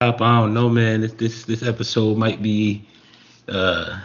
I 0.00 0.12
don't 0.12 0.54
know, 0.54 0.68
man. 0.68 1.00
This 1.00 1.12
this 1.14 1.44
this 1.44 1.62
episode 1.64 2.18
might 2.18 2.40
be 2.40 2.86
uh 3.48 3.98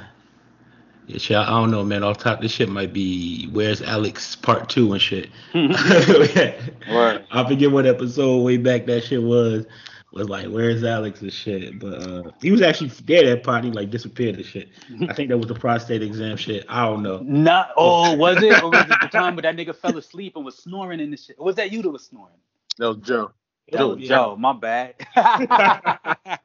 yeah, 1.06 1.18
shit, 1.20 1.38
I 1.38 1.50
don't 1.50 1.70
know, 1.70 1.84
man. 1.84 2.02
Off 2.02 2.18
top, 2.18 2.42
this 2.42 2.52
shit 2.52 2.68
might 2.68 2.94
be 2.94 3.48
"Where's 3.52 3.80
Alex" 3.84 4.36
part 4.36 4.70
two 4.70 4.94
and 4.94 5.00
shit. 5.00 5.30
right. 5.54 7.26
I 7.32 7.48
forget 7.48 7.70
what 7.70 7.86
episode 7.86 8.42
way 8.42 8.58
back 8.58 8.88
that 8.88 9.04
shit 9.04 9.22
was. 9.22 9.68
Was 10.14 10.30
like, 10.30 10.48
"Where's 10.48 10.84
Alex" 10.84 11.22
and 11.22 11.32
shit. 11.32 11.78
But 11.78 12.08
uh, 12.08 12.32
he 12.42 12.50
was 12.50 12.64
actually 12.64 12.88
there 13.06 13.30
that 13.30 13.44
part. 13.44 13.64
He 13.64 13.70
like 13.70 13.92
disappeared 13.92 14.38
and 14.38 14.46
shit. 14.46 14.70
I 15.08 15.14
think 15.14 15.30
that 15.30 15.38
was 15.38 15.46
the 15.46 15.54
prostate 15.54 16.02
exam 16.02 16.38
shit. 16.38 16.66
I 16.70 16.86
don't 16.88 17.04
know. 17.04 17.20
Not. 17.20 17.70
Oh, 17.78 18.14
was 18.18 18.42
it? 18.42 18.64
Or 18.64 18.72
was 18.72 18.82
it 18.82 18.98
the 19.00 19.10
time 19.10 19.36
where 19.36 19.44
that 19.44 19.56
nigga 19.56 19.76
fell 19.76 19.96
asleep 19.96 20.38
and 20.38 20.44
was 20.44 20.58
snoring 20.58 21.00
in 21.00 21.12
the 21.12 21.18
shit? 21.18 21.36
Or 21.38 21.46
was 21.46 21.56
that 21.58 21.72
you 21.72 21.84
that 21.84 21.90
was 21.92 22.06
snoring? 22.06 22.34
That 22.80 22.88
was 22.88 22.98
Joe. 22.98 23.32
That 23.72 23.88
was 23.88 24.08
Joe. 24.08 24.36
My 24.38 24.54
bad. 24.54 24.96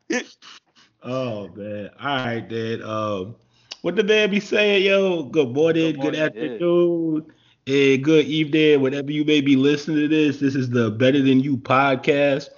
oh 1.02 1.48
man. 1.48 1.90
All 2.00 2.16
right, 2.16 2.48
then. 2.48 2.82
Um 2.82 3.36
what 3.82 3.94
the 3.94 4.02
man 4.02 4.30
be 4.30 4.40
saying, 4.40 4.84
yo? 4.84 5.22
Good 5.24 5.54
morning, 5.54 5.92
good, 5.92 5.96
morning, 5.96 6.12
good 6.12 6.20
afternoon, 6.20 7.32
yeah. 7.66 7.94
and 7.94 8.04
good 8.04 8.26
evening, 8.26 8.80
whatever 8.82 9.12
you 9.12 9.24
may 9.24 9.40
be 9.40 9.54
listening 9.54 9.98
to 9.98 10.08
this. 10.08 10.40
This 10.40 10.56
is 10.56 10.70
the 10.70 10.90
Better 10.90 11.22
Than 11.22 11.38
You 11.40 11.56
podcast. 11.56 12.48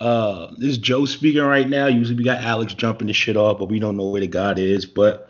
Uh, 0.00 0.52
this 0.58 0.70
is 0.70 0.78
Joe 0.78 1.06
speaking 1.06 1.42
right 1.42 1.68
now. 1.68 1.86
Usually 1.86 2.16
we 2.16 2.22
got 2.22 2.42
Alex 2.42 2.72
jumping 2.72 3.08
the 3.08 3.12
shit 3.12 3.36
off, 3.36 3.58
but 3.58 3.68
we 3.68 3.80
don't 3.80 3.96
know 3.96 4.08
where 4.08 4.20
the 4.20 4.28
God 4.28 4.60
is. 4.60 4.86
But 4.86 5.28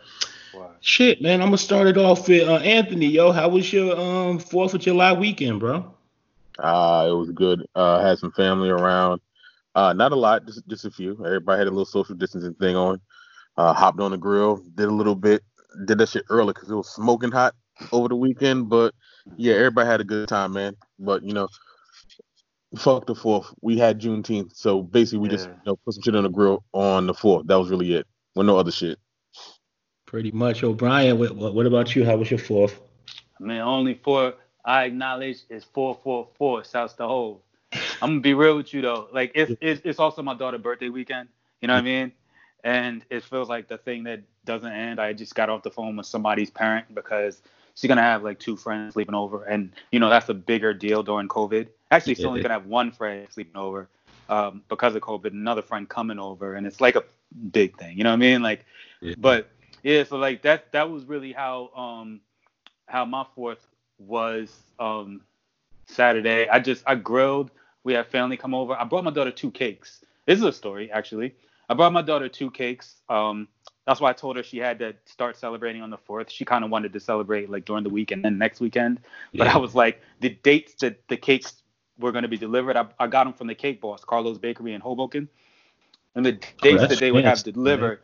wow. 0.53 0.69
shit, 0.81 1.23
man, 1.23 1.41
I'm 1.41 1.47
gonna 1.47 1.57
start 1.57 1.87
it 1.87 1.97
off 1.97 2.27
with 2.27 2.47
uh, 2.47 2.57
Anthony. 2.57 3.07
Yo, 3.07 3.31
how 3.31 3.49
was 3.49 3.73
your 3.73 3.99
um 3.99 4.37
Fourth 4.37 4.75
of 4.75 4.81
July 4.81 5.13
weekend, 5.13 5.59
bro? 5.59 5.94
Uh, 6.59 7.07
it 7.09 7.13
was 7.13 7.31
good. 7.31 7.65
Uh, 7.75 8.01
had 8.01 8.17
some 8.17 8.31
family 8.31 8.69
around. 8.69 9.21
Uh, 9.75 9.91
not 9.93 10.13
a 10.13 10.15
lot, 10.15 10.45
just 10.45 10.65
just 10.67 10.85
a 10.85 10.91
few. 10.91 11.13
Everybody 11.25 11.59
had 11.59 11.67
a 11.67 11.71
little 11.71 11.85
social 11.85 12.15
distancing 12.15 12.53
thing 12.55 12.75
on. 12.75 13.01
Uh, 13.57 13.73
hopped 13.73 13.99
on 13.99 14.11
the 14.11 14.17
grill, 14.17 14.61
did 14.75 14.87
a 14.87 14.93
little 14.93 15.15
bit, 15.15 15.41
did 15.85 15.97
that 15.97 16.09
shit 16.09 16.25
early 16.29 16.53
because 16.53 16.69
it 16.69 16.75
was 16.75 16.93
smoking 16.93 17.31
hot 17.31 17.55
over 17.91 18.07
the 18.07 18.15
weekend. 18.15 18.69
But 18.69 18.93
yeah, 19.37 19.55
everybody 19.55 19.87
had 19.87 20.01
a 20.01 20.05
good 20.05 20.27
time, 20.27 20.53
man. 20.53 20.75
But 20.99 21.23
you 21.23 21.33
know, 21.33 21.49
fuck 22.77 23.05
the 23.05 23.15
fourth. 23.15 23.53
We 23.61 23.77
had 23.77 23.99
Juneteenth, 23.99 24.55
so 24.55 24.81
basically 24.81 25.19
we 25.19 25.29
yeah. 25.29 25.35
just 25.35 25.49
you 25.49 25.55
know 25.65 25.75
put 25.77 25.93
some 25.93 26.03
shit 26.03 26.15
on 26.15 26.23
the 26.23 26.29
grill 26.29 26.63
on 26.73 27.07
the 27.07 27.13
fourth. 27.13 27.47
That 27.47 27.59
was 27.59 27.69
really 27.69 27.93
it. 27.93 28.07
With 28.35 28.47
no 28.47 28.57
other 28.57 28.71
shit. 28.71 28.97
Pretty 30.05 30.31
much, 30.31 30.63
O'Brien. 30.63 31.17
What, 31.17 31.35
what 31.35 31.65
about 31.65 31.95
you? 31.95 32.05
How 32.05 32.15
was 32.15 32.29
your 32.29 32.37
fourth? 32.37 32.79
I 33.39 33.43
mean, 33.43 33.59
only 33.59 33.95
four 33.95 34.35
I 34.65 34.85
acknowledge 34.85 35.37
is 35.49 35.63
four 35.63 35.97
four 36.03 36.27
four. 36.37 36.63
Shouts 36.63 36.93
to 36.95 37.07
Hove. 37.07 37.37
I'm 38.01 38.09
gonna 38.11 38.19
be 38.19 38.33
real 38.33 38.57
with 38.57 38.73
you 38.73 38.81
though. 38.81 39.07
Like 39.13 39.31
it's 39.35 39.53
it's, 39.61 39.81
it's 39.85 39.99
also 39.99 40.21
my 40.21 40.33
daughter's 40.33 40.61
birthday 40.61 40.89
weekend. 40.89 41.29
You 41.61 41.67
know 41.67 41.75
what 41.75 41.79
I 41.79 41.83
mean? 41.83 42.11
and 42.65 43.05
it 43.11 43.23
feels 43.23 43.47
like 43.47 43.67
the 43.67 43.77
thing 43.77 44.03
that 44.03 44.21
doesn't 44.43 44.71
end. 44.71 44.99
I 44.99 45.13
just 45.13 45.35
got 45.35 45.49
off 45.49 45.61
the 45.61 45.69
phone 45.69 45.95
with 45.95 46.07
somebody's 46.07 46.49
parent 46.49 46.93
because 46.93 47.39
she's 47.75 47.87
gonna 47.87 48.01
have 48.01 48.23
like 48.23 48.39
two 48.39 48.57
friends 48.57 48.93
sleeping 48.93 49.15
over, 49.15 49.43
and 49.43 49.71
you 49.91 49.99
know 49.99 50.09
that's 50.09 50.27
a 50.27 50.33
bigger 50.33 50.73
deal 50.73 51.03
during 51.03 51.29
COVID. 51.29 51.67
Actually, 51.91 52.15
she's 52.15 52.25
only 52.25 52.41
gonna 52.41 52.55
have 52.55 52.65
one 52.65 52.91
friend 52.91 53.27
sleeping 53.29 53.55
over 53.55 53.87
um, 54.29 54.63
because 54.67 54.95
of 54.95 55.03
COVID, 55.03 55.27
another 55.27 55.61
friend 55.61 55.87
coming 55.87 56.17
over, 56.17 56.55
and 56.55 56.65
it's 56.65 56.81
like 56.81 56.95
a 56.95 57.03
big 57.51 57.77
thing. 57.77 57.97
You 57.97 58.03
know 58.03 58.09
what 58.09 58.15
I 58.15 58.17
mean? 58.17 58.41
Like, 58.41 58.65
yeah. 58.99 59.13
but 59.19 59.47
yeah, 59.83 60.03
so 60.03 60.17
like 60.17 60.41
that 60.41 60.71
that 60.71 60.89
was 60.89 61.05
really 61.05 61.33
how 61.33 61.69
um 61.75 62.19
how 62.87 63.05
my 63.05 63.25
fourth 63.35 63.63
was 63.97 64.51
um 64.79 65.21
Saturday. 65.87 66.47
I 66.49 66.59
just 66.59 66.83
I 66.85 66.95
grilled. 66.95 67.51
We 67.83 67.93
had 67.93 68.07
family 68.07 68.37
come 68.37 68.53
over. 68.53 68.73
I 68.73 68.83
brought 68.83 69.03
my 69.03 69.11
daughter 69.11 69.31
two 69.31 69.51
cakes. 69.51 70.03
This 70.25 70.39
is 70.39 70.43
a 70.43 70.53
story 70.53 70.91
actually. 70.91 71.35
I 71.69 71.73
brought 71.73 71.93
my 71.93 72.01
daughter 72.01 72.29
two 72.29 72.51
cakes. 72.51 72.95
Um, 73.09 73.47
that's 73.85 73.99
why 73.99 74.09
I 74.09 74.13
told 74.13 74.35
her 74.37 74.43
she 74.43 74.57
had 74.57 74.79
to 74.79 74.95
start 75.05 75.37
celebrating 75.37 75.81
on 75.81 75.89
the 75.89 75.97
fourth. 75.97 76.31
She 76.31 76.45
kind 76.45 76.63
of 76.63 76.71
wanted 76.71 76.93
to 76.93 76.99
celebrate 76.99 77.49
like 77.49 77.65
during 77.65 77.83
the 77.83 77.89
week 77.89 78.11
and 78.11 78.23
then 78.23 78.37
next 78.37 78.59
weekend. 78.59 78.99
But 79.33 79.45
yeah. 79.45 79.55
I 79.55 79.57
was 79.57 79.75
like, 79.75 80.01
the 80.19 80.29
dates 80.29 80.73
that 80.75 81.07
the 81.07 81.17
cakes 81.17 81.61
were 81.99 82.11
going 82.11 82.23
to 82.23 82.27
be 82.27 82.37
delivered, 82.37 82.77
I, 82.77 82.87
I, 82.99 83.07
got 83.07 83.25
them 83.25 83.33
from 83.33 83.47
the 83.47 83.55
cake 83.55 83.81
boss, 83.81 84.03
Carlo's 84.03 84.37
Bakery 84.37 84.73
in 84.73 84.81
Hoboken. 84.81 85.29
And 86.15 86.25
the 86.25 86.33
dates 86.33 86.83
oh, 86.83 86.87
that 86.87 86.99
they 86.99 87.11
would 87.11 87.25
have 87.25 87.43
delivered, 87.43 87.99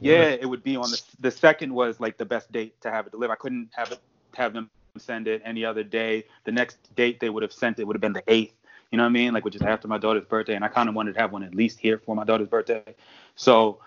yeah, 0.00 0.20
yeah, 0.20 0.36
it 0.40 0.46
would 0.46 0.62
be 0.62 0.76
on 0.76 0.90
the 0.90 1.02
the 1.20 1.30
second 1.30 1.74
was 1.74 1.98
like 2.00 2.16
the 2.16 2.24
best 2.24 2.52
date 2.52 2.80
to 2.82 2.90
have 2.90 3.06
it 3.06 3.12
delivered. 3.12 3.32
I 3.32 3.36
couldn't 3.36 3.70
have 3.74 3.92
it 3.92 4.00
have 4.36 4.52
them 4.52 4.70
send 5.00 5.28
it 5.28 5.42
any 5.44 5.64
other 5.64 5.82
day. 5.82 6.24
The 6.44 6.52
next 6.52 6.94
date 6.94 7.20
they 7.20 7.30
would 7.30 7.42
have 7.42 7.52
sent 7.52 7.78
it 7.78 7.86
would 7.86 7.96
have 7.96 8.00
been 8.00 8.12
the 8.12 8.24
eighth. 8.28 8.54
You 8.90 8.98
know 8.98 9.04
what 9.04 9.10
I 9.10 9.12
mean? 9.12 9.34
Like 9.34 9.44
which 9.44 9.56
is 9.56 9.62
after 9.62 9.88
my 9.88 9.98
daughter's 9.98 10.24
birthday, 10.24 10.54
and 10.54 10.64
I 10.64 10.68
kind 10.68 10.88
of 10.88 10.94
wanted 10.94 11.14
to 11.14 11.20
have 11.20 11.32
one 11.32 11.42
at 11.42 11.54
least 11.54 11.78
here 11.78 11.98
for 11.98 12.14
my 12.14 12.24
daughter's 12.24 12.48
birthday. 12.48 12.94
So 13.34 13.80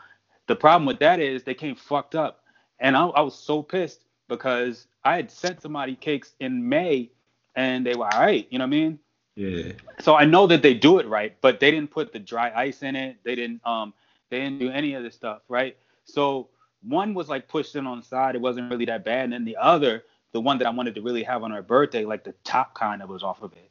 the 0.48 0.56
problem 0.56 0.86
with 0.86 1.00
that 1.00 1.20
is 1.20 1.44
they 1.44 1.54
came 1.54 1.76
fucked 1.76 2.16
up, 2.16 2.44
and 2.80 2.98
I, 2.98 3.06
I 3.08 3.22
was 3.22 3.38
so 3.38 3.64
pissed 3.64 4.06
because 4.28 4.88
I 5.04 5.16
had 5.16 5.32
sent 5.32 5.62
somebody 5.62 5.96
cakes 5.96 6.34
in 6.40 6.68
May, 6.68 7.12
and 7.56 7.86
they 7.86 7.96
were 7.96 8.06
all 8.06 8.20
right. 8.20 8.48
You 8.50 8.60
know 8.60 8.66
what 8.66 8.68
I 8.68 8.72
mean? 8.72 9.00
Yeah. 9.36 9.72
So 10.02 10.16
I 10.16 10.26
know 10.26 10.48
that 10.48 10.62
they 10.62 10.74
do 10.74 11.00
it 11.00 11.08
right, 11.08 11.36
but 11.42 11.60
they 11.60 11.72
didn't 11.72 11.92
put 11.92 12.12
the 12.12 12.20
dry 12.20 12.52
ice 12.56 12.84
in 12.84 12.96
it. 12.96 13.18
They 13.24 13.36
didn't 13.36 13.66
um 13.66 13.94
they 14.30 14.40
didn't 14.40 14.60
do 14.60 14.70
any 14.70 14.94
of 14.94 15.04
this 15.04 15.16
stuff, 15.16 15.42
right? 15.48 15.78
So 16.04 16.50
one 16.82 17.14
was 17.14 17.30
like 17.30 17.48
pushed 17.48 17.76
in 17.76 17.88
on 17.88 18.00
the 18.00 18.06
side. 18.06 18.36
It 18.36 18.42
wasn't 18.42 18.72
really 18.72 18.86
that 18.86 19.04
bad. 19.04 19.26
And 19.26 19.34
then 19.34 19.46
the 19.46 19.58
other, 19.58 20.04
the 20.32 20.42
one 20.42 20.58
that 20.60 20.68
I 20.68 20.72
wanted 20.72 20.96
to 20.96 21.02
really 21.02 21.24
have 21.24 21.44
on 21.44 21.52
her 21.52 21.62
birthday, 21.62 22.06
like 22.06 22.24
the 22.24 22.34
top 22.44 22.76
kind 22.76 23.02
of 23.02 23.10
was 23.10 23.24
off 23.24 23.42
of 23.42 23.54
it 23.54 23.70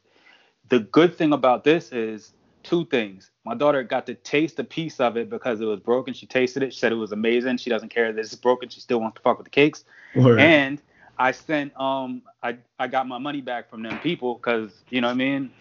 the 0.69 0.79
good 0.79 1.15
thing 1.15 1.33
about 1.33 1.63
this 1.63 1.91
is 1.91 2.33
two 2.63 2.85
things. 2.85 3.31
My 3.43 3.55
daughter 3.55 3.83
got 3.83 4.05
to 4.05 4.13
taste 4.13 4.59
a 4.59 4.63
piece 4.63 4.99
of 4.99 5.17
it 5.17 5.29
because 5.29 5.61
it 5.61 5.65
was 5.65 5.79
broken. 5.79 6.13
She 6.13 6.25
tasted 6.25 6.63
it. 6.63 6.73
She 6.73 6.79
said 6.79 6.91
it 6.91 6.95
was 6.95 7.11
amazing. 7.11 7.57
She 7.57 7.69
doesn't 7.69 7.89
care 7.89 8.13
that 8.13 8.19
it's 8.19 8.35
broken. 8.35 8.69
She 8.69 8.79
still 8.79 9.01
wants 9.01 9.15
to 9.15 9.21
fuck 9.21 9.37
with 9.37 9.45
the 9.45 9.51
cakes. 9.51 9.83
Word. 10.15 10.39
And 10.39 10.81
I 11.17 11.31
sent 11.31 11.77
um 11.79 12.21
I 12.43 12.57
I 12.77 12.87
got 12.87 13.07
my 13.07 13.17
money 13.17 13.41
back 13.41 13.69
from 13.69 13.83
them 13.83 13.99
people 13.99 14.35
because 14.35 14.71
you 14.89 15.01
know 15.01 15.07
what 15.07 15.13
I 15.13 15.17
mean. 15.17 15.51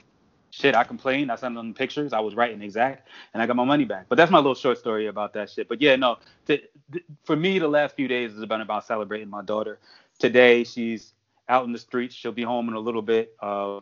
Shit, 0.51 0.75
I 0.75 0.83
complained. 0.83 1.31
I 1.31 1.37
sent 1.37 1.55
them 1.55 1.75
pictures. 1.75 2.15
I 2.15 2.21
was 2.21 2.35
right 2.35 2.53
and 2.53 2.63
exact, 2.63 3.07
and 3.35 3.43
I 3.43 3.47
got 3.47 3.55
my 3.55 3.65
money 3.65 3.85
back. 3.85 4.07
But 4.09 4.17
that's 4.17 4.31
my 4.31 4.39
little 4.39 4.55
short 4.55 4.79
story 4.79 5.07
about 5.07 5.35
that 5.35 5.51
shit. 5.51 5.69
But 5.69 5.83
yeah, 5.83 5.95
no. 5.97 6.17
To, 6.47 6.59
for 7.25 7.37
me, 7.37 7.59
the 7.59 7.69
last 7.69 7.95
few 7.95 8.09
days 8.09 8.33
has 8.33 8.45
been 8.47 8.63
about 8.63 8.87
celebrating 8.87 9.29
my 9.29 9.43
daughter. 9.43 9.79
Today, 10.19 10.65
she's 10.65 11.13
out 11.49 11.65
in 11.65 11.73
the 11.73 11.79
streets. 11.79 12.15
She'll 12.15 12.33
be 12.33 12.43
home 12.43 12.69
in 12.69 12.75
a 12.75 12.81
little 12.81 13.03
bit. 13.03 13.35
Uh, 13.41 13.81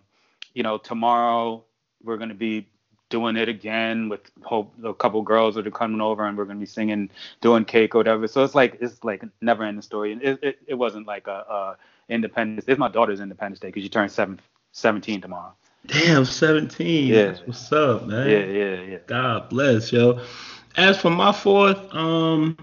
you 0.54 0.62
know, 0.62 0.78
tomorrow 0.78 1.64
we're 2.02 2.16
going 2.16 2.28
to 2.28 2.34
be 2.34 2.68
doing 3.08 3.36
it 3.36 3.48
again 3.48 4.08
with 4.08 4.20
hope 4.42 4.72
a 4.84 4.92
couple 4.92 5.22
girls 5.22 5.54
that 5.54 5.66
are 5.66 5.70
coming 5.70 6.00
over 6.00 6.26
and 6.26 6.36
we're 6.36 6.44
going 6.44 6.56
to 6.56 6.60
be 6.60 6.66
singing, 6.66 7.08
doing 7.40 7.64
cake 7.64 7.94
or 7.94 7.98
whatever. 7.98 8.26
So 8.26 8.42
it's 8.42 8.54
like 8.54 8.78
it's 8.80 9.02
like 9.04 9.22
never 9.40 9.64
ending 9.64 9.82
story. 9.82 10.12
And 10.12 10.22
it, 10.22 10.38
it, 10.42 10.58
it 10.66 10.74
wasn't 10.74 11.06
like 11.06 11.26
a, 11.26 11.30
a 11.30 11.76
independence. 12.08 12.64
It's 12.68 12.78
my 12.78 12.88
daughter's 12.88 13.20
Independence 13.20 13.60
Day 13.60 13.68
because 13.68 13.82
she 13.82 13.88
turns 13.88 14.12
seven, 14.12 14.40
17 14.72 15.20
tomorrow. 15.20 15.52
Damn, 15.86 16.24
17. 16.24 17.06
Yeah. 17.06 17.26
That's 17.26 17.46
what's 17.46 17.72
up, 17.72 18.06
man. 18.06 18.28
Yeah, 18.28 18.44
yeah, 18.44 18.80
yeah. 18.82 18.98
God 19.06 19.48
bless, 19.48 19.92
yo. 19.92 20.20
As 20.76 21.00
for 21.00 21.10
my 21.10 21.32
fourth, 21.32 21.78
um, 21.94 22.56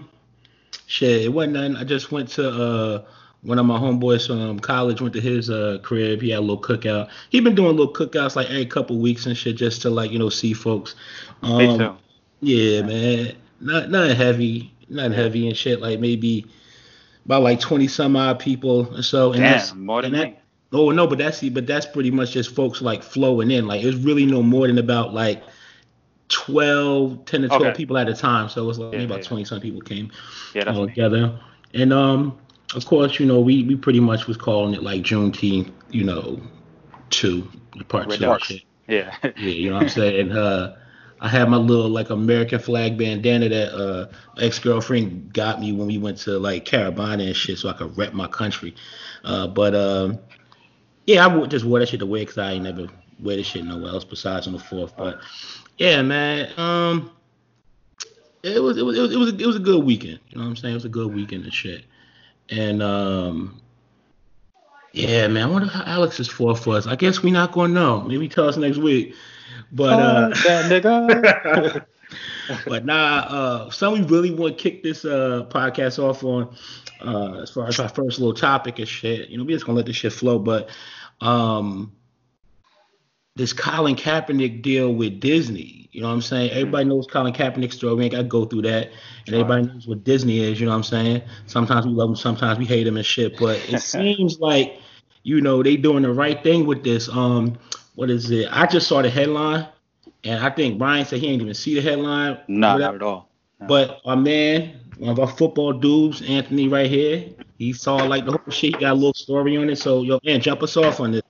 shit, 0.86 1.22
it 1.22 1.32
wasn't 1.32 1.54
nothing. 1.54 1.76
I 1.76 1.84
just 1.84 2.12
went 2.12 2.28
to 2.30 2.48
uh 2.48 3.04
one 3.44 3.58
of 3.58 3.66
my 3.66 3.78
homeboys 3.78 4.26
from 4.26 4.58
college 4.58 5.00
went 5.00 5.14
to 5.14 5.20
his 5.20 5.50
uh, 5.50 5.78
crib. 5.82 6.22
He 6.22 6.30
had 6.30 6.38
a 6.38 6.40
little 6.40 6.60
cookout. 6.60 7.10
He 7.28 7.40
been 7.40 7.54
doing 7.54 7.76
little 7.76 7.92
cookouts 7.92 8.36
like 8.36 8.48
every 8.48 8.66
couple 8.66 8.98
weeks 8.98 9.26
and 9.26 9.36
shit, 9.36 9.56
just 9.56 9.82
to 9.82 9.90
like 9.90 10.10
you 10.10 10.18
know 10.18 10.30
see 10.30 10.54
folks. 10.54 10.96
Um, 11.42 11.58
Me 11.58 11.78
too. 11.78 11.96
Yeah, 12.40 12.82
man. 12.82 13.36
Not 13.60 13.90
not 13.90 14.10
heavy, 14.16 14.74
not 14.88 15.12
heavy 15.12 15.46
and 15.46 15.56
shit. 15.56 15.80
Like 15.80 16.00
maybe 16.00 16.46
about 17.26 17.42
like 17.42 17.60
twenty 17.60 17.86
some 17.86 18.16
odd 18.16 18.38
people 18.38 18.88
or 18.96 19.02
so. 19.02 19.32
And 19.32 19.42
Damn, 19.42 19.52
that's, 19.52 19.74
more 19.74 20.02
than 20.02 20.12
that. 20.12 20.42
Oh 20.72 20.90
no, 20.90 21.06
but 21.06 21.18
that's 21.18 21.42
but 21.50 21.66
that's 21.66 21.86
pretty 21.86 22.10
much 22.10 22.32
just 22.32 22.54
folks 22.54 22.80
like 22.80 23.02
flowing 23.02 23.50
in. 23.50 23.66
Like 23.66 23.84
it's 23.84 23.98
really 23.98 24.24
no 24.24 24.42
more 24.42 24.66
than 24.66 24.78
about 24.78 25.12
like 25.12 25.42
12, 26.28 27.26
10 27.26 27.42
to 27.42 27.48
12 27.48 27.62
okay. 27.62 27.76
people 27.76 27.98
at 27.98 28.08
a 28.08 28.14
time. 28.14 28.48
So 28.48 28.64
it 28.64 28.66
was 28.66 28.78
like 28.78 28.92
yeah, 28.92 28.98
maybe 28.98 29.12
about 29.12 29.22
yeah. 29.22 29.28
20 29.28 29.44
some 29.44 29.60
people 29.60 29.82
came 29.82 30.10
yeah, 30.54 30.64
all 30.64 30.86
together. 30.86 31.38
And 31.74 31.92
um 31.92 32.38
of 32.74 32.84
course, 32.86 33.18
you 33.18 33.26
know, 33.26 33.40
we, 33.40 33.62
we 33.64 33.76
pretty 33.76 34.00
much 34.00 34.26
was 34.26 34.36
calling 34.36 34.74
it 34.74 34.82
like 34.82 35.02
Juneteenth, 35.02 35.70
you 35.90 36.04
know, 36.04 36.40
two, 37.10 37.48
part 37.88 38.10
two 38.10 38.36
shit. 38.40 38.62
Yeah. 38.86 39.14
yeah, 39.22 39.30
you 39.36 39.70
know 39.70 39.76
what 39.76 39.84
I'm 39.84 39.88
saying? 39.88 40.32
Uh, 40.32 40.76
I 41.20 41.28
had 41.28 41.48
my 41.48 41.56
little 41.56 41.88
like 41.88 42.10
American 42.10 42.58
flag 42.58 42.98
bandana 42.98 43.48
that 43.48 43.72
uh 43.72 44.08
ex 44.38 44.58
girlfriend 44.58 45.32
got 45.32 45.58
me 45.58 45.72
when 45.72 45.86
we 45.86 45.96
went 45.96 46.18
to 46.18 46.38
like 46.38 46.66
Caribana 46.66 47.26
and 47.26 47.36
shit, 47.36 47.58
so 47.58 47.70
I 47.70 47.72
could 47.72 47.96
rep 47.96 48.12
my 48.12 48.26
country. 48.26 48.74
Uh, 49.24 49.46
but 49.46 49.74
um, 49.74 50.18
yeah, 51.06 51.26
I 51.26 51.46
just 51.46 51.64
wore 51.64 51.78
that 51.78 51.88
shit 51.88 52.00
to 52.00 52.06
wear 52.06 52.22
because 52.22 52.38
I 52.38 52.52
ain't 52.52 52.64
never 52.64 52.88
wear 53.20 53.36
this 53.36 53.46
shit 53.46 53.64
nowhere 53.64 53.90
else 53.90 54.04
besides 54.04 54.46
on 54.46 54.52
the 54.52 54.58
fourth. 54.58 54.96
But 54.96 55.20
yeah, 55.78 56.02
man, 56.02 56.52
um, 56.58 57.10
it 58.42 58.62
was 58.62 58.76
it 58.76 58.84
was 58.84 58.98
it 58.98 59.00
was 59.00 59.12
it 59.12 59.18
was, 59.18 59.32
it 59.32 59.46
was 59.46 59.56
a 59.56 59.60
good 59.60 59.82
weekend. 59.82 60.20
You 60.28 60.38
know 60.38 60.44
what 60.44 60.50
I'm 60.50 60.56
saying? 60.56 60.72
It 60.72 60.76
was 60.76 60.84
a 60.84 60.90
good 60.90 61.14
weekend 61.14 61.44
and 61.44 61.54
shit. 61.54 61.84
And 62.50 62.82
um, 62.82 63.60
yeah, 64.92 65.26
man, 65.28 65.48
I 65.48 65.50
wonder 65.50 65.68
how 65.68 65.82
Alex 65.84 66.20
is 66.20 66.28
for 66.28 66.54
for 66.56 66.76
us. 66.76 66.86
I 66.86 66.96
guess 66.96 67.22
we're 67.22 67.32
not 67.32 67.52
gonna 67.52 67.72
know. 67.72 68.02
Maybe 68.02 68.28
tell 68.28 68.48
us 68.48 68.56
next 68.56 68.78
week. 68.78 69.14
But 69.72 70.00
uh, 70.00 70.30
nigga. 70.68 71.84
but 72.66 72.84
nah, 72.84 73.26
uh, 73.28 73.70
something 73.70 74.06
we 74.06 74.08
really 74.08 74.30
want 74.30 74.56
to 74.56 74.62
kick 74.62 74.82
this 74.82 75.04
uh 75.04 75.46
podcast 75.50 75.98
off 75.98 76.22
on, 76.22 76.54
uh, 77.00 77.42
as 77.42 77.50
far 77.50 77.66
as 77.66 77.80
our 77.80 77.88
first 77.88 78.18
little 78.18 78.34
topic 78.34 78.78
and 78.78 78.88
shit. 78.88 79.30
You 79.30 79.38
know, 79.38 79.44
we 79.44 79.52
just 79.52 79.66
gonna 79.66 79.76
let 79.76 79.86
this 79.86 79.96
shit 79.96 80.12
flow, 80.12 80.38
but 80.38 80.70
um, 81.20 81.92
this 83.36 83.52
Colin 83.52 83.96
Kaepernick 83.96 84.62
deal 84.62 84.94
with 84.94 85.20
Disney. 85.20 85.88
You 85.92 86.02
know 86.02 86.08
what 86.08 86.14
I'm 86.14 86.22
saying? 86.22 86.50
Mm-hmm. 86.50 86.58
Everybody 86.58 86.84
knows 86.84 87.06
Colin 87.06 87.32
Kaepernick's 87.32 87.76
story. 87.76 87.94
We 87.94 88.04
ain't 88.04 88.12
got 88.12 88.18
to 88.18 88.24
go 88.24 88.44
through 88.44 88.62
that. 88.62 88.90
And 89.26 89.34
everybody 89.34 89.66
knows 89.66 89.86
what 89.86 90.04
Disney 90.04 90.40
is. 90.40 90.60
You 90.60 90.66
know 90.66 90.72
what 90.72 90.78
I'm 90.78 90.84
saying? 90.84 91.22
Sometimes 91.46 91.86
we 91.86 91.92
love 91.92 92.08
them, 92.08 92.16
sometimes 92.16 92.58
we 92.58 92.64
hate 92.64 92.84
them 92.84 92.96
and 92.96 93.06
shit. 93.06 93.36
But 93.38 93.56
it 93.68 93.80
seems 93.82 94.38
like, 94.38 94.78
you 95.24 95.40
know, 95.40 95.62
they 95.62 95.76
doing 95.76 96.02
the 96.02 96.12
right 96.12 96.42
thing 96.42 96.66
with 96.66 96.84
this. 96.84 97.08
Um, 97.08 97.58
what 97.96 98.10
is 98.10 98.30
it? 98.30 98.48
I 98.50 98.66
just 98.66 98.88
saw 98.88 99.02
the 99.02 99.10
headline, 99.10 99.66
and 100.24 100.44
I 100.44 100.50
think 100.50 100.78
Brian 100.78 101.04
said 101.04 101.20
he 101.20 101.28
ain't 101.28 101.42
even 101.42 101.54
see 101.54 101.74
the 101.74 101.80
headline. 101.80 102.38
Nah, 102.48 102.76
not 102.76 102.96
at 102.96 103.02
all. 103.02 103.28
No. 103.60 103.66
But 103.66 104.00
our 104.04 104.16
man, 104.16 104.80
one 104.98 105.10
of 105.10 105.20
our 105.20 105.28
football 105.28 105.72
dudes, 105.72 106.22
Anthony, 106.22 106.68
right 106.68 106.90
here, 106.90 107.30
he 107.58 107.72
saw 107.72 107.96
like 107.96 108.26
the 108.26 108.32
whole 108.32 108.52
shit. 108.52 108.74
He 108.74 108.80
got 108.80 108.92
a 108.92 108.94
little 108.94 109.14
story 109.14 109.56
on 109.56 109.70
it. 109.70 109.76
So, 109.76 110.02
yo, 110.02 110.18
man, 110.24 110.40
jump 110.40 110.62
us 110.62 110.76
off 110.76 110.98
on 110.98 111.12
this. 111.12 111.22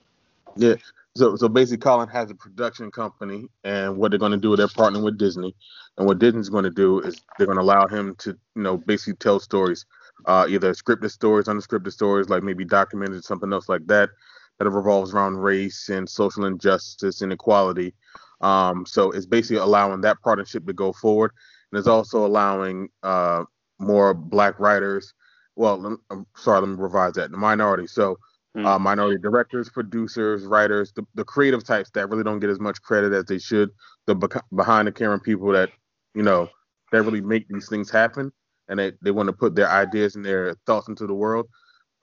Yeah. 0.57 0.75
So 1.17 1.37
so 1.37 1.49
basically, 1.49 1.79
Colin 1.79 2.09
has 2.09 2.31
a 2.31 2.35
production 2.35 2.91
company, 2.91 3.47
and 3.63 3.97
what 3.97 4.11
they're 4.11 4.19
going 4.19 4.33
to 4.33 4.39
do, 4.39 4.57
they're 4.57 4.67
partnering 4.67 5.05
with 5.05 5.17
Disney, 5.17 5.55
and 5.97 6.07
what 6.09 6.19
Disney's 6.19 6.49
going 6.49 6.65
to 6.65 6.71
do 6.71 6.99
is 7.01 7.23
they're 7.39 7.47
going 7.47 7.59
to 7.59 7.63
allow 7.63 7.87
him 7.87 8.17
to, 8.19 8.31
you 8.57 8.63
know, 8.63 8.77
basically 8.77 9.15
tell 9.15 9.39
stories, 9.39 9.87
uh, 10.27 10.47
either 10.49 10.73
scripted 10.73 11.13
stories, 11.13 11.47
unscripted 11.47 11.93
stories, 11.93 12.29
like 12.29 12.43
maybe 12.43 12.65
documented, 12.65 13.23
something 13.23 13.53
else 13.53 13.69
like 13.69 13.87
that, 13.87 14.11
that 14.59 14.69
revolves 14.69 15.15
around 15.15 15.37
race 15.37 15.89
and 15.89 16.09
social 16.09 16.47
injustice 16.47 17.21
and 17.23 17.33
equality. 17.33 17.95
Um, 18.41 18.85
so 18.85 19.13
it's 19.13 19.27
basically 19.27 19.59
allowing 19.59 20.01
that 20.01 20.21
partnership 20.21 20.67
to 20.67 20.73
go 20.73 20.93
forward, 20.93 21.31
and 21.71 21.79
it's 21.79 21.87
also 21.89 22.27
allowing 22.27 22.89
uh, 23.05 23.45
more 23.79 24.15
black 24.15 24.59
writers. 24.59 25.15
Well, 25.55 25.97
I'm 26.11 26.27
sorry, 26.35 26.59
let 26.59 26.71
me 26.71 26.77
revise 26.77 27.13
that. 27.13 27.31
The 27.31 27.37
minority. 27.37 27.87
So 27.87 28.19
Mm. 28.57 28.67
uh, 28.67 28.79
minority 28.79 29.21
directors, 29.21 29.69
producers, 29.69 30.45
writers, 30.45 30.93
the, 30.95 31.05
the 31.15 31.25
creative 31.25 31.65
types 31.65 31.91
that 31.91 32.09
really 32.09 32.23
don't 32.23 32.39
get 32.39 32.51
as 32.51 32.61
much 32.61 32.81
credit 32.83 33.13
as 33.13 33.25
they 33.25 33.39
should, 33.39 33.71
the 34.07 34.15
bec- 34.15 34.45
behind 34.55 34.87
the 34.87 34.93
camera 34.93 35.19
people 35.19 35.51
that, 35.53 35.71
you 36.15 36.23
know, 36.23 36.49
that 36.93 37.03
really 37.03 37.21
make 37.21 37.49
these 37.49 37.69
things 37.69 37.91
happen 37.91 38.31
and 38.69 38.79
they, 38.79 38.93
they 39.03 39.11
want 39.11 39.27
to 39.27 39.33
put 39.33 39.57
their 39.57 39.69
ideas 39.69 40.15
and 40.15 40.25
their 40.25 40.55
thoughts 40.67 40.87
into 40.87 41.07
the 41.07 41.15
world. 41.15 41.49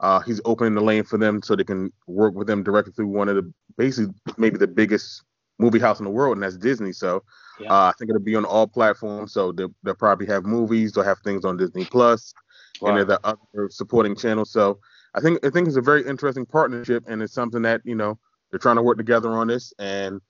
Uh, 0.01 0.19
he's 0.19 0.41
opening 0.43 0.73
the 0.73 0.81
lane 0.81 1.03
for 1.05 1.17
them 1.17 1.41
so 1.41 1.55
they 1.55 1.63
can 1.63 1.89
work 2.07 2.33
with 2.33 2.47
them 2.47 2.63
directly 2.63 2.91
through 2.91 3.07
one 3.07 3.29
of 3.29 3.35
the 3.35 3.53
basically 3.77 4.13
maybe 4.37 4.57
the 4.57 4.67
biggest 4.67 5.23
movie 5.57 5.79
house 5.79 5.99
in 5.99 6.05
the 6.05 6.11
world, 6.11 6.35
and 6.35 6.43
that's 6.43 6.57
Disney. 6.57 6.91
So 6.91 7.23
Yeah. 7.59 7.71
uh, 7.71 7.85
I 7.89 7.93
think 7.97 8.09
it'll 8.09 8.21
be 8.21 8.35
on 8.35 8.43
all 8.43 8.67
platforms. 8.67 9.31
So 9.31 9.51
they'll, 9.51 9.73
they'll 9.83 9.93
probably 9.93 10.25
have 10.25 10.43
movies, 10.43 10.91
they'll 10.91 11.05
have 11.05 11.19
things 11.19 11.45
on 11.45 11.55
Disney 11.55 11.85
Plus, 11.85 12.33
and 12.81 12.89
Right. 12.89 13.07
there's 13.07 13.19
the 13.19 13.19
other 13.25 13.69
supporting 13.69 14.15
channels. 14.15 14.51
So 14.51 14.79
I 15.13 15.19
think 15.19 15.45
I 15.45 15.49
think 15.49 15.67
it's 15.67 15.77
a 15.77 15.81
very 15.81 16.05
interesting 16.05 16.45
partnership, 16.45 17.03
and 17.07 17.21
it's 17.21 17.33
something 17.33 17.61
that 17.63 17.81
you 17.83 17.95
know 17.95 18.17
they're 18.49 18.59
trying 18.59 18.77
to 18.77 18.81
work 18.81 18.97
together 18.97 19.31
on 19.31 19.47
this. 19.47 19.73
And 19.79 20.21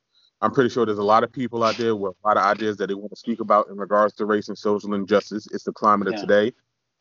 I'm 0.41 0.51
pretty 0.51 0.69
sure 0.69 0.85
there's 0.85 0.97
a 0.97 1.03
lot 1.03 1.23
of 1.23 1.31
people 1.31 1.63
out 1.63 1.77
there 1.77 1.95
with 1.95 2.15
a 2.23 2.27
lot 2.27 2.37
of 2.37 2.43
ideas 2.43 2.77
that 2.77 2.87
they 2.87 2.93
want 2.95 3.11
to 3.11 3.15
speak 3.15 3.39
about 3.39 3.67
in 3.69 3.77
regards 3.77 4.13
to 4.15 4.25
race 4.25 4.47
and 4.47 4.57
social 4.57 4.93
injustice. 4.93 5.47
It's 5.51 5.63
the 5.63 5.71
climate 5.71 6.07
Yeah. 6.07 6.15
of 6.15 6.21
today. 6.21 6.53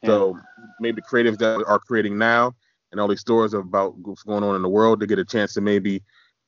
So 0.05 0.39
maybe 0.81 1.03
creatives 1.03 1.39
that 1.39 1.63
are 1.67 1.79
creating 1.79 2.17
now 2.17 2.55
and 2.91 3.01
all 3.01 3.07
these 3.09 3.21
stories 3.21 3.53
about 3.55 3.97
what's 3.99 4.23
going 4.23 4.43
on 4.43 4.57
in 4.57 4.63
the 4.63 4.69
world, 4.69 5.01
to 5.01 5.07
get 5.07 5.19
a 5.19 5.25
chance 5.25 5.55
to 5.55 5.61
maybe, 5.61 6.03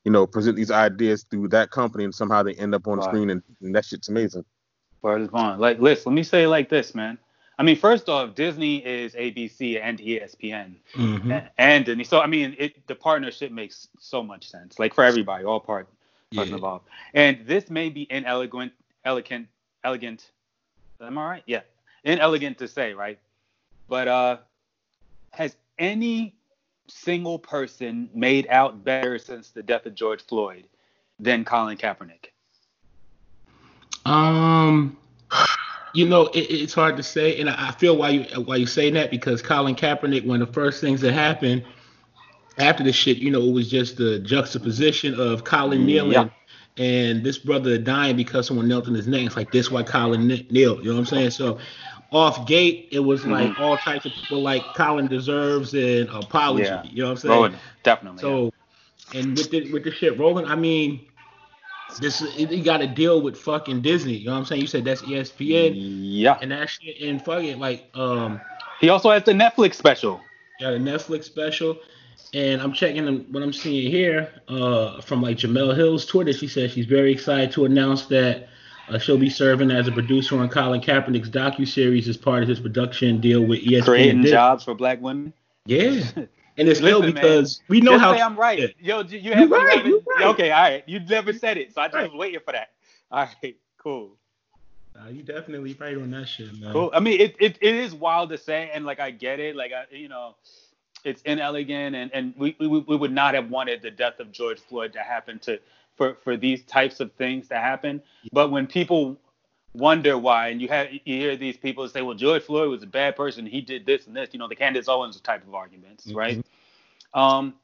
you 0.05 0.11
know, 0.11 0.27
present 0.27 0.57
these 0.57 0.71
ideas 0.71 1.25
through 1.31 1.49
that 1.49 1.71
company, 1.71 2.05
and 2.05 2.15
somehow 2.15 2.43
they 2.43 2.55
end 2.55 2.75
up 2.75 2.89
on 2.89 2.99
the 2.99 3.05
screen, 3.05 3.31
and, 3.31 3.43
and 3.61 3.75
that 3.75 3.85
shit's 3.85 4.09
amazing. 4.09 4.45
Word 5.03 5.23
is 5.23 5.29
bond. 5.29 5.61
Like, 5.61 5.81
listen, 5.81 6.13
let 6.13 6.17
me 6.17 6.23
say 6.23 6.45
it 6.45 6.49
like 6.49 6.69
this, 6.69 6.95
man. 6.95 7.19
I 7.63 7.65
mean, 7.65 7.77
first 7.77 8.09
off, 8.09 8.35
Disney 8.35 8.85
is 8.85 9.15
ABC 9.15 9.81
and 9.81 10.01
ESPN 10.01 10.75
Mhm. 10.97 11.49
and 11.59 11.85
Disney. 11.85 12.03
So, 12.03 12.21
I 12.21 12.27
mean, 12.27 12.57
it 12.59 12.85
the 12.89 12.95
partnership 12.97 13.53
makes 13.53 13.87
so 14.01 14.21
much 14.21 14.49
sense, 14.49 14.81
like 14.81 14.93
for 14.93 15.05
everybody, 15.05 15.45
all 15.45 15.61
part 15.61 15.87
parts 16.35 16.51
Yeah. 16.51 16.57
involved. 16.57 16.89
And 17.15 17.47
this 17.47 17.71
may 17.71 17.89
be 17.89 18.09
inelegant, 18.11 18.73
elegant, 19.05 19.47
elegant. 19.85 20.33
Am 21.01 21.17
I 21.17 21.25
right? 21.25 21.43
Yeah, 21.47 21.61
inelegant 22.03 22.59
to 22.59 22.67
say, 22.67 22.95
right? 22.95 23.21
But 23.87 24.09
uh, 24.09 24.39
has 25.31 25.57
any 25.79 26.35
single 26.89 27.39
person 27.39 28.11
made 28.13 28.49
out 28.49 28.83
better 28.83 29.21
since 29.21 29.51
the 29.51 29.63
death 29.63 29.87
of 29.87 29.95
George 29.95 30.23
Floyd 30.23 30.67
than 31.21 31.45
Colin 31.45 31.79
Kaepernick? 31.79 32.33
Um, 34.05 34.97
you 35.95 36.09
know, 36.09 36.27
it, 36.29 36.41
it's 36.41 36.75
hard 36.75 36.97
to 36.97 37.03
say, 37.03 37.39
and 37.41 37.51
I 37.51 37.73
feel 37.73 37.97
why 37.97 38.11
you 38.11 38.43
why 38.43 38.57
you 38.57 38.67
saying 38.67 38.95
that 38.95 39.11
because 39.11 39.43
Colin 39.43 39.75
Kaepernick, 39.75 40.27
one 40.27 40.41
of 40.41 40.49
the 40.49 40.55
first 40.55 40.81
things 40.81 41.01
that 41.03 41.13
happened 41.13 41.65
after 42.59 42.83
the 42.83 42.93
shit, 42.93 43.19
you 43.19 43.31
know, 43.31 43.43
it 43.43 43.53
was 43.53 43.71
just 43.71 43.97
the 43.97 44.19
juxtaposition 44.21 45.19
of 45.19 45.45
Colin 45.45 45.81
mm, 45.81 45.87
kneeling 45.87 46.13
Yeah. 46.13 46.29
and 46.77 47.25
this 47.25 47.39
brother 47.39 47.79
dying 47.79 48.17
because 48.17 48.47
someone 48.47 48.69
knelt 48.69 48.89
in 48.89 48.95
his 48.95 49.07
neck. 49.07 49.27
It's 49.27 49.37
like 49.37 49.53
this 49.53 49.71
why 49.71 49.83
Colin 49.83 50.29
kne- 50.29 50.51
kneeled. 50.51 50.85
You 50.85 50.91
know 50.91 50.95
what 50.95 51.01
I'm 51.01 51.07
saying? 51.07 51.31
So 51.31 51.59
off 52.11 52.47
gate, 52.47 52.89
it 52.93 53.01
was 53.01 53.25
like 53.25 53.51
mm-hmm. 53.51 53.63
all 53.63 53.77
types 53.79 54.05
of 54.05 54.13
people 54.13 54.43
like 54.43 54.63
Colin 54.75 55.07
deserves 55.07 55.75
an 55.75 56.09
apology. 56.09 56.65
Yeah. 56.65 56.83
You 56.85 57.03
know 57.03 57.09
what 57.09 57.11
I'm 57.13 57.17
saying? 57.17 57.35
Rowan, 57.35 57.57
definitely. 57.83 58.21
So, 58.21 58.53
and 59.15 59.37
with 59.37 59.51
the 59.51 59.73
with 59.73 59.85
the 59.85 59.91
shit 59.91 60.19
rolling, 60.19 60.47
I 60.47 60.55
mean, 60.55 61.07
this 61.99 62.21
you 62.37 62.63
got 62.63 62.79
to 62.79 62.87
deal 62.87 63.21
with 63.21 63.37
fucking 63.37 63.83
Disney. 63.83 64.15
You 64.15 64.27
know 64.27 64.33
what 64.33 64.39
I'm 64.39 64.45
saying? 64.45 64.61
You 64.61 64.67
said 64.67 64.85
that's 64.85 65.03
ESPN 65.03 65.73
yeah. 65.77 66.39
and 66.41 66.51
that 66.51 66.71
shit, 66.71 67.01
and 67.01 67.23
fucking 67.25 67.59
like 67.59 67.89
um, 67.95 68.41
He 68.81 68.89
also 68.89 69.11
has 69.11 69.25
the 69.25 69.33
Netflix 69.33 69.75
special. 69.75 70.21
got 70.61 70.75
a 70.75 70.79
Netflix 70.79 71.25
special, 71.25 71.79
and 72.35 72.61
I'm 72.61 72.73
checking 72.73 73.07
what 73.33 73.43
I'm 73.43 73.53
seeing 73.53 73.91
here 73.91 74.33
uh 74.49 75.01
from 75.01 75.23
like 75.23 75.37
Jemele 75.39 75.77
Hill's 75.77 76.07
Twitter. 76.07 76.33
She 76.33 76.49
said 76.49 76.71
she's 76.71 76.87
very 76.87 77.13
excited 77.13 77.53
to 77.53 77.65
announce 77.65 78.07
that. 78.07 78.49
Uh, 78.89 78.99
she'll 78.99 79.17
be 79.17 79.31
serving 79.31 79.71
as 79.71 79.87
a 79.87 79.93
producer 79.93 80.37
on 80.39 80.49
Colin 80.49 80.81
Kaepernick's 80.81 81.31
docu 81.31 81.67
series 81.67 82.09
as 82.09 82.17
part 82.17 82.43
of 82.43 82.49
his 82.49 82.59
production 82.59 83.21
deal 83.21 83.41
with 83.41 83.61
ESPN. 83.61 83.85
Creating 83.85 84.23
Disney. 84.23 84.31
jobs 84.33 84.65
for 84.65 84.75
black 84.75 85.01
women. 85.01 85.33
Yeah, 85.67 86.03
and 86.59 86.69
it's 86.69 86.81
ill 86.81 87.01
Listen, 87.01 87.15
man, 87.15 87.23
because 87.23 87.63
we 87.69 87.81
know 87.81 87.93
Just 87.93 88.03
how 88.03 88.15
say 88.15 88.21
I'm 88.23 88.37
right. 88.37 88.59
Yeah. 88.59 88.67
Yo, 88.79 89.01
you, 89.03 89.19
you 89.19 89.31
You 89.31 89.33
have 89.37 89.51
right, 89.51 89.69
haven't- 89.77 89.87
you 89.91 90.03
right. 90.19 90.27
Okay, 90.29 90.51
all 90.51 90.63
right. 90.63 90.85
You 90.87 91.01
never 91.01 91.33
said 91.33 91.57
it, 91.57 91.73
so 91.75 91.81
I 91.81 91.87
just 91.87 91.95
Right. 91.97 92.11
was 92.11 92.19
waiting 92.19 92.41
for 92.45 92.53
that. 92.53 92.71
All 93.11 93.29
right, 93.43 93.57
cool. 93.79 94.17
Nah, 94.95 95.09
you 95.09 95.23
definitely 95.23 95.75
right 95.75 95.97
on 95.97 96.11
that 96.13 96.27
shit, 96.29 96.53
man. 96.61 96.73
Cool. 96.73 96.91
I 96.95 97.01
mean, 97.01 97.21
it, 97.21 97.37
it, 97.41 97.59
it 97.61 97.75
is 97.75 97.95
wild 97.95 98.31
to 98.31 98.39
say, 98.39 98.71
and 98.73 98.85
like 98.87 99.01
I 99.01 99.11
get 99.11 99.39
it, 99.41 99.55
like 99.57 99.73
I, 99.73 99.85
you 99.95 100.09
know, 100.09 100.35
it's 101.05 101.21
inelegant, 101.23 101.95
and 101.97 102.11
and 102.15 102.35
we, 102.37 102.57
we 102.61 102.69
we 102.69 102.97
would 102.97 103.13
not 103.13 103.35
have 103.35 103.51
wanted 103.51 103.83
the 103.83 103.91
death 103.91 104.19
of 104.21 104.33
George 104.33 104.61
Floyd 104.61 104.93
to 104.95 105.01
happen 105.01 105.39
to 105.41 105.59
for 105.97 106.15
for 106.23 106.37
these 106.39 106.63
types 106.65 107.01
of 107.01 107.13
things 107.13 107.49
to 107.49 107.57
happen. 107.57 108.03
But 108.33 108.51
when 108.51 108.67
people 108.67 109.19
wonder 109.75 110.19
why, 110.19 110.49
and 110.49 110.61
you 110.61 110.69
have 110.69 110.93
you 110.93 111.01
hear 111.05 111.37
these 111.37 111.57
people 111.57 111.89
say, 111.89 112.03
well, 112.03 112.15
George 112.15 112.43
Floyd 112.43 112.71
was 112.71 112.83
a 112.83 112.87
bad 112.87 113.17
person, 113.17 113.47
he 113.47 113.61
did 113.61 113.87
this 113.87 114.07
and 114.07 114.17
this, 114.17 114.31
you 114.33 114.39
know, 114.39 114.49
the 114.49 114.57
Candace 114.57 114.89
Owens 114.89 115.21
type 115.21 115.47
of 115.47 115.55
arguments, 115.55 116.11
right? 116.13 116.45
Um, 117.15 117.55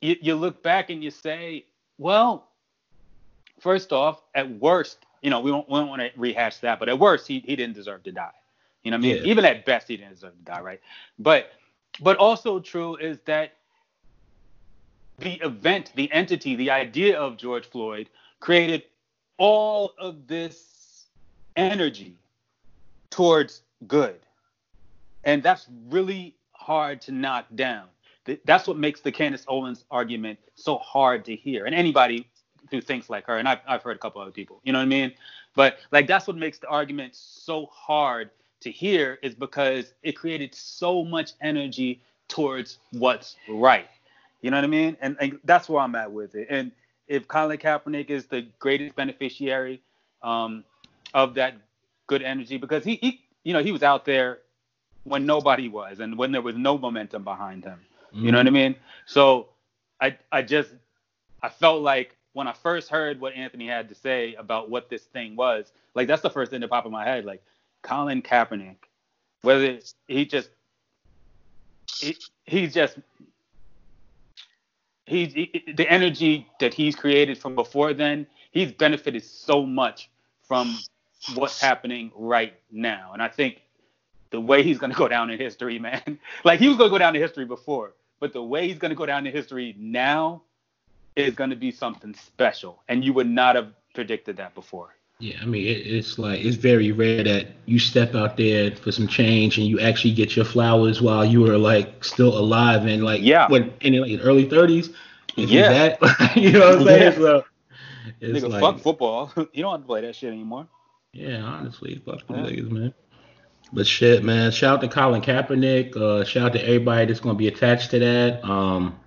you 0.00 0.16
you 0.20 0.34
look 0.34 0.62
back 0.62 0.90
and 0.90 1.02
you 1.02 1.10
say, 1.10 1.64
well, 1.98 2.48
first 3.60 3.92
off, 3.92 4.22
at 4.34 4.50
worst, 4.60 4.98
you 5.22 5.30
know, 5.30 5.40
we 5.40 5.50
don't, 5.50 5.68
we 5.68 5.78
don't 5.78 5.88
want 5.88 6.02
to 6.02 6.10
rehash 6.16 6.58
that, 6.58 6.78
but 6.78 6.88
at 6.88 6.98
worst, 6.98 7.26
he, 7.26 7.40
he 7.40 7.56
didn't 7.56 7.74
deserve 7.74 8.02
to 8.04 8.12
die. 8.12 8.30
You 8.84 8.92
know 8.92 8.96
what 8.96 9.06
I 9.06 9.08
mean? 9.08 9.16
Yeah. 9.16 9.30
Even 9.30 9.44
at 9.44 9.64
best, 9.64 9.88
he 9.88 9.96
didn't 9.96 10.14
deserve 10.14 10.36
to 10.36 10.44
die, 10.44 10.60
right? 10.60 10.80
But 11.18 11.52
but 12.00 12.16
also 12.16 12.60
true 12.60 12.96
is 12.96 13.18
that 13.24 13.54
the 15.18 15.34
event, 15.44 15.92
the 15.96 16.10
entity, 16.12 16.54
the 16.54 16.70
idea 16.70 17.18
of 17.18 17.36
George 17.36 17.66
Floyd 17.66 18.08
created 18.38 18.84
all 19.38 19.92
of 19.98 20.26
this 20.26 21.06
energy 21.56 22.14
towards 23.10 23.62
good. 23.86 24.18
And 25.24 25.42
that's 25.42 25.66
really 25.88 26.34
hard 26.52 27.00
to 27.02 27.12
knock 27.12 27.46
down. 27.54 27.86
That's 28.44 28.66
what 28.66 28.76
makes 28.76 29.00
the 29.00 29.10
Candace 29.10 29.44
Owens 29.48 29.84
argument 29.90 30.38
so 30.54 30.76
hard 30.78 31.24
to 31.24 31.34
hear. 31.34 31.64
And 31.64 31.74
anybody 31.74 32.28
who 32.70 32.80
thinks 32.80 33.08
like 33.08 33.24
her, 33.26 33.38
and 33.38 33.48
I've, 33.48 33.60
I've 33.66 33.82
heard 33.82 33.96
a 33.96 33.98
couple 33.98 34.20
other 34.20 34.30
people, 34.30 34.60
you 34.64 34.72
know 34.72 34.78
what 34.78 34.84
I 34.84 34.88
mean? 34.88 35.12
But 35.54 35.78
like 35.92 36.06
that's 36.06 36.26
what 36.26 36.36
makes 36.36 36.58
the 36.58 36.68
argument 36.68 37.14
so 37.16 37.66
hard 37.66 38.30
to 38.60 38.70
hear 38.70 39.18
is 39.22 39.34
because 39.34 39.94
it 40.02 40.12
created 40.12 40.54
so 40.54 41.04
much 41.04 41.32
energy 41.40 42.00
towards 42.28 42.78
what's 42.92 43.36
right. 43.48 43.88
You 44.42 44.50
know 44.50 44.58
what 44.58 44.64
I 44.64 44.68
mean? 44.68 44.96
And, 45.00 45.16
and 45.20 45.38
that's 45.44 45.68
where 45.68 45.80
I'm 45.80 45.94
at 45.94 46.12
with 46.12 46.34
it. 46.34 46.48
And 46.50 46.70
if 47.08 47.26
Colin 47.26 47.58
Kaepernick 47.58 48.10
is 48.10 48.26
the 48.26 48.46
greatest 48.58 48.94
beneficiary 48.94 49.82
um, 50.22 50.64
of 51.14 51.34
that 51.34 51.54
good 52.06 52.22
energy, 52.22 52.58
because 52.58 52.84
he, 52.84 52.96
he, 52.96 53.20
you 53.44 53.52
know, 53.52 53.62
he 53.62 53.72
was 53.72 53.82
out 53.82 54.04
there 54.04 54.38
when 55.04 55.26
nobody 55.26 55.68
was, 55.68 56.00
and 56.00 56.16
when 56.18 56.32
there 56.32 56.42
was 56.42 56.56
no 56.56 56.76
momentum 56.76 57.24
behind 57.24 57.64
him. 57.64 57.80
You 58.12 58.32
know 58.32 58.38
what 58.38 58.46
I 58.46 58.50
mean? 58.50 58.74
So 59.06 59.48
I, 60.00 60.16
I 60.32 60.42
just, 60.42 60.70
I 61.42 61.48
felt 61.48 61.82
like 61.82 62.16
when 62.32 62.46
I 62.46 62.52
first 62.52 62.88
heard 62.88 63.20
what 63.20 63.34
Anthony 63.34 63.66
had 63.66 63.88
to 63.88 63.94
say 63.94 64.34
about 64.34 64.70
what 64.70 64.88
this 64.88 65.02
thing 65.02 65.36
was, 65.36 65.72
like 65.94 66.06
that's 66.08 66.22
the 66.22 66.30
first 66.30 66.50
thing 66.50 66.60
that 66.60 66.68
popped 66.68 66.86
in 66.86 66.92
my 66.92 67.04
head. 67.04 67.24
Like 67.24 67.42
Colin 67.82 68.22
Kaepernick, 68.22 68.76
whether 69.42 69.78
he 70.06 70.24
just 70.24 70.50
he, 71.98 72.16
he's 72.44 72.72
just 72.72 72.98
he's 75.08 75.32
he, 75.32 75.64
the 75.76 75.90
energy 75.90 76.46
that 76.60 76.74
he's 76.74 76.94
created 76.94 77.38
from 77.38 77.54
before 77.54 77.94
then. 77.94 78.26
He's 78.50 78.72
benefited 78.72 79.24
so 79.24 79.64
much 79.64 80.10
from 80.42 80.78
what's 81.34 81.60
happening 81.60 82.12
right 82.14 82.54
now, 82.70 83.10
and 83.12 83.22
I 83.22 83.28
think 83.28 83.62
the 84.30 84.40
way 84.40 84.62
he's 84.62 84.78
gonna 84.78 84.94
go 84.94 85.08
down 85.08 85.30
in 85.30 85.38
history, 85.38 85.78
man. 85.88 86.18
like 86.44 86.60
he 86.60 86.68
was 86.68 86.76
gonna 86.76 86.90
go 86.90 86.98
down 86.98 87.16
in 87.16 87.22
history 87.22 87.44
before, 87.44 87.94
but 88.20 88.32
the 88.32 88.42
way 88.42 88.68
he's 88.68 88.78
gonna 88.78 88.94
go 88.94 89.06
down 89.06 89.26
in 89.26 89.32
history 89.32 89.74
now 89.78 90.42
is 91.16 91.34
gonna 91.34 91.56
be 91.56 91.70
something 91.70 92.14
special, 92.14 92.82
and 92.88 93.04
you 93.04 93.12
would 93.12 93.28
not 93.28 93.56
have 93.56 93.72
predicted 93.94 94.36
that 94.36 94.54
before. 94.54 94.94
Yeah, 95.20 95.38
I 95.42 95.46
mean, 95.46 95.66
it, 95.66 95.84
it's 95.84 96.16
like 96.16 96.44
it's 96.44 96.56
very 96.56 96.92
rare 96.92 97.24
that 97.24 97.48
you 97.66 97.80
step 97.80 98.14
out 98.14 98.36
there 98.36 98.70
for 98.76 98.92
some 98.92 99.08
change 99.08 99.58
and 99.58 99.66
you 99.66 99.80
actually 99.80 100.12
get 100.12 100.36
your 100.36 100.44
flowers 100.44 101.02
while 101.02 101.24
you 101.24 101.50
are 101.50 101.58
like 101.58 102.04
still 102.04 102.38
alive 102.38 102.86
and 102.86 103.02
like 103.02 103.20
yeah, 103.22 103.48
when 103.48 103.72
in 103.80 104.00
like 104.00 104.20
early 104.22 104.46
30s. 104.46 104.94
Yeah, 105.34 105.96
that, 105.98 106.36
you 106.36 106.52
know 106.52 106.60
what 106.60 106.78
I'm 106.78 106.84
saying? 106.84 107.12
Yeah. 107.12 107.18
So 107.18 107.44
it's 108.20 108.44
Nigga, 108.44 108.50
like, 108.50 108.60
fuck 108.60 108.78
football. 108.78 109.32
you 109.52 109.62
don't 109.62 109.72
have 109.72 109.80
to 109.80 109.86
play 109.86 110.02
that 110.02 110.14
shit 110.14 110.32
anymore. 110.32 110.68
Yeah, 111.12 111.42
honestly, 111.42 112.00
fuck 112.04 112.20
yeah. 112.30 112.36
niggas, 112.36 112.70
man. 112.70 112.94
But 113.72 113.88
shit, 113.88 114.22
man. 114.22 114.52
Shout 114.52 114.76
out 114.76 114.80
to 114.82 114.88
Colin 114.88 115.20
Kaepernick. 115.20 115.96
Uh, 115.96 116.24
shout 116.24 116.46
out 116.46 116.52
to 116.52 116.62
everybody 116.62 117.06
that's 117.06 117.20
gonna 117.20 117.34
be 117.34 117.48
attached 117.48 117.90
to 117.90 117.98
that. 117.98 118.44
Um, 118.44 118.98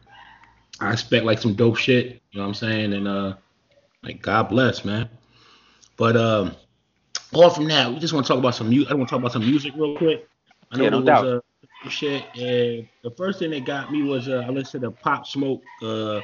I 0.81 0.91
expect 0.91 1.23
like 1.23 1.39
some 1.39 1.53
dope 1.53 1.77
shit. 1.77 2.21
You 2.31 2.39
know 2.39 2.41
what 2.41 2.47
I'm 2.49 2.53
saying? 2.55 2.93
And 2.93 3.07
uh, 3.07 3.35
like 4.03 4.21
God 4.21 4.49
bless, 4.49 4.83
man. 4.83 5.09
But 6.01 6.17
um, 6.17 6.55
off 7.31 7.53
from 7.53 7.67
that, 7.67 7.93
we 7.93 7.99
just 7.99 8.11
want 8.11 8.25
to 8.25 8.33
talk 8.33 8.39
about 8.39 8.55
some 8.55 8.69
music. 8.69 8.89
I 8.89 8.95
want 8.95 9.07
to 9.07 9.11
talk 9.11 9.19
about 9.19 9.33
some 9.33 9.45
music 9.45 9.73
real 9.75 9.95
quick. 9.95 10.27
I 10.71 10.77
know 10.77 10.83
yeah, 10.85 10.89
no 10.89 11.03
doubt. 11.03 11.25
Was, 11.25 11.43
uh, 11.85 11.89
shit, 11.89 12.25
and 12.35 12.87
the 13.03 13.11
first 13.11 13.37
thing 13.37 13.51
that 13.51 13.65
got 13.65 13.91
me 13.91 14.01
was 14.01 14.27
uh, 14.27 14.43
I 14.47 14.49
listened 14.49 14.81
to 14.81 14.89
Pop 14.89 15.27
Smoke 15.27 15.61
uh 15.83 16.21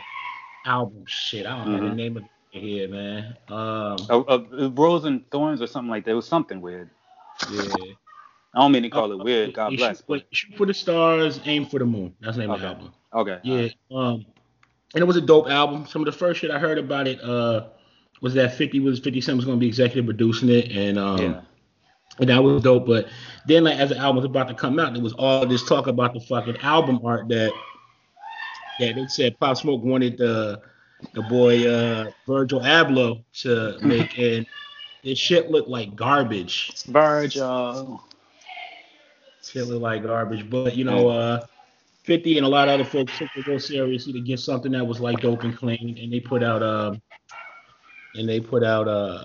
album. 0.66 1.04
Shit, 1.06 1.46
I 1.46 1.60
don't 1.60 1.68
mm-hmm. 1.68 1.84
know 1.84 1.90
the 1.90 1.96
name 1.96 2.18
of 2.18 2.24
it 2.24 2.60
here, 2.60 2.88
man. 2.88 3.38
Um, 3.50 3.98
uh, 4.10 4.22
uh, 4.28 4.72
Rose 4.72 5.06
and 5.06 5.30
Thorns 5.30 5.62
or 5.62 5.68
something 5.68 5.92
like 5.92 6.06
that. 6.06 6.12
It 6.12 6.16
was 6.16 6.28
something 6.28 6.60
weird. 6.60 6.90
Yeah. 7.52 7.62
I 8.56 8.62
don't 8.62 8.72
mean 8.72 8.82
to 8.82 8.90
call 8.90 9.12
it 9.12 9.24
weird. 9.24 9.54
God 9.54 9.78
bless. 9.78 10.02
Shoot, 10.08 10.26
shoot 10.32 10.58
for 10.58 10.66
the 10.66 10.74
stars, 10.74 11.40
aim 11.46 11.68
for 11.68 11.78
the 11.78 11.86
moon. 11.86 12.16
That's 12.20 12.36
the 12.36 12.42
name 12.42 12.50
okay. 12.50 12.66
of 12.66 12.80
the 12.80 12.84
album. 12.84 12.94
Okay. 13.14 13.40
Yeah. 13.44 13.96
Um, 13.96 14.26
and 14.96 15.04
it 15.04 15.06
was 15.06 15.18
a 15.18 15.22
dope 15.22 15.48
album. 15.48 15.86
Some 15.86 16.02
of 16.02 16.08
the 16.08 16.18
first 16.18 16.40
shit 16.40 16.50
I 16.50 16.58
heard 16.58 16.80
about 16.80 17.06
it 17.08 17.22
uh 17.22 17.68
was 18.22 18.34
that 18.34 18.56
50 18.56 18.80
was 18.80 19.00
50 19.00 19.22
Cent 19.22 19.36
was 19.36 19.46
gonna 19.46 19.58
be 19.58 19.68
executive 19.68 20.06
producing 20.06 20.50
it, 20.50 20.72
and 20.72 20.98
um, 20.98 21.18
yeah. 21.18 21.42
and 22.20 22.30
that 22.30 22.44
was 22.44 22.64
dope. 22.64 22.86
But 22.86 23.08
then 23.48 23.64
like 23.64 23.78
as 23.78 23.90
the 23.90 23.98
album 23.98 24.18
was 24.18 24.26
about 24.26 24.48
to 24.48 24.54
come 24.54 24.80
out, 24.80 24.94
there 24.94 25.04
was 25.04 25.14
all 25.14 25.46
this 25.46 25.68
talk 25.68 25.88
about 25.88 26.14
the 26.14 26.20
fucking 26.22 26.58
album 26.58 27.00
art 27.04 27.28
that 27.30 27.52
that 28.80 28.96
they 28.96 29.08
said 29.08 29.40
Pop 29.40 29.58
Smoke 29.58 29.84
wanted 29.84 30.18
the 30.18 30.62
the 31.14 31.22
boy 31.24 31.68
uh 31.70 32.12
Virgil 32.26 32.62
Abloh 32.62 33.24
to 33.42 33.78
make, 33.82 34.18
and 34.18 34.46
this 35.04 35.20
shit 35.20 35.52
looked 35.52 35.70
like 35.70 35.96
garbage. 35.96 36.84
Virgil. 36.86 38.04
Shit 39.44 39.68
looked 39.68 39.82
like 39.82 40.04
garbage, 40.04 40.50
but 40.50 40.76
you 40.76 40.84
know, 40.84 41.10
uh. 41.10 41.46
50 42.04 42.38
and 42.38 42.46
a 42.46 42.50
lot 42.50 42.70
of 42.70 42.76
other 42.76 42.86
folks 42.86 43.12
took 43.18 43.28
it 43.36 43.46
real 43.48 43.60
seriously 43.60 44.14
to 44.14 44.22
get 44.22 44.40
something 44.40 44.72
that 44.72 44.88
was 44.88 45.02
like 45.02 45.20
dope 45.20 45.44
and 45.44 45.58
clean, 45.58 45.98
and 46.02 46.14
they 46.14 46.22
put 46.22 46.42
out 46.42 46.64
um, 46.64 47.02
and 48.18 48.28
they 48.28 48.40
put 48.40 48.64
out 48.64 48.88
uh 48.88 49.24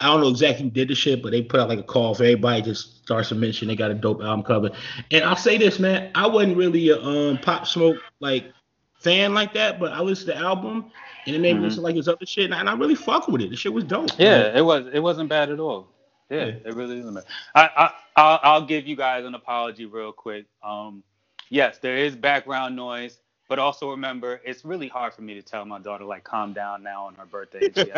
I 0.00 0.08
don't 0.08 0.20
know 0.20 0.28
exactly 0.28 0.64
who 0.64 0.70
did 0.70 0.88
the 0.88 0.94
shit, 0.94 1.22
but 1.22 1.30
they 1.30 1.40
put 1.40 1.60
out 1.60 1.68
like 1.68 1.78
a 1.78 1.84
call 1.84 2.14
for 2.14 2.24
everybody 2.24 2.60
just 2.60 3.02
starts 3.04 3.30
to 3.30 3.34
mention 3.34 3.68
they 3.68 3.76
got 3.76 3.90
a 3.90 3.94
dope 3.94 4.22
album 4.22 4.42
cover. 4.42 4.70
And 5.10 5.24
I'll 5.24 5.36
say 5.36 5.56
this, 5.56 5.78
man, 5.78 6.10
I 6.14 6.26
wasn't 6.26 6.56
really 6.56 6.90
a 6.90 7.00
um 7.00 7.38
pop 7.38 7.66
smoke 7.66 7.98
like 8.20 8.52
fan 8.98 9.34
like 9.34 9.54
that, 9.54 9.78
but 9.78 9.92
I 9.92 10.00
listened 10.00 10.32
to 10.32 10.38
the 10.38 10.44
album 10.44 10.90
and 11.26 11.34
it 11.34 11.38
made 11.38 11.52
mm-hmm. 11.52 11.62
me 11.62 11.68
listen 11.68 11.82
like 11.82 11.96
his 11.96 12.08
other 12.08 12.26
shit, 12.26 12.50
and 12.50 12.68
I, 12.68 12.74
really 12.74 12.94
fuck 12.94 13.28
with 13.28 13.40
it. 13.40 13.50
The 13.50 13.56
shit 13.56 13.72
was 13.72 13.84
dope. 13.84 14.10
Yeah, 14.18 14.42
man. 14.42 14.56
it 14.56 14.62
was 14.62 14.86
it 14.92 15.00
wasn't 15.00 15.28
bad 15.28 15.50
at 15.50 15.60
all. 15.60 15.88
Yeah, 16.30 16.46
yeah. 16.46 16.52
it 16.66 16.74
really 16.74 16.98
isn't 16.98 17.14
bad. 17.14 17.24
I, 17.54 17.70
I 17.76 17.90
I'll, 18.16 18.40
I'll 18.42 18.66
give 18.66 18.86
you 18.86 18.96
guys 18.96 19.24
an 19.24 19.34
apology 19.34 19.86
real 19.86 20.12
quick. 20.12 20.46
Um, 20.62 21.02
yes, 21.48 21.78
there 21.78 21.96
is 21.96 22.14
background 22.14 22.76
noise. 22.76 23.18
But 23.46 23.58
also 23.58 23.90
remember, 23.90 24.40
it's 24.44 24.64
really 24.64 24.88
hard 24.88 25.12
for 25.12 25.20
me 25.20 25.34
to 25.34 25.42
tell 25.42 25.64
my 25.66 25.78
daughter 25.78 26.04
like 26.04 26.24
calm 26.24 26.54
down 26.54 26.82
now 26.82 27.04
on 27.04 27.14
her 27.14 27.26
birthday. 27.26 27.70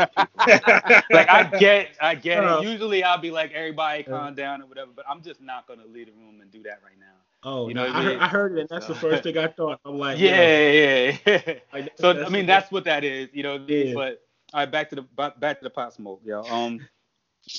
like 1.11 1.31
I 1.31 1.49
get, 1.59 1.91
I 2.01 2.17
get 2.17 2.39
it. 2.39 2.45
Uh-huh. 2.45 2.63
Usually 2.63 3.05
I'll 3.05 3.19
be 3.19 3.31
like 3.31 3.53
everybody 3.53 4.03
calm 4.03 4.35
down 4.35 4.63
or 4.63 4.67
whatever, 4.67 4.91
but 4.95 5.05
I'm 5.09 5.23
just 5.23 5.41
not 5.41 5.69
gonna 5.69 5.87
leave 5.87 6.07
the 6.07 6.13
room 6.13 6.41
and 6.41 6.51
do 6.51 6.63
that 6.65 6.81
right 6.85 6.99
now. 6.99 7.07
Oh, 7.45 7.69
you 7.69 7.75
know, 7.75 7.85
I, 7.85 7.99
I, 7.99 8.03
heard, 8.03 8.19
I, 8.19 8.29
heard, 8.29 8.59
it. 8.59 8.61
And 8.63 8.69
that's 8.69 8.89
so. 8.89 8.95
the 8.95 8.99
first 8.99 9.23
thing 9.23 9.39
I 9.39 9.47
thought. 9.47 9.79
I'm 9.85 9.99
like, 9.99 10.19
yeah, 10.19 10.69
yeah, 10.69 11.17
yeah. 11.25 11.55
Like, 11.73 11.93
so 11.95 12.25
I 12.25 12.29
mean, 12.29 12.47
that's 12.47 12.73
what 12.73 12.85
that 12.85 13.05
is. 13.05 13.29
You 13.33 13.45
know, 13.45 13.65
yeah. 13.69 13.95
but 13.95 14.23
all 14.53 14.61
right, 14.61 14.71
back 14.71 14.91
to 14.91 14.97
the 14.97 15.03
back 15.39 15.59
to 15.59 15.65
the 15.65 15.71
pop 15.71 15.93
smoke, 15.93 16.23
yo. 16.25 16.43
Um, 16.43 16.81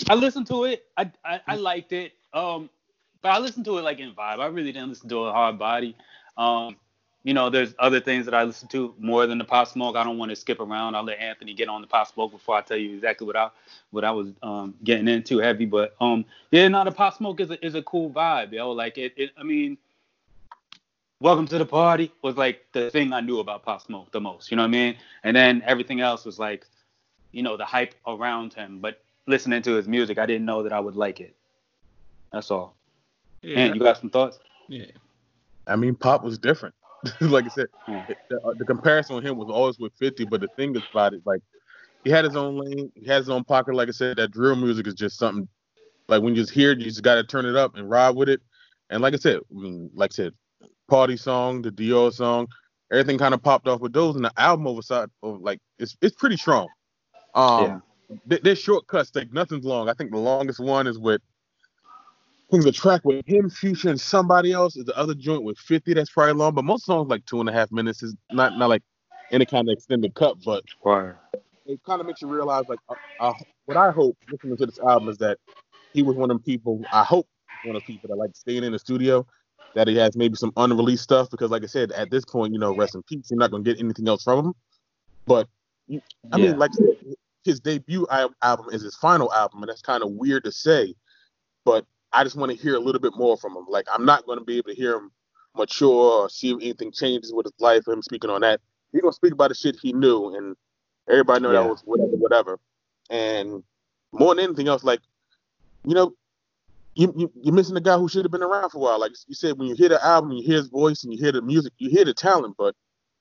I 0.10 0.16
listened 0.16 0.48
to 0.48 0.66
it. 0.66 0.84
I, 0.98 1.10
I 1.24 1.40
I 1.48 1.56
liked 1.56 1.94
it. 1.94 2.12
Um, 2.34 2.70
but 3.22 3.30
I 3.30 3.40
listened 3.40 3.66
to 3.66 3.78
it 3.78 3.82
like 3.82 4.00
in 4.00 4.14
vibe. 4.14 4.40
I 4.40 4.48
really 4.48 4.72
didn't 4.72 4.90
listen 4.90 5.10
to 5.10 5.28
it 5.28 5.32
hard 5.32 5.58
body. 5.58 5.96
Um, 6.38 6.76
you 7.28 7.34
know, 7.34 7.50
there's 7.50 7.76
other 7.78 8.00
things 8.00 8.24
that 8.24 8.34
I 8.34 8.44
listen 8.44 8.70
to 8.70 8.96
more 8.98 9.28
than 9.28 9.38
the 9.38 9.44
pop 9.44 9.68
smoke. 9.68 9.98
I 9.98 10.06
don't 10.06 10.18
want 10.18 10.30
to 10.30 10.36
skip 10.38 10.62
around. 10.62 10.96
I'll 10.96 11.04
let 11.04 11.20
Anthony 11.20 11.54
get 11.54 11.68
on 11.68 11.82
the 11.82 11.88
pop 11.88 12.08
smoke 12.08 12.32
before 12.32 12.56
I 12.56 12.62
tell 12.62 12.78
you 12.78 12.96
exactly 12.96 13.28
what 13.28 13.36
I 13.36 13.50
what 13.92 14.06
I 14.06 14.12
was 14.12 14.30
um, 14.42 14.76
getting 14.86 15.10
into 15.10 15.40
heavy. 15.40 15.66
But 15.66 15.94
um, 16.00 16.24
yeah, 16.52 16.70
no, 16.70 16.86
the 16.86 16.92
pop 16.94 17.18
smoke 17.18 17.42
is 17.42 17.52
a, 17.52 17.66
is 17.66 17.76
a 17.76 17.82
cool 17.82 18.10
vibe, 18.12 18.54
yo. 18.54 18.72
Like 18.72 18.98
it, 18.98 19.12
it, 19.18 19.32
I 19.38 19.44
mean, 19.44 19.78
welcome 21.20 21.46
to 21.48 21.58
the 21.58 21.66
party 21.66 22.14
was 22.22 22.38
like 22.38 22.66
the 22.72 22.90
thing 22.92 23.12
I 23.12 23.20
knew 23.20 23.40
about 23.40 23.66
pop 23.66 23.82
smoke 23.82 24.10
the 24.14 24.22
most. 24.22 24.50
You 24.50 24.56
know 24.56 24.64
what 24.64 24.70
I 24.70 24.72
mean? 24.72 24.96
And 25.26 25.36
then 25.36 25.62
everything 25.66 26.00
else 26.00 26.24
was 26.24 26.40
like, 26.40 26.66
you 27.34 27.44
know, 27.44 27.58
the 27.58 27.66
hype 27.66 27.94
around 28.08 28.54
him. 28.54 28.80
But 28.80 29.02
listening 29.26 29.62
to 29.64 29.74
his 29.74 29.86
music, 29.86 30.18
I 30.18 30.26
didn't 30.26 30.46
know 30.46 30.64
that 30.64 30.72
I 30.72 30.80
would 30.80 30.96
like 30.96 31.20
it. 31.20 31.36
That's 32.32 32.52
all. 32.52 32.78
Yeah. 33.42 33.60
And 33.60 33.76
you 33.76 33.82
got 33.82 33.98
some 33.98 34.12
thoughts? 34.12 34.40
Yeah. 34.70 34.86
I 35.68 35.76
mean, 35.76 35.94
pop 35.94 36.24
was 36.24 36.38
different. 36.38 36.74
like 37.22 37.46
I 37.46 37.50
said, 37.50 37.68
the, 37.88 38.38
uh, 38.44 38.54
the, 38.58 38.66
comparison 38.66 39.16
with 39.16 39.26
him 39.26 39.38
was 39.38 39.50
always 39.50 39.78
with 39.80 39.94
50, 40.00 40.26
but 40.26 40.42
the 40.42 40.48
thing 40.56 40.76
is 40.76 40.82
about 40.92 41.14
it, 41.14 41.22
like 41.26 41.42
he 42.04 42.10
had 42.10 42.26
his 42.26 42.36
own 42.36 42.58
lane, 42.58 42.92
he 42.96 43.06
has 43.06 43.26
his 43.26 43.30
own 43.30 43.44
pocket. 43.44 43.76
Like 43.76 43.90
I 43.90 43.92
said, 43.92 44.18
that 44.18 44.32
drill 44.32 44.56
music 44.56 44.88
is 44.88 44.94
just 44.94 45.18
something 45.18 45.48
like 46.08 46.22
when 46.22 46.36
you 46.36 46.42
just 46.42 46.54
hear 46.54 46.72
it, 46.72 46.80
you 46.80 46.86
just 46.86 47.04
got 47.04 47.16
to 47.16 47.24
turn 47.24 47.46
it 47.46 47.56
up 47.56 47.76
and 47.76 47.90
ride 47.90 48.16
with 48.16 48.30
it. 48.30 48.42
And 48.90 49.02
like 49.02 49.14
I 49.14 49.18
said, 49.18 49.38
I 49.38 49.60
mean, 49.60 49.90
like 49.94 50.12
I 50.14 50.16
said, 50.16 50.34
party 50.88 51.18
song, 51.18 51.62
the 51.62 51.72
Dior 51.72 52.14
song, 52.14 52.48
everything 52.92 53.18
kind 53.18 53.34
of 53.34 53.44
popped 53.44 53.68
off 53.68 53.82
with 53.82 53.94
those, 53.94 54.16
and 54.16 54.24
the 54.24 54.32
album 54.38 54.68
overside 54.68 55.10
of 55.22 55.42
like 55.42 55.60
it's 55.78 55.98
it's 56.02 56.16
pretty 56.16 56.38
strong. 56.38 56.68
Um, 57.36 57.84
yeah. 58.10 58.16
th- 58.30 58.42
there's 58.42 58.60
shortcuts, 58.60 59.12
like 59.14 59.34
nothing's 59.34 59.66
long. 59.66 59.90
I 59.90 59.94
think 59.94 60.12
the 60.12 60.18
longest 60.18 60.60
one 60.60 60.88
is 60.88 60.98
with 60.98 61.22
I 62.48 62.52
think 62.52 62.64
the 62.64 62.72
track 62.72 63.02
with 63.04 63.26
him, 63.28 63.50
Future, 63.50 63.90
and 63.90 64.00
somebody 64.00 64.54
else 64.54 64.78
is 64.78 64.86
the 64.86 64.98
other 64.98 65.14
joint 65.14 65.44
with 65.44 65.58
50. 65.58 65.94
That's 65.94 66.10
probably 66.10 66.34
long, 66.34 66.54
but 66.54 66.64
most 66.64 66.86
songs 66.86 67.10
like 67.10 67.26
two 67.26 67.42
and 67.42 67.50
a 67.50 67.52
half 67.52 67.72
minutes 67.74 68.02
is 68.04 68.16
not 68.32 68.58
not 68.58 68.70
like 68.70 68.84
any 69.32 69.46
kind 69.46 69.68
of 69.68 69.74
extended 69.74 70.14
cut, 70.16 70.38
but 70.46 70.64
right. 70.86 71.16
it 71.66 71.82
kind 71.86 72.00
of 72.00 72.08
makes 72.08 72.22
you 72.22 72.30
realize 72.30 72.64
like 72.70 72.80
uh, 72.88 72.96
uh, 73.20 73.34
what 73.66 73.76
I 73.76 73.92
hope 73.92 74.18
listening 74.32 74.56
to 74.58 74.66
this 74.66 74.80
album 74.80 75.10
is 75.10 75.18
that 75.18 75.40
he 75.94 76.04
was 76.04 76.16
one 76.16 76.32
of 76.32 76.38
them 76.38 76.44
people. 76.44 76.82
I 76.94 77.04
hope 77.04 77.28
one 77.66 77.76
of 77.76 77.82
the 77.82 77.86
people 77.86 78.08
that 78.08 78.16
like 78.16 78.34
staying 78.34 78.64
in 78.64 78.72
the 78.72 78.80
studio, 78.80 79.28
that 79.76 79.90
he 79.90 79.98
has 79.98 80.16
maybe 80.16 80.36
some 80.36 80.54
unreleased 80.56 81.04
stuff 81.04 81.30
because, 81.30 81.52
like 81.52 81.64
I 81.64 81.68
said, 81.68 81.92
at 81.92 82.10
this 82.12 82.24
point, 82.24 82.54
you 82.54 82.60
know, 82.60 82.74
rest 82.74 82.96
in 82.96 83.04
peace. 83.04 83.30
You're 83.30 83.40
not 83.40 83.52
gonna 83.52 83.64
get 83.64 83.80
anything 83.80 84.08
else 84.08 84.24
from 84.24 84.46
him. 84.46 84.54
But 85.26 85.50
I 85.90 86.00
yeah. 86.38 86.38
mean, 86.38 86.58
like 86.58 86.72
his 87.44 87.60
debut 87.60 88.08
album 88.42 88.68
is 88.72 88.84
his 88.84 88.96
final 88.96 89.34
album, 89.34 89.64
and 89.64 89.70
that's 89.70 89.82
kind 89.82 90.02
of 90.02 90.12
weird 90.12 90.46
to 90.46 90.52
say, 90.54 90.94
but 91.66 91.86
I 92.18 92.24
just 92.24 92.36
want 92.36 92.52
to 92.52 92.58
hear 92.58 92.74
a 92.76 92.80
little 92.80 93.00
bit 93.00 93.16
more 93.16 93.38
from 93.38 93.56
him. 93.56 93.66
Like 93.70 93.86
I'm 93.94 94.04
not 94.04 94.26
going 94.26 94.40
to 94.40 94.44
be 94.44 94.58
able 94.58 94.70
to 94.70 94.76
hear 94.76 94.96
him 94.96 95.12
mature 95.56 96.24
or 96.24 96.30
see 96.30 96.50
if 96.50 96.58
anything 96.62 96.92
changes 96.92 97.32
with 97.32 97.46
his 97.46 97.54
life. 97.60 97.88
Him 97.88 98.02
speaking 98.02 98.32
on 98.32 98.42
that, 98.42 98.60
he's 98.92 99.02
gonna 99.02 99.14
speak 99.14 99.34
about 99.34 99.50
the 99.50 99.56
shit 99.56 99.78
he 99.80 99.94
knew, 99.94 100.36
and 100.36 100.56
everybody 101.08 101.44
know 101.44 101.52
yeah. 101.52 101.62
that 101.62 101.70
was 101.70 101.82
whatever, 101.82 102.12
whatever. 102.14 102.60
And 103.12 103.64
more 104.12 104.34
than 104.34 104.46
anything 104.46 104.68
else, 104.68 104.84
like 104.84 105.00
you 105.86 105.94
know, 105.94 106.14
you, 106.96 107.14
you 107.16 107.32
you're 107.40 107.54
missing 107.54 107.76
the 107.76 107.82
guy 107.82 107.98
who 107.98 108.10
should 108.10 108.26
have 108.26 108.32
been 108.32 108.42
around 108.42 108.72
for 108.72 108.78
a 108.78 108.82
while. 108.82 109.00
Like 109.00 109.12
you 109.28 109.36
said, 109.36 109.58
when 109.60 109.68
you 109.68 109.76
hear 109.76 109.90
the 109.90 110.04
album, 110.04 110.32
you 110.32 110.44
hear 110.44 110.58
his 110.58 110.70
voice 110.70 111.04
and 111.04 111.14
you 111.14 111.20
hear 111.20 111.32
the 111.32 111.44
music, 111.44 111.74
you 111.78 111.92
hear 111.92 112.04
the 112.04 112.16
talent, 112.16 112.56
but 112.58 112.76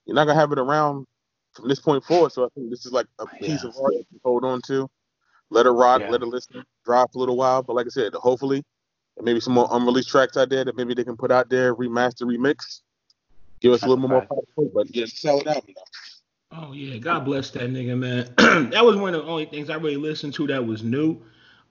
you're 0.07 0.15
not 0.15 0.25
gonna 0.26 0.41
have 0.41 0.53
it 0.53 0.59
around 0.59 1.07
from 1.53 1.69
this 1.69 1.81
point 1.81 2.03
forward. 2.03 2.33
So 2.33 2.47
I 2.47 2.49
think 2.55 2.71
this 2.71 2.87
is 2.87 2.93
like 2.93 3.07
a 3.19 3.26
piece 3.26 3.62
yeah. 3.62 3.69
of 3.69 3.76
art 3.83 3.93
to 3.93 4.21
hold 4.25 4.45
on 4.45 4.62
to. 4.69 4.88
Let 5.50 5.67
it 5.67 5.71
rock, 5.71 6.00
yeah. 6.00 6.11
let 6.11 6.23
it 6.23 6.26
listen, 6.26 6.65
drop 6.85 7.15
a 7.15 7.19
little 7.19 7.37
while. 7.37 7.62
But 7.62 7.76
like 7.76 7.87
I 7.87 7.91
said, 7.91 8.15
hopefully 8.15 8.65
maybe 9.23 9.41
some 9.41 9.55
more 9.55 9.69
unreleased 9.71 10.09
tracks 10.09 10.37
out 10.37 10.49
there 10.51 10.65
that 10.65 10.77
maybe 10.77 10.95
they 10.95 11.05
can 11.05 11.17
put 11.17 11.33
out 11.33 11.49
there, 11.49 11.75
remaster, 11.75 12.23
remix. 12.23 12.81
Give 13.61 13.73
us 13.73 13.83
a 13.83 13.89
little 13.89 14.09
right. 14.09 14.29
more 14.29 14.45
power, 14.57 14.69
but 14.75 14.95
yeah, 14.95 15.07
solid 15.07 15.47
album 15.47 15.75
though. 15.75 16.59
Oh 16.59 16.73
yeah, 16.73 16.99
God 16.99 17.25
bless 17.25 17.51
that 17.51 17.71
nigga, 17.71 17.99
man. 17.99 18.71
that 18.71 18.85
was 18.85 18.97
one 18.97 19.15
of 19.15 19.25
the 19.25 19.31
only 19.31 19.47
things 19.47 19.71
I 19.71 19.77
really 19.77 19.97
listened 19.97 20.35
to 20.35 20.47
that 20.49 20.65
was 20.65 20.83
new 20.83 21.21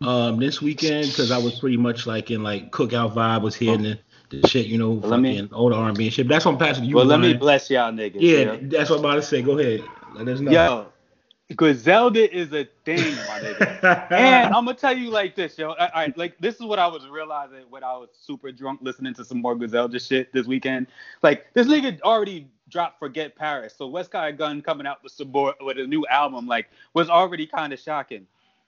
um 0.01 0.39
this 0.39 0.61
weekend 0.61 1.07
because 1.07 1.31
I 1.31 1.37
was 1.37 1.59
pretty 1.59 1.77
much 1.77 2.05
like 2.05 2.29
in 2.29 2.43
like 2.43 2.71
cookout 2.71 3.13
vibe 3.13 3.43
was 3.43 3.55
hearing 3.55 3.83
the, 3.83 3.99
the 4.29 4.45
shit, 4.47 4.65
you 4.65 4.77
know, 4.77 4.91
Well, 4.91 5.11
let 5.11 5.19
me- 5.21 5.37
fucking 5.39 5.53
old 5.53 5.71
R 5.73 5.87
and 5.87 5.97
B 5.97 6.05
and 6.05 6.13
shit. 6.13 6.27
That's 6.27 6.45
on 6.45 6.57
Pastor 6.57 6.83
you. 6.83 6.95
well, 6.95 7.05
let 7.05 7.19
me 7.19 7.33
bless 7.33 7.69
y'all 7.69 7.91
niggas. 7.93 8.17
Yeah, 8.19 8.57
that's 8.61 8.89
what 8.89 8.99
I'm 8.99 9.05
about 9.05 9.15
to 9.15 9.21
say. 9.21 9.41
Go 9.41 9.57
ahead. 9.57 9.83
Let 10.15 10.27
us 10.27 10.39
know. 10.39 10.51
Yo, 10.51 10.87
Griselda 11.53 12.35
is 12.35 12.51
a 12.53 12.67
thing, 12.85 13.15
my 13.27 13.39
nigga. 13.39 14.11
and 14.11 14.47
I'm 14.55 14.65
gonna 14.65 14.73
tell 14.73 14.97
you 14.97 15.11
like 15.11 15.35
this, 15.35 15.57
yo. 15.59 15.69
All 15.69 15.89
right, 15.93 16.17
like 16.17 16.37
this 16.39 16.55
is 16.55 16.61
what 16.61 16.79
I 16.79 16.87
was 16.87 17.07
realizing 17.07 17.65
when 17.69 17.83
I 17.83 17.93
was 17.93 18.09
super 18.19 18.51
drunk 18.51 18.79
listening 18.81 19.13
to 19.15 19.25
some 19.25 19.41
more 19.41 19.55
Griselda 19.55 19.99
shit 19.99 20.33
this 20.33 20.47
weekend. 20.47 20.87
Like 21.21 21.53
this 21.53 21.67
nigga 21.67 22.01
already 22.01 22.47
dropped 22.69 22.97
"Forget 22.97 23.35
Paris," 23.35 23.75
so 23.77 23.87
Westside 23.87 24.39
Gunn 24.39 24.63
coming 24.63 24.87
out 24.87 25.03
with 25.03 25.11
some 25.11 25.31
more 25.31 25.53
with 25.61 25.77
a 25.77 25.85
new 25.85 26.03
album, 26.07 26.47
like, 26.47 26.67
was 26.95 27.09
already 27.09 27.45
kind 27.45 27.71
of 27.73 27.79
shocking. 27.79 28.25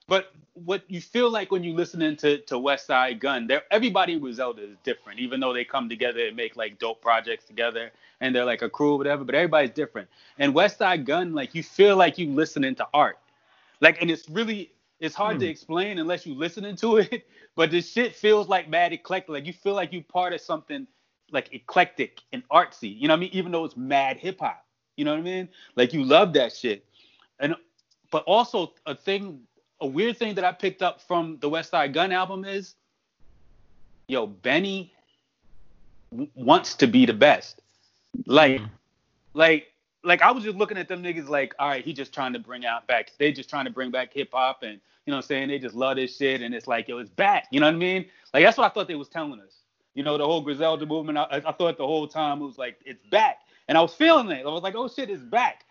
But 0.08 0.34
what 0.54 0.84
you 0.90 1.02
feel 1.02 1.32
like 1.32 1.52
when 1.52 1.64
you 1.64 1.74
listening 1.74 2.18
to 2.18 2.40
to 2.40 2.56
Westside 2.56 3.20
Gunn, 3.20 3.48
there 3.48 3.64
everybody 3.72 4.14
in 4.14 4.20
Griselda 4.22 4.64
is 4.64 4.78
different, 4.84 5.20
even 5.20 5.40
though 5.42 5.54
they 5.54 5.66
come 5.66 5.90
together 5.90 6.28
and 6.28 6.38
make 6.38 6.56
like 6.58 6.80
dope 6.80 7.02
projects 7.02 7.46
together 7.46 7.92
and 8.22 8.36
they're 8.36 8.46
like 8.46 8.62
a 8.64 8.70
crew 8.70 8.94
or 8.96 8.98
whatever. 9.00 9.26
But 9.26 9.36
everybody's 9.36 9.72
different. 9.72 10.10
And 10.40 10.54
Westside 10.54 11.06
Gunn, 11.06 11.34
like 11.34 11.56
you 11.56 11.64
feel 11.64 11.98
like 11.98 12.18
you 12.20 12.30
listening 12.32 12.76
to 12.76 12.88
art, 12.94 13.20
like, 13.82 14.02
and 14.02 14.12
it's 14.12 14.30
really 14.30 14.72
it's 15.00 15.16
hard 15.16 15.40
to 15.40 15.46
Hmm. 15.46 15.48
explain 15.48 16.00
unless 16.00 16.26
you 16.26 16.34
listening 16.36 16.76
to 16.78 16.98
it. 16.98 17.28
But 17.56 17.72
this 17.72 17.92
shit 17.92 18.16
feels 18.16 18.48
like 18.48 18.70
mad 18.70 18.94
eclectic. 18.94 19.30
Like 19.30 19.48
you 19.48 19.54
feel 19.54 19.74
like 19.74 19.92
you 19.92 20.04
part 20.04 20.32
of 20.32 20.42
something 20.42 20.86
like 21.32 21.52
eclectic 21.54 22.22
and 22.32 22.48
artsy. 22.50 22.96
You 23.00 23.08
know 23.08 23.16
what 23.16 23.18
I 23.18 23.22
mean? 23.22 23.30
Even 23.34 23.52
though 23.52 23.66
it's 23.66 23.76
mad 23.76 24.18
hip 24.18 24.40
hop. 24.42 24.64
You 24.96 25.06
know 25.06 25.12
what 25.14 25.22
I 25.22 25.24
mean? 25.24 25.50
Like 25.76 25.92
you 25.92 26.04
love 26.04 26.34
that 26.34 26.56
shit. 26.56 26.86
And 27.40 27.56
but 28.12 28.24
also 28.26 28.74
a 28.86 28.96
thing, 28.96 29.42
a 29.82 29.88
weird 29.88 30.18
thing 30.18 30.36
that 30.36 30.44
I 30.44 30.52
picked 30.52 30.82
up 30.82 31.02
from 31.02 31.38
the 31.40 31.50
Westside 31.50 31.94
Gunn 31.94 32.12
album 32.12 32.46
is, 32.46 32.76
yo, 34.08 34.28
Benny 34.28 34.94
w- 36.12 36.30
wants 36.36 36.76
to 36.76 36.88
be 36.88 37.06
the 37.06 37.14
best. 37.14 37.62
Like, 38.26 38.62
mm-hmm. 38.62 38.74
like, 39.34 39.72
like 40.04 40.22
I 40.22 40.32
was 40.32 40.44
just 40.44 40.58
looking 40.58 40.78
at 40.78 40.88
them 40.88 41.04
niggas 41.04 41.28
like, 41.28 41.54
all 41.60 41.68
right, 41.68 41.84
he 41.84 41.94
just 41.94 42.14
trying 42.14 42.34
to 42.34 42.40
bring 42.40 42.66
out 42.66 42.88
back. 42.88 43.12
They 43.18 43.32
just 43.32 43.50
trying 43.50 43.66
to 43.66 43.72
bring 43.72 43.92
back 43.92 44.14
hip 44.14 44.30
hop 44.34 44.64
and 44.64 44.80
you 45.06 45.12
know 45.12 45.18
what 45.18 45.26
I'm 45.26 45.28
saying? 45.28 45.48
They 45.50 45.60
just 45.60 45.76
love 45.76 45.96
this 45.96 46.18
shit 46.18 46.42
and 46.42 46.54
it's 46.54 46.68
like, 46.68 46.88
yo, 46.88 46.98
it's 46.98 47.10
back. 47.10 47.48
You 47.52 47.60
know 47.60 47.68
what 47.68 47.76
I 47.76 47.78
mean? 47.78 48.06
Like 48.34 48.44
that's 48.44 48.58
what 48.58 48.66
I 48.66 48.74
thought 48.74 48.88
they 48.88 48.96
was 48.96 49.10
telling 49.10 49.40
us. 49.40 49.62
You 49.94 50.04
know, 50.04 50.18
the 50.18 50.26
whole 50.26 50.42
Griselda 50.42 50.86
movement. 50.86 51.18
I, 51.18 51.42
I 51.46 51.52
thought 51.52 51.78
the 51.78 51.88
whole 51.88 52.08
time 52.08 52.42
it 52.42 52.46
was 52.46 52.58
like, 52.58 52.80
it's 52.86 53.04
back. 53.08 53.40
And 53.68 53.78
I 53.78 53.82
was 53.82 53.94
feeling 53.94 54.30
it. 54.32 54.46
I 54.46 54.50
was 54.50 54.64
like, 54.64 54.76
oh 54.76 54.88
shit, 54.88 55.10
it's 55.10 55.24
back. 55.24 55.66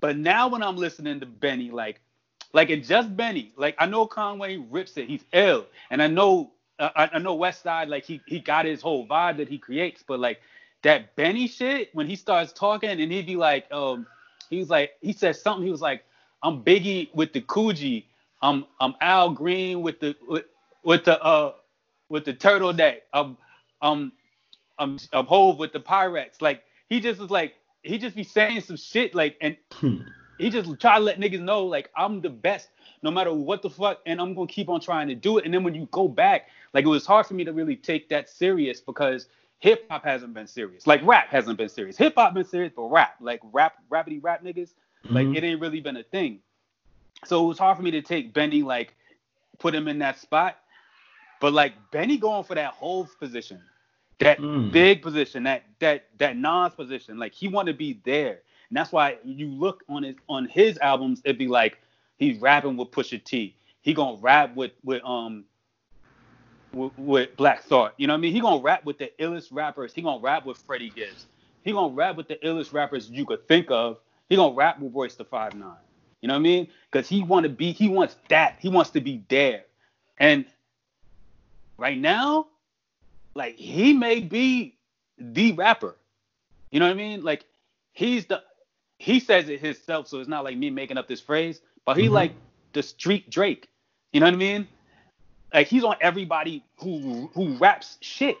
But 0.00 0.16
now 0.16 0.48
when 0.48 0.62
I'm 0.62 0.76
listening 0.76 1.20
to 1.20 1.26
Benny, 1.26 1.70
like, 1.70 2.00
like 2.56 2.70
it's 2.70 2.88
just 2.88 3.14
Benny. 3.14 3.52
Like 3.58 3.76
I 3.78 3.84
know 3.84 4.06
Conway 4.06 4.56
rips 4.56 4.96
it. 4.96 5.08
He's 5.08 5.24
ill, 5.34 5.66
and 5.90 6.02
I 6.02 6.06
know 6.06 6.52
uh, 6.78 6.88
I, 6.96 7.10
I 7.12 7.18
know 7.18 7.36
Westside. 7.36 7.88
Like 7.88 8.04
he 8.04 8.22
he 8.26 8.40
got 8.40 8.64
his 8.64 8.80
whole 8.80 9.06
vibe 9.06 9.36
that 9.36 9.48
he 9.48 9.58
creates. 9.58 10.02
But 10.02 10.20
like 10.20 10.40
that 10.82 11.14
Benny 11.16 11.48
shit, 11.48 11.94
when 11.94 12.06
he 12.06 12.16
starts 12.16 12.54
talking 12.54 12.88
and 12.88 13.12
he'd 13.12 13.26
be 13.26 13.36
like, 13.36 13.70
um, 13.70 14.06
he's 14.48 14.70
like 14.70 14.92
he 15.02 15.12
said 15.12 15.36
something. 15.36 15.66
He 15.66 15.70
was 15.70 15.82
like, 15.82 16.06
I'm 16.42 16.64
Biggie 16.64 17.14
with 17.14 17.34
the 17.34 17.42
Coogi. 17.42 18.04
I'm 18.40 18.64
I'm 18.80 18.94
Al 19.02 19.30
Green 19.32 19.82
with 19.82 20.00
the 20.00 20.16
with, 20.26 20.46
with 20.82 21.04
the 21.04 21.22
uh 21.22 21.52
with 22.08 22.24
the 22.24 22.32
turtleneck. 22.32 23.00
I'm 23.12 23.36
I'm 23.82 24.12
I'm 24.78 24.96
I'm 25.12 25.26
Hove 25.26 25.58
with 25.58 25.74
the 25.74 25.80
Pyrex. 25.80 26.40
Like 26.40 26.62
he 26.88 27.00
just 27.00 27.20
was 27.20 27.30
like 27.30 27.52
he 27.82 27.98
just 27.98 28.16
be 28.16 28.24
saying 28.24 28.62
some 28.62 28.78
shit 28.78 29.14
like 29.14 29.36
and 29.42 29.58
Hmm. 29.74 29.98
He 30.38 30.50
just 30.50 30.78
try 30.80 30.98
to 30.98 31.04
let 31.04 31.18
niggas 31.18 31.40
know 31.40 31.64
like 31.64 31.90
I'm 31.96 32.20
the 32.20 32.30
best 32.30 32.70
no 33.02 33.10
matter 33.10 33.32
what 33.32 33.62
the 33.62 33.70
fuck 33.70 34.00
and 34.06 34.20
I'm 34.20 34.34
gonna 34.34 34.46
keep 34.46 34.68
on 34.68 34.80
trying 34.80 35.08
to 35.08 35.14
do 35.14 35.38
it. 35.38 35.44
And 35.44 35.54
then 35.54 35.62
when 35.64 35.74
you 35.74 35.88
go 35.90 36.08
back, 36.08 36.48
like 36.72 36.84
it 36.84 36.88
was 36.88 37.06
hard 37.06 37.26
for 37.26 37.34
me 37.34 37.44
to 37.44 37.52
really 37.52 37.76
take 37.76 38.08
that 38.10 38.28
serious 38.28 38.80
because 38.80 39.28
hip 39.58 39.84
hop 39.90 40.04
hasn't 40.04 40.34
been 40.34 40.46
serious. 40.46 40.86
Like 40.86 41.00
rap 41.04 41.28
hasn't 41.28 41.58
been 41.58 41.68
serious. 41.68 41.96
Hip 41.96 42.14
hop 42.16 42.34
been 42.34 42.44
serious, 42.44 42.72
but 42.74 42.90
rap, 42.90 43.16
like 43.20 43.40
rap, 43.52 43.74
rapidy 43.90 44.22
rap 44.22 44.42
niggas, 44.44 44.74
like 45.08 45.28
Mhm. 45.28 45.36
it 45.36 45.44
ain't 45.44 45.60
really 45.60 45.80
been 45.80 45.96
a 45.96 46.02
thing. 46.02 46.40
So 47.24 47.44
it 47.44 47.48
was 47.48 47.58
hard 47.58 47.76
for 47.76 47.82
me 47.82 47.90
to 47.92 48.02
take 48.02 48.32
Benny 48.34 48.62
like 48.62 48.94
put 49.58 49.74
him 49.74 49.88
in 49.88 49.98
that 50.00 50.18
spot. 50.18 50.58
But 51.40 51.52
like 51.52 51.74
Benny 51.90 52.16
going 52.16 52.44
for 52.44 52.54
that 52.54 52.72
whole 52.72 53.06
position, 53.18 53.60
that 54.20 54.38
Mm. 54.38 54.70
big 54.72 55.02
position, 55.02 55.42
that 55.44 55.64
that 55.80 56.06
that 56.18 56.36
Nas 56.36 56.74
position, 56.74 57.18
like 57.18 57.34
he 57.34 57.48
want 57.48 57.66
to 57.68 57.74
be 57.74 58.00
there, 58.04 58.42
and 58.68 58.76
that's 58.76 58.92
why 58.92 59.18
you 59.24 59.48
look 59.48 59.84
on 59.88 60.02
his 60.02 60.16
on 60.28 60.46
his 60.46 60.78
albums, 60.78 61.20
it'd 61.24 61.38
be 61.38 61.48
like 61.48 61.78
he's 62.18 62.38
rapping 62.40 62.76
with 62.76 62.90
Pusha 62.90 63.22
T, 63.22 63.56
he 63.82 63.94
gonna 63.94 64.18
rap 64.20 64.54
with 64.56 64.72
with 64.84 65.02
um 65.04 65.44
with, 66.72 66.92
with 66.98 67.36
Black 67.36 67.62
Thought, 67.62 67.94
you 67.96 68.06
know 68.06 68.12
what 68.12 68.18
I 68.18 68.20
mean? 68.20 68.32
He 68.32 68.40
gonna 68.40 68.62
rap 68.62 68.84
with 68.84 68.98
the 68.98 69.12
illest 69.18 69.48
rappers, 69.50 69.92
he 69.92 70.02
gonna 70.02 70.20
rap 70.20 70.44
with 70.44 70.58
Freddie 70.58 70.90
Gibbs, 70.90 71.26
he 71.62 71.72
gonna 71.72 71.94
rap 71.94 72.16
with 72.16 72.28
the 72.28 72.36
illest 72.36 72.72
rappers 72.72 73.10
you 73.10 73.24
could 73.24 73.46
think 73.48 73.70
of, 73.70 73.98
he 74.28 74.36
gonna 74.36 74.54
rap 74.54 74.80
with 74.80 74.94
Royce 74.94 75.14
the 75.14 75.24
Five 75.24 75.54
Nine, 75.54 75.76
you 76.20 76.28
know 76.28 76.34
what 76.34 76.40
I 76.40 76.42
mean? 76.42 76.68
Because 76.90 77.08
he 77.08 77.22
want 77.22 77.44
to 77.44 77.50
be, 77.50 77.72
he 77.72 77.88
wants 77.88 78.16
that, 78.28 78.56
he 78.60 78.68
wants 78.68 78.90
to 78.90 79.00
be 79.00 79.24
there, 79.28 79.64
and 80.18 80.44
right 81.78 81.98
now, 81.98 82.46
like 83.34 83.56
he 83.56 83.92
may 83.92 84.20
be 84.20 84.76
the 85.18 85.52
rapper. 85.52 85.96
You 86.70 86.80
know 86.80 86.86
what 86.86 86.94
I 86.94 86.96
mean? 86.96 87.22
Like 87.22 87.44
he's 87.92 88.26
the 88.26 88.42
he 88.98 89.20
says 89.20 89.48
it 89.48 89.60
himself, 89.60 90.08
so 90.08 90.18
it's 90.20 90.28
not 90.28 90.44
like 90.44 90.56
me 90.56 90.70
making 90.70 90.96
up 90.98 91.06
this 91.08 91.20
phrase, 91.20 91.60
but 91.84 91.96
he 91.96 92.06
Mhm. 92.08 92.12
like 92.12 92.32
the 92.72 92.82
street 92.82 93.28
Drake. 93.30 93.68
You 94.12 94.20
know 94.20 94.26
what 94.26 94.34
I 94.34 94.38
mean? 94.38 94.68
Like 95.52 95.66
he's 95.68 95.84
on 95.84 95.96
everybody 96.00 96.64
who 96.78 97.30
who 97.34 97.56
raps 97.56 97.98
shit. 98.00 98.38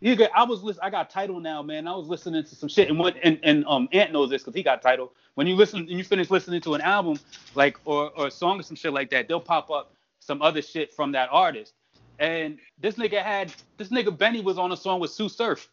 You 0.00 0.16
get, 0.16 0.32
I 0.34 0.42
was 0.44 0.62
listen, 0.64 0.80
I 0.82 0.90
got 0.90 1.10
Tidal 1.10 1.38
now, 1.38 1.62
man. 1.62 1.86
I 1.86 1.94
was 1.94 2.08
listening 2.08 2.42
to 2.42 2.54
some 2.56 2.68
shit, 2.68 2.88
and 2.88 2.98
what 2.98 3.16
and, 3.22 3.38
and 3.42 3.64
um 3.66 3.88
Ant 3.92 4.12
knows 4.12 4.30
this 4.30 4.42
because 4.42 4.54
he 4.54 4.62
got 4.62 4.82
Tidal. 4.82 5.12
When 5.34 5.46
you 5.46 5.54
listen 5.54 5.80
and 5.80 5.90
you 5.90 6.04
finish 6.04 6.30
listening 6.30 6.60
to 6.62 6.74
an 6.74 6.80
album, 6.80 7.18
like 7.54 7.76
or 7.84 8.10
or 8.16 8.26
a 8.26 8.30
song 8.30 8.58
or 8.58 8.62
some 8.62 8.76
shit 8.76 8.92
like 8.92 9.10
that, 9.10 9.28
they'll 9.28 9.40
pop 9.40 9.70
up 9.70 9.94
some 10.20 10.42
other 10.42 10.62
shit 10.62 10.92
from 10.92 11.12
that 11.12 11.28
artist. 11.30 11.74
And 12.18 12.58
this 12.80 12.96
nigga 12.96 13.22
had 13.22 13.52
this 13.76 13.88
nigga 13.88 14.16
Benny 14.16 14.40
was 14.40 14.58
on 14.58 14.72
a 14.72 14.76
song 14.76 15.00
with 15.00 15.10
Sue 15.10 15.28
Surf. 15.28 15.68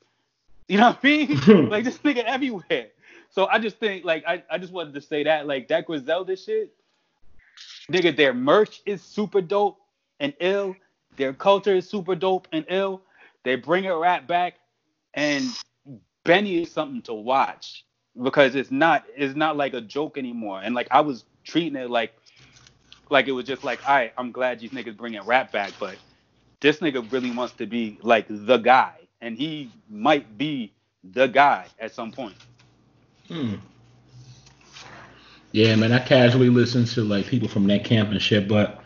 You 0.67 0.77
know 0.77 0.89
what 0.89 0.99
I 1.03 1.07
mean? 1.07 1.69
like 1.69 1.83
this 1.83 1.97
nigga 1.99 2.23
everywhere. 2.23 2.87
So 3.29 3.47
I 3.47 3.59
just 3.59 3.77
think 3.77 4.05
like 4.05 4.23
I, 4.27 4.43
I 4.49 4.57
just 4.57 4.73
wanted 4.73 4.93
to 4.95 5.01
say 5.01 5.23
that 5.23 5.47
like 5.47 5.67
that 5.67 5.85
Griselda 5.85 6.35
shit, 6.35 6.73
nigga, 7.91 8.15
their 8.15 8.33
merch 8.33 8.81
is 8.85 9.01
super 9.01 9.41
dope 9.41 9.77
and 10.19 10.33
ill. 10.39 10.75
Their 11.17 11.33
culture 11.33 11.75
is 11.75 11.87
super 11.87 12.15
dope 12.15 12.47
and 12.51 12.65
ill. 12.69 13.01
They 13.43 13.55
bring 13.55 13.85
a 13.85 13.97
rap 13.97 14.27
back, 14.27 14.55
and 15.13 15.45
Benny 16.23 16.63
is 16.63 16.71
something 16.71 17.01
to 17.03 17.13
watch 17.13 17.85
because 18.21 18.55
it's 18.55 18.71
not 18.71 19.05
it's 19.15 19.35
not 19.35 19.57
like 19.57 19.73
a 19.73 19.81
joke 19.81 20.17
anymore. 20.17 20.61
And 20.63 20.73
like 20.73 20.87
I 20.91 21.01
was 21.01 21.25
treating 21.43 21.75
it 21.75 21.89
like 21.89 22.13
like 23.09 23.27
it 23.27 23.31
was 23.31 23.45
just 23.45 23.63
like, 23.63 23.87
all 23.87 23.95
right, 23.95 24.13
I'm 24.17 24.31
glad 24.31 24.59
these 24.59 24.71
niggas 24.71 24.97
bringing 24.97 25.21
rap 25.23 25.51
back, 25.51 25.73
but 25.79 25.97
this 26.59 26.79
nigga 26.79 27.11
really 27.11 27.31
wants 27.31 27.53
to 27.55 27.65
be 27.65 27.97
like 28.01 28.25
the 28.29 28.57
guy, 28.57 28.93
and 29.21 29.37
he 29.37 29.71
might 29.89 30.37
be 30.37 30.73
the 31.03 31.27
guy 31.27 31.65
at 31.79 31.93
some 31.93 32.11
point. 32.11 32.35
Hmm. 33.29 33.55
Yeah, 35.51 35.75
man, 35.75 35.91
I 35.91 35.99
casually 35.99 36.49
listen 36.49 36.85
to 36.85 37.03
like 37.03 37.25
people 37.27 37.47
from 37.47 37.65
that 37.67 37.85
camp 37.85 38.09
and 38.09 38.21
shit, 38.21 38.47
but 38.47 38.83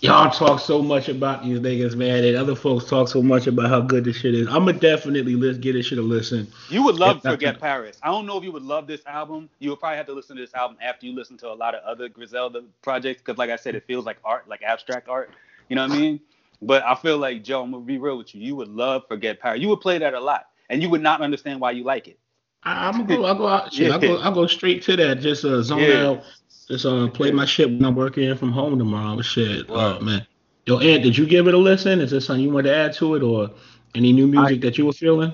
y'all 0.00 0.30
talk 0.30 0.60
so 0.60 0.82
much 0.82 1.08
about 1.08 1.42
these 1.42 1.60
niggas, 1.60 1.96
man, 1.96 2.24
and 2.24 2.36
other 2.36 2.54
folks 2.54 2.86
talk 2.86 3.08
so 3.08 3.22
much 3.22 3.46
about 3.46 3.68
how 3.68 3.80
good 3.80 4.04
this 4.04 4.16
shit 4.16 4.34
is. 4.34 4.48
I'ma 4.48 4.72
definitely 4.72 5.34
let's 5.36 5.58
get 5.58 5.74
this 5.74 5.86
shit 5.86 5.98
a 5.98 6.02
listen. 6.02 6.46
You 6.70 6.82
would 6.82 6.96
love 6.96 7.16
Yeah, 7.16 7.32
Forget 7.32 7.54
definitely. 7.54 7.60
Paris. 7.60 7.98
I 8.02 8.08
don't 8.08 8.26
know 8.26 8.38
if 8.38 8.44
you 8.44 8.52
would 8.52 8.62
love 8.62 8.86
this 8.86 9.04
album. 9.06 9.48
You 9.58 9.70
would 9.70 9.80
probably 9.80 9.96
have 9.98 10.06
to 10.06 10.14
listen 10.14 10.36
to 10.36 10.42
this 10.42 10.54
album 10.54 10.78
after 10.82 11.06
you 11.06 11.14
listen 11.14 11.36
to 11.38 11.50
a 11.50 11.54
lot 11.54 11.74
of 11.74 11.82
other 11.84 12.08
Griselda 12.08 12.62
projects, 12.82 13.22
because 13.22 13.38
like 13.38 13.50
I 13.50 13.56
said, 13.56 13.74
it 13.74 13.84
feels 13.86 14.06
like 14.06 14.18
art, 14.24 14.48
like 14.48 14.62
abstract 14.62 15.08
art. 15.08 15.30
You 15.68 15.76
know 15.76 15.86
what 15.86 15.92
I 15.96 15.98
mean? 15.98 16.20
But 16.62 16.82
I 16.84 16.94
feel 16.94 17.18
like 17.18 17.44
Joe, 17.44 17.62
I'm 17.62 17.70
gonna 17.70 17.84
be 17.84 17.98
real 17.98 18.16
with 18.18 18.34
you. 18.34 18.40
You 18.42 18.56
would 18.56 18.68
love 18.68 19.04
Forget 19.08 19.40
Paris. 19.40 19.60
You 19.60 19.68
would 19.68 19.80
play 19.80 19.98
that 19.98 20.14
a 20.14 20.20
lot, 20.20 20.48
and 20.70 20.82
you 20.82 20.90
would 20.90 21.02
not 21.02 21.20
understand 21.20 21.60
why 21.60 21.70
you 21.72 21.84
like 21.84 22.08
it. 22.08 22.18
I, 22.64 22.88
I'm 22.88 22.92
gonna 22.92 23.06
go. 23.06 23.24
I'll 23.24 23.34
go 23.34 23.46
out. 23.48 23.72
Shit, 23.72 23.90
I'll 23.90 23.98
go. 24.00 24.16
I'll 24.18 24.32
go 24.34 24.46
straight 24.46 24.82
to 24.84 24.96
that. 24.96 25.20
Just 25.20 25.44
uh, 25.44 25.62
zone 25.62 25.80
Yeah. 25.80 26.08
out. 26.08 26.24
Just 26.68 26.84
uh, 26.84 27.08
play 27.08 27.30
my 27.30 27.44
shit 27.46 27.68
when 27.70 27.84
I'm 27.84 27.94
working 27.94 28.34
from 28.36 28.52
home 28.52 28.78
tomorrow. 28.78 29.20
Shit. 29.22 29.68
Wow. 29.68 29.98
Oh 29.98 30.04
man. 30.04 30.26
Yo, 30.66 30.78
Ant, 30.80 31.02
did 31.02 31.16
you 31.16 31.24
give 31.26 31.48
it 31.48 31.54
a 31.54 31.58
listen? 31.58 32.00
Is 32.00 32.10
there 32.10 32.20
something 32.20 32.44
you 32.44 32.50
want 32.50 32.66
to 32.66 32.74
add 32.76 32.92
to 32.94 33.14
it, 33.14 33.22
or 33.22 33.50
any 33.94 34.12
new 34.12 34.26
music 34.26 34.60
that 34.60 34.76
you 34.76 34.84
were 34.84 34.92
feeling? 34.92 35.32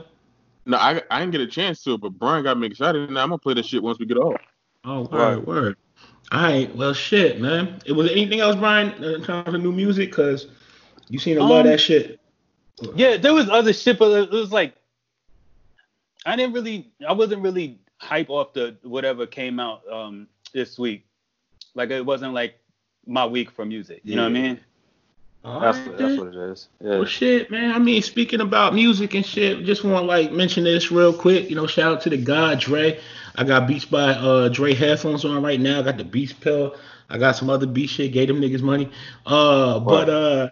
No, 0.66 0.76
I 0.76 1.02
I 1.10 1.18
didn't 1.20 1.32
get 1.32 1.40
a 1.40 1.46
chance 1.46 1.82
to, 1.84 1.98
but 1.98 2.10
Brian 2.10 2.44
got 2.44 2.58
me 2.58 2.66
excited. 2.68 3.10
Now 3.10 3.22
I'm 3.22 3.30
gonna 3.30 3.38
play 3.38 3.54
that 3.54 3.66
shit 3.66 3.82
once 3.82 3.98
we 3.98 4.06
get 4.06 4.16
off. 4.16 4.40
Oh, 4.84 5.02
word, 5.10 5.36
Right. 5.36 5.46
word. 5.46 5.76
All 6.30 6.40
right. 6.42 6.74
Well, 6.76 6.92
shit, 6.94 7.40
man. 7.40 7.80
It 7.84 7.92
was 7.92 8.10
anything 8.10 8.40
else, 8.40 8.56
Brian, 8.56 8.92
in 9.02 9.24
terms 9.24 9.52
of 9.54 9.60
new 9.60 9.72
music? 9.72 10.12
Cause 10.12 10.46
you 11.08 11.18
seem 11.18 11.36
to 11.36 11.42
love 11.42 11.66
Um, 11.66 11.72
that 11.72 11.80
shit. 11.80 12.20
Yeah, 12.94 13.16
there 13.16 13.34
was 13.34 13.48
other 13.50 13.72
shit, 13.72 13.98
but 13.98 14.10
it 14.12 14.30
was 14.30 14.52
like 14.52 14.74
I 16.24 16.36
didn't 16.36 16.54
really, 16.54 16.90
I 17.06 17.12
wasn't 17.12 17.42
really 17.42 17.78
hype 17.98 18.30
off 18.30 18.52
the 18.52 18.76
whatever 18.82 19.26
came 19.26 19.58
out 19.60 19.82
um 19.90 20.26
this 20.52 20.78
week. 20.78 21.06
Like 21.74 21.90
it 21.90 22.04
wasn't 22.04 22.34
like 22.34 22.56
my 23.06 23.26
week 23.26 23.50
for 23.50 23.64
music. 23.64 24.00
You 24.04 24.16
know 24.16 24.22
what 24.22 24.28
I 24.28 24.32
mean? 24.32 24.60
All 25.44 25.60
That's 25.60 25.76
right, 25.76 25.88
what, 25.88 25.98
that's 25.98 26.18
what 26.18 26.28
it 26.28 26.36
is. 26.36 26.68
Yeah. 26.80 26.90
Well, 26.90 27.04
shit, 27.04 27.50
man. 27.50 27.72
I 27.72 27.78
mean, 27.78 28.00
speaking 28.00 28.40
about 28.40 28.74
music 28.74 29.12
and 29.12 29.26
shit, 29.26 29.66
just 29.66 29.84
want 29.84 30.04
to 30.04 30.06
like 30.06 30.32
mention 30.32 30.64
this 30.64 30.90
real 30.90 31.12
quick. 31.12 31.50
You 31.50 31.56
know, 31.56 31.66
shout 31.66 31.92
out 31.92 32.00
to 32.02 32.10
the 32.10 32.16
guy 32.16 32.54
Dre. 32.54 32.98
I 33.36 33.44
got 33.44 33.68
Beats 33.68 33.84
by 33.84 34.12
uh 34.12 34.48
Dre 34.48 34.72
headphones 34.72 35.24
on 35.24 35.42
right 35.42 35.60
now. 35.60 35.80
I 35.80 35.82
got 35.82 35.98
the 35.98 36.04
Beats 36.04 36.32
pill. 36.32 36.74
I 37.10 37.18
got 37.18 37.36
some 37.36 37.50
other 37.50 37.66
beat 37.66 37.90
shit. 37.90 38.12
Gave 38.12 38.28
them 38.28 38.40
niggas 38.40 38.62
money. 38.62 38.90
Uh, 39.26 39.78
but 39.80 40.08
uh, 40.08 40.50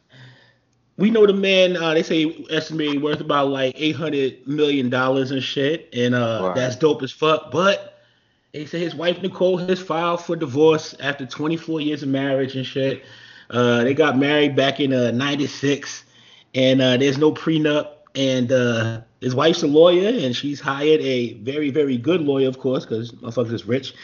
we 1.02 1.10
know 1.10 1.26
the 1.26 1.32
man. 1.32 1.76
Uh, 1.76 1.94
they 1.94 2.02
say 2.04 2.46
estimated 2.48 3.02
worth 3.02 3.20
about 3.20 3.48
like 3.48 3.74
eight 3.76 3.96
hundred 3.96 4.46
million 4.46 4.88
dollars 4.88 5.32
and 5.32 5.42
shit, 5.42 5.88
and 5.92 6.14
uh, 6.14 6.40
Right. 6.44 6.54
that's 6.54 6.76
dope 6.76 7.02
as 7.02 7.10
fuck. 7.10 7.50
But 7.50 7.98
they 8.52 8.66
say 8.66 8.78
his 8.78 8.94
wife 8.94 9.20
Nicole 9.20 9.58
has 9.58 9.80
filed 9.80 10.20
for 10.20 10.36
divorce 10.36 10.94
after 11.00 11.26
24 11.26 11.80
years 11.80 12.04
of 12.04 12.08
marriage 12.08 12.54
and 12.54 12.64
shit. 12.64 13.02
Uh, 13.50 13.82
they 13.82 13.94
got 13.94 14.16
married 14.16 14.54
back 14.54 14.78
in 14.78 14.92
uh, 14.92 15.10
'96, 15.10 16.04
and 16.54 16.80
uh, 16.80 16.96
there's 16.96 17.18
no 17.18 17.32
prenup. 17.32 17.91
And 18.14 18.52
uh, 18.52 19.00
his 19.20 19.34
wife's 19.34 19.62
a 19.62 19.66
lawyer, 19.66 20.08
and 20.08 20.36
she's 20.36 20.60
hired 20.60 21.00
a 21.00 21.32
very, 21.34 21.70
very 21.70 21.96
good 21.96 22.20
lawyer, 22.20 22.48
of 22.48 22.58
course, 22.58 22.84
because 22.84 23.12
motherfuckers 23.12 23.52
is 23.52 23.64
rich. 23.66 23.94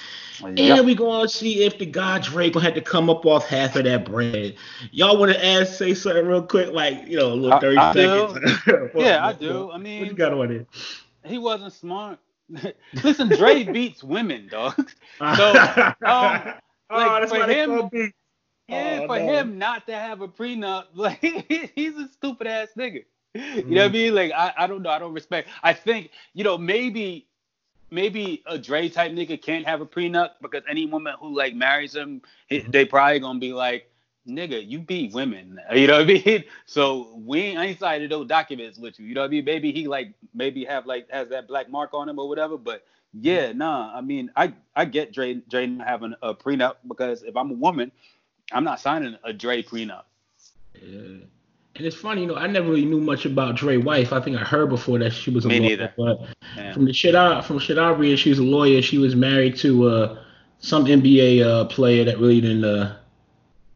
Yep. 0.41 0.59
And 0.59 0.87
we 0.87 0.95
gonna 0.95 1.29
see 1.29 1.65
if 1.65 1.79
the 1.79 1.85
guy 1.87 2.21
Drake 2.21 2.53
gonna 2.55 2.65
have 2.65 2.75
to 2.75 2.81
come 2.81 3.11
up 3.11 3.27
off 3.27 3.45
half 3.47 3.75
of 3.77 3.85
that 3.85 4.05
bread. 4.05 4.55
Y'all 4.93 5.19
want 5.19 5.33
to 5.33 5.45
ask, 5.45 5.75
say 5.75 5.95
something 5.95 6.25
real 6.27 6.43
quick, 6.43 6.73
like 6.73 7.07
you 7.09 7.19
know, 7.19 7.33
a 7.33 7.35
little 7.35 7.53
I- 7.55 7.61
30 7.61 7.77
I 7.77 7.93
seconds. 7.93 8.91
Yeah, 8.95 9.27
I 9.27 9.33
do. 9.33 9.71
I 9.73 9.79
mean- 9.79 10.01
what 10.01 10.09
you 10.09 10.15
got 10.15 10.33
on 10.33 10.51
it? 10.53 10.67
he 11.25 11.39
wasn't 11.39 11.73
smart. 11.73 12.19
Listen, 13.05 13.29
Dre 13.29 13.65
beats 13.65 14.03
women, 14.03 14.49
dog. 14.49 14.75
So, 15.19 15.25
um, 15.27 16.55
oh, 16.91 17.21
that's 17.21 17.33
for 17.33 17.39
why 17.41 17.53
him- 17.53 17.91
Yeah, 18.69 19.01
Oh, 19.03 19.07
for 19.09 19.19
no. 19.19 19.27
him 19.27 19.59
not 19.59 19.87
to 19.89 19.95
have 19.95 20.21
a 20.21 20.29
prenup, 20.29 20.85
like 20.95 21.19
he's 21.75 21.97
a 21.97 22.09
stupid 22.09 22.47
ass 22.47 22.69
nigga. 22.79 23.05
You 23.69 23.75
Mm-hmm. 23.75 23.75
know 23.77 23.83
what 23.85 23.91
I 23.91 23.93
mean? 23.93 24.15
Like 24.15 24.33
I, 24.33 24.53
I 24.59 24.67
don't 24.67 24.83
know, 24.83 24.91
I 24.91 24.99
don't 24.99 25.15
respect. 25.15 25.49
I 25.63 25.73
think 25.73 26.11
you 26.35 26.45
know 26.45 26.59
maybe 26.59 27.27
maybe 27.91 28.43
a 28.47 28.59
Dre 28.59 28.89
type 28.89 29.13
nigga 29.13 29.41
can't 29.41 29.67
have 29.67 29.81
a 29.81 29.87
prenup 29.87 30.31
because 30.43 30.63
any 30.69 30.87
woman 30.87 31.15
who 31.21 31.37
like 31.37 31.55
marries 31.55 31.95
him, 31.95 32.23
Mm-hmm. 32.51 32.73
they 32.73 32.85
probably 32.85 33.21
gonna 33.21 33.39
be 33.39 33.53
like, 33.53 33.91
nigga, 34.29 34.67
you 34.67 34.81
beat 34.81 35.13
women. 35.13 35.59
You 35.75 35.87
know 35.89 35.99
what 35.99 36.11
I 36.11 36.23
mean? 36.25 36.45
So 36.67 37.15
we 37.25 37.41
ain't, 37.41 37.59
I 37.59 37.67
ain't 37.67 37.79
cited 37.79 38.11
those 38.11 38.27
documents 38.27 38.79
with 38.79 38.99
you. 38.99 39.07
You 39.07 39.15
know 39.15 39.23
what 39.23 39.29
I 39.29 39.31
mean? 39.31 39.45
Maybe 39.45 39.73
he 39.73 39.87
like 39.89 40.15
maybe 40.35 40.65
have 40.65 40.87
like 40.87 41.09
has 41.11 41.29
that 41.31 41.49
black 41.49 41.71
mark 41.71 41.91
on 41.95 42.09
him 42.09 42.19
or 42.19 42.29
whatever, 42.29 42.57
but. 42.59 42.85
Yeah, 43.19 43.53
nah. 43.53 43.95
I 43.97 44.03
mean, 44.03 44.31
I 44.37 44.53
I 44.77 44.85
get 44.85 45.13
Dre 45.13 45.35
Dre 45.35 45.67
not 45.67 45.87
having 45.87 46.15
a 46.23 46.35
prenup 46.35 46.75
because 46.87 47.23
if 47.23 47.37
I'm 47.37 47.51
a 47.51 47.55
woman, 47.55 47.91
I'm 48.53 48.65
not 48.65 48.81
signing 48.81 49.17
a 49.25 49.33
Dre 49.33 49.63
prenup. 49.63 50.05
Yeah. 50.75 51.25
And 51.79 51.87
it's 51.87 51.95
funny, 51.97 52.23
you 52.23 52.27
know, 52.27 52.35
I 52.35 52.47
never 52.49 52.69
really 52.69 52.85
knew 52.85 53.01
much 53.01 53.25
about 53.25 53.55
Dre 53.55 53.77
wife. 53.77 54.13
I 54.13 54.21
think 54.21 54.37
I 54.37 54.41
heard 54.41 54.69
before 54.69 54.99
that 54.99 55.13
she 55.13 55.31
was 55.31 55.45
a 55.45 55.49
Me 55.49 55.61
lawyer, 55.61 55.69
neither. 55.71 55.93
but 55.97 56.21
Yeah. 56.57 56.73
from 56.75 56.85
the 56.87 56.93
shit 56.93 57.15
I 57.15 57.41
from 57.41 57.59
shit 57.61 57.79
I 57.79 57.91
read, 57.91 58.19
she 58.19 58.31
was 58.31 58.41
a 58.41 58.43
lawyer. 58.43 58.83
She 58.83 58.99
was 58.99 59.15
married 59.15 59.57
to 59.59 59.89
uh 59.89 60.19
some 60.59 60.85
NBA 60.87 61.43
uh 61.45 61.65
player 61.67 62.05
that 62.05 62.19
really 62.19 62.41
didn't 62.41 62.65
uh 62.65 62.97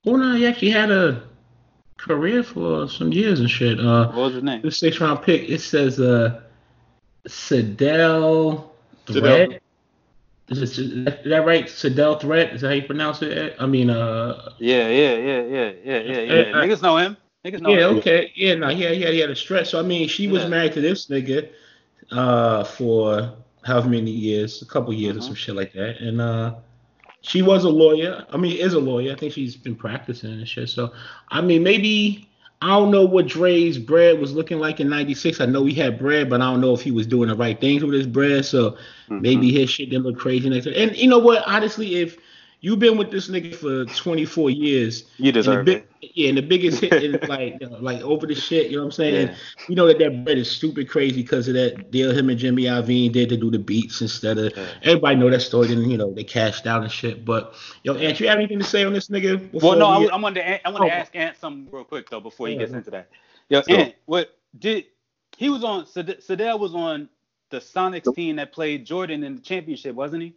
well 0.05 0.17
no, 0.19 0.35
he 0.35 0.47
actually 0.47 0.71
had 0.71 0.91
a 0.91 1.23
career 1.97 2.43
for 2.43 2.89
some 2.89 3.13
years 3.13 3.39
and 3.39 3.49
shit. 3.49 3.79
Uh 3.79 4.09
What 4.09 4.17
was 4.17 4.35
his 4.35 4.43
name? 4.43 4.63
the 4.63 4.73
six 4.73 5.01
round 5.01 5.23
pick, 5.23 5.49
it 5.49 5.61
says 5.61 6.01
uh 6.01 6.41
Sedale 7.29 8.65
Sedale. 9.07 9.47
Threatt. 9.49 9.59
Is, 10.49 10.79
it, 10.79 10.79
is 10.79 11.05
that 11.31 11.47
right? 11.47 11.67
Sedale 11.67 12.21
Threatt? 12.21 12.53
Is 12.55 12.61
that 12.63 12.69
how 12.69 12.75
you 12.75 12.83
pronounce 12.83 13.23
it? 13.23 13.55
I 13.61 13.67
mean 13.67 13.91
uh 13.91 14.51
Yeah, 14.59 14.89
yeah, 14.89 15.17
yeah, 15.17 15.43
yeah, 15.43 15.73
yeah, 15.85 15.99
yeah, 16.01 16.21
yeah. 16.21 16.41
Uh, 16.59 16.63
Niggas 16.65 16.83
know 16.83 16.97
him. 16.97 17.17
Niggas 17.45 17.61
know 17.61 17.71
yeah, 17.71 17.87
okay. 17.87 18.33
Yeah, 18.37 18.55
no, 18.55 18.69
he 18.69 18.83
had, 18.83 18.95
he 18.95 19.03
had, 19.03 19.15
he 19.15 19.21
had 19.21 19.31
a 19.31 19.37
stretch. 19.37 19.71
So, 19.71 19.79
I 19.81 19.83
mean, 19.83 20.09
she 20.09 20.29
was 20.29 20.47
married 20.47 20.73
to 20.75 20.81
this 20.81 21.07
nigga 21.07 21.51
uh, 22.13 22.63
for 22.65 23.33
however 23.65 23.89
many 23.89 24.11
years, 24.11 24.63
a 24.63 24.67
couple 24.67 24.93
years 24.93 25.17
or 25.17 25.21
Mhm. 25.21 25.25
some 25.25 25.35
shit 25.35 25.57
like 25.57 25.73
that. 25.73 26.01
And 26.01 26.21
uh, 26.21 26.55
she 27.23 27.43
was 27.43 27.65
a 27.65 27.69
lawyer. 27.69 28.25
I 28.31 28.37
mean, 28.37 28.57
is 28.57 28.75
a 28.75 28.81
lawyer. 28.81 29.13
I 29.13 29.17
think 29.17 29.33
she's 29.33 29.57
been 29.57 29.75
practicing 29.75 30.33
and 30.33 30.49
shit. 30.49 30.69
So, 30.69 30.93
I 31.31 31.41
mean, 31.41 31.63
maybe, 31.65 32.29
I 32.61 32.69
don't 32.69 32.93
know 32.93 33.05
what 33.05 33.27
Dre's 33.27 33.77
bread 33.77 34.21
was 34.21 34.33
looking 34.33 34.61
like 34.61 34.79
in 34.79 34.89
96. 34.89 35.41
I 35.41 35.47
know 35.47 35.65
he 35.65 35.75
had 35.75 35.99
bread, 35.99 36.31
but 36.31 36.41
I 36.41 36.51
don't 36.51 36.61
know 36.61 36.75
if 36.75 36.81
he 36.81 36.93
was 36.93 37.09
doing 37.09 37.29
the 37.29 37.35
right 37.35 37.61
things 37.61 37.83
with 37.83 37.95
his 37.95 38.07
bread. 38.07 38.45
So, 38.45 38.77
Mhm. 39.11 39.21
maybe 39.21 39.51
his 39.51 39.69
shit 39.69 39.91
didn't 39.91 40.05
look 40.05 40.17
crazy 40.17 40.49
next 40.49 40.67
And 40.67 40.97
you 40.97 41.09
know 41.09 41.19
what? 41.19 41.43
Honestly, 41.47 41.97
if 41.97 42.19
you've 42.63 42.79
been 42.79 42.97
with 42.97 43.11
this 43.11 43.29
nigga 43.29 43.55
for 43.55 43.85
24 43.95 44.49
years, 44.51 45.05
you 45.19 45.27
and 45.27 45.27
the 45.27 45.33
deserve 45.33 45.65
big, 45.67 45.85
it. 46.01 46.11
yeah, 46.15 46.29
and 46.31 46.39
the 46.39 46.43
biggest 46.43 46.81
hit 46.81 46.93
is 46.95 47.23
like 47.29 47.59
you 47.61 47.69
know, 47.69 47.77
like 47.79 48.01
over 48.01 48.27
the 48.27 48.35
shit, 48.35 48.69
you 48.71 48.77
know 48.77 48.85
what 48.85 48.87
I'm 48.87 48.93
saying? 48.93 49.15
Yeah. 49.15 49.21
And 49.21 49.37
you 49.69 49.75
know 49.75 49.87
that 49.87 49.99
that 49.99 50.25
bread 50.25 50.39
is 50.39 50.51
stupid 50.51 50.89
crazy 50.89 51.21
because 51.23 51.49
of 51.49 51.55
that 51.55 51.91
deal 51.91 52.11
him 52.13 52.31
and 52.31 52.39
Jimmy 52.39 52.63
Iovine 52.63 53.13
did 53.13 53.29
to 53.29 53.37
do 53.37 53.51
the 53.51 53.59
beats 53.59 54.01
instead 54.01 54.39
of 54.39 54.53
Yeah. 54.57 54.67
everybody 54.85 55.17
know 55.17 55.29
that 55.29 55.41
story. 55.43 55.67
Then 55.69 55.91
you 55.91 55.99
know 55.99 56.13
they 56.15 56.25
cashed 56.25 56.67
out 56.67 56.83
and 56.83 56.91
shit. 56.91 57.25
But 57.25 57.55
yo, 57.83 57.95
Ant, 57.97 58.19
you 58.21 58.29
have 58.29 58.39
anything 58.39 58.59
to 58.61 58.65
say 58.65 58.85
on 58.85 58.95
this 58.95 59.09
nigga? 59.09 59.53
Well, 59.53 59.77
no, 59.77 59.87
I, 59.87 59.99
we- 59.99 60.09
I 60.11 60.17
wanted 60.17 60.41
to, 60.41 60.49
a- 60.49 60.61
I 60.65 60.71
wanted 60.71 60.87
to 60.89 60.95
Oh. 60.95 60.99
ask 60.99 61.15
Ant 61.15 61.37
something 61.37 61.69
real 61.71 61.85
quick 61.85 62.09
though 62.09 62.21
before 62.21 62.47
he 62.49 62.55
Yeah, 62.55 62.61
gets 62.61 62.71
yeah. 62.73 62.79
into 62.79 62.91
that. 62.93 63.11
Yo, 63.51 63.61
Sure. 63.63 63.77
Ant, 63.79 63.95
what 64.07 64.39
did 64.59 64.85
he 65.37 65.51
was 65.51 65.65
on? 65.65 65.85
Sed- 65.87 66.21
Sedale 66.21 66.59
was 66.61 66.75
on 66.75 67.09
the 67.51 67.59
Sonics 67.59 68.15
team 68.15 68.37
that 68.37 68.53
played 68.53 68.87
Jordan 68.87 69.25
in 69.25 69.35
the 69.35 69.41
championship, 69.43 69.95
wasn't 69.95 70.23
he? 70.23 70.35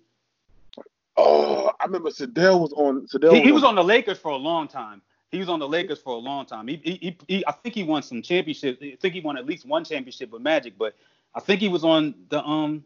Oh, 1.18 1.72
I 1.80 1.86
remember 1.86 2.10
Sedale 2.10 2.60
was 2.60 2.74
on. 2.74 3.08
Sedale 3.08 3.36
He, 3.36 3.42
he 3.42 3.52
was 3.52 3.64
on 3.64 3.76
the 3.76 3.84
Lakers 3.84 4.18
for 4.18 4.32
a 4.32 4.36
long 4.36 4.68
time. 4.68 5.02
He 5.32 5.40
was 5.40 5.50
on 5.50 5.60
the 5.60 5.68
Lakers 5.68 6.00
for 6.00 6.14
a 6.14 6.18
long 6.20 6.46
time. 6.46 6.68
He, 6.68 6.82
he, 6.84 6.94
he, 7.02 7.18
he 7.28 7.46
I 7.48 7.52
think 7.52 7.76
he 7.76 7.84
won 7.84 8.04
some 8.04 8.22
championships. 8.22 8.80
I 8.82 8.98
think 9.02 9.14
he 9.14 9.22
won 9.22 9.38
at 9.38 9.46
least 9.46 9.66
one 9.66 9.84
championship 9.84 10.32
with 10.32 10.42
Magic, 10.42 10.78
but 10.78 10.96
I 11.34 11.40
think 11.40 11.62
he 11.62 11.70
was 11.70 11.84
on 11.84 12.16
the 12.30 12.44
um. 12.44 12.84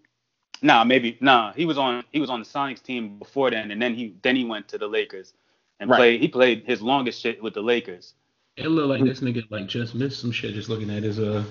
Nah, 0.61 0.83
maybe 0.83 1.17
nah. 1.21 1.53
He 1.53 1.65
was 1.65 1.77
on 1.77 2.03
he 2.11 2.19
was 2.19 2.29
on 2.29 2.39
the 2.39 2.45
Sonics 2.45 2.83
team 2.83 3.17
before 3.17 3.49
then, 3.49 3.71
and 3.71 3.81
then 3.81 3.95
he 3.95 4.15
then 4.21 4.35
he 4.35 4.45
went 4.45 4.67
to 4.69 4.77
the 4.77 4.87
Lakers 4.87 5.33
and 5.79 5.89
Right. 5.89 5.97
played. 5.97 6.21
He 6.21 6.27
played 6.27 6.63
his 6.65 6.81
longest 6.81 7.21
shit 7.21 7.41
with 7.41 7.53
the 7.53 7.61
Lakers. 7.61 8.13
it 8.57 8.67
looked 8.67 8.89
like 8.89 9.03
this 9.03 9.21
nigga 9.21 9.43
like 9.49 9.67
just 9.67 9.95
missed 9.95 10.19
some 10.19 10.31
shit 10.31 10.53
just 10.53 10.69
looking 10.69 10.89
at 10.89 11.03
his 11.03 11.19
uh 11.19 11.43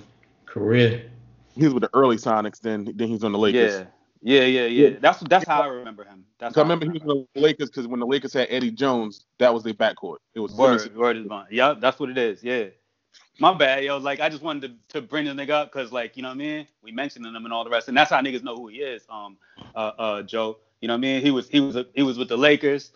career. 0.47 1.11
He 1.55 1.65
was 1.65 1.75
with 1.75 1.83
the 1.83 1.91
early 1.95 2.17
Sonics. 2.17 2.61
Then 2.61 2.93
then 2.97 3.09
he's 3.09 3.25
on 3.25 3.33
the 3.33 3.39
Lakers. 3.39 3.81
Yeah, 3.81 3.85
yeah, 4.23 4.43
yeah, 4.43 4.67
yeah. 4.67 4.99
That's 5.01 5.21
that's 5.21 5.47
how 5.47 5.63
I 5.63 5.67
remember 5.67 6.05
him. 6.05 6.25
That's 6.39 6.57
I 6.57 6.61
how 6.61 6.65
remember 6.65 6.87
he 6.87 6.99
was 6.99 7.03
on 7.03 7.27
the 7.35 7.41
Lakers 7.41 7.71
because 7.71 7.87
when 7.87 8.01
the 8.01 8.07
Lakers 8.07 8.33
had 8.33 8.49
Eddie 8.51 8.71
Jones, 8.71 9.25
that 9.39 9.53
was 9.53 9.63
their 9.63 9.75
backcourt. 9.75 10.19
It 10.35 10.41
was 10.41 10.53
Simmons- 10.53 10.89
Word, 10.89 10.97
word 10.97 11.17
is 11.19 11.27
bond. 11.27 11.49
Yeah, 11.51 11.75
that's 11.79 11.99
what 12.01 12.11
it 12.11 12.19
is. 12.19 12.43
Yeah. 12.43 12.67
My 13.41 13.55
bad, 13.55 13.85
yo. 13.85 13.99
Like 13.99 14.21
I 14.21 14.29
just 14.29 14.43
wanted 14.43 14.79
to, 14.89 15.01
to 15.01 15.07
bring 15.07 15.25
the 15.27 15.33
nigga 15.33 15.51
up 15.51 15.73
because, 15.73 15.93
like, 15.93 16.17
you 16.17 16.23
know 16.23 16.29
what 16.29 16.35
I 16.35 16.39
mean? 16.39 16.67
We 16.83 16.91
mentioned 16.91 17.25
him 17.25 17.37
and 17.37 17.53
all 17.53 17.63
the 17.65 17.71
rest, 17.71 17.89
and 17.89 17.97
that's 17.97 18.11
how 18.11 18.21
niggas 18.21 18.43
know 18.43 18.57
who 18.57 18.69
he 18.69 18.79
is. 18.79 19.05
Um, 19.09 19.37
uh, 19.75 19.93
uh, 19.99 20.23
Joe. 20.23 20.59
You 20.81 20.89
know 20.89 20.95
what 20.95 20.99
I 20.99 21.01
mean? 21.01 21.23
He 21.23 21.31
was 21.31 21.49
he 21.49 21.61
was 21.61 21.77
a, 21.77 21.87
he 21.95 22.03
was 22.03 22.19
with 22.19 22.29
the 22.29 22.37
Lakers, 22.37 22.93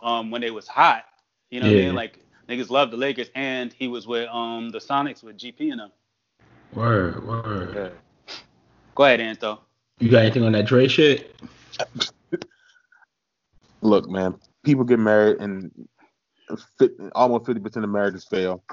um, 0.00 0.30
when 0.30 0.40
they 0.40 0.50
was 0.50 0.68
hot. 0.68 1.04
You 1.50 1.60
know 1.60 1.66
what 1.66 1.72
I 1.72 1.76
mean? 1.76 1.94
Like 1.94 2.18
niggas 2.48 2.70
love 2.70 2.90
the 2.90 2.96
Lakers, 2.96 3.28
and 3.34 3.72
he 3.72 3.88
was 3.88 4.06
with 4.06 4.28
um 4.28 4.70
the 4.70 4.78
Sonics 4.78 5.22
with 5.22 5.36
GP 5.38 5.70
and 5.72 5.80
them. 5.80 5.92
Word, 6.74 7.26
word. 7.26 7.74
Yeah. 7.74 8.34
Go 8.94 9.04
ahead, 9.04 9.20
Anto. 9.20 9.60
You 10.02 10.10
got 10.10 10.22
anything 10.24 10.42
on 10.42 10.50
that 10.50 10.66
Dre 10.66 10.88
shit? 10.88 11.32
Look, 13.82 14.10
man, 14.10 14.34
people 14.64 14.82
get 14.82 14.98
married 14.98 15.36
and 15.38 15.70
fit, 16.76 16.90
almost 17.14 17.46
fifty 17.46 17.60
percent 17.60 17.84
of 17.84 17.90
marriages 17.90 18.24
fail. 18.24 18.64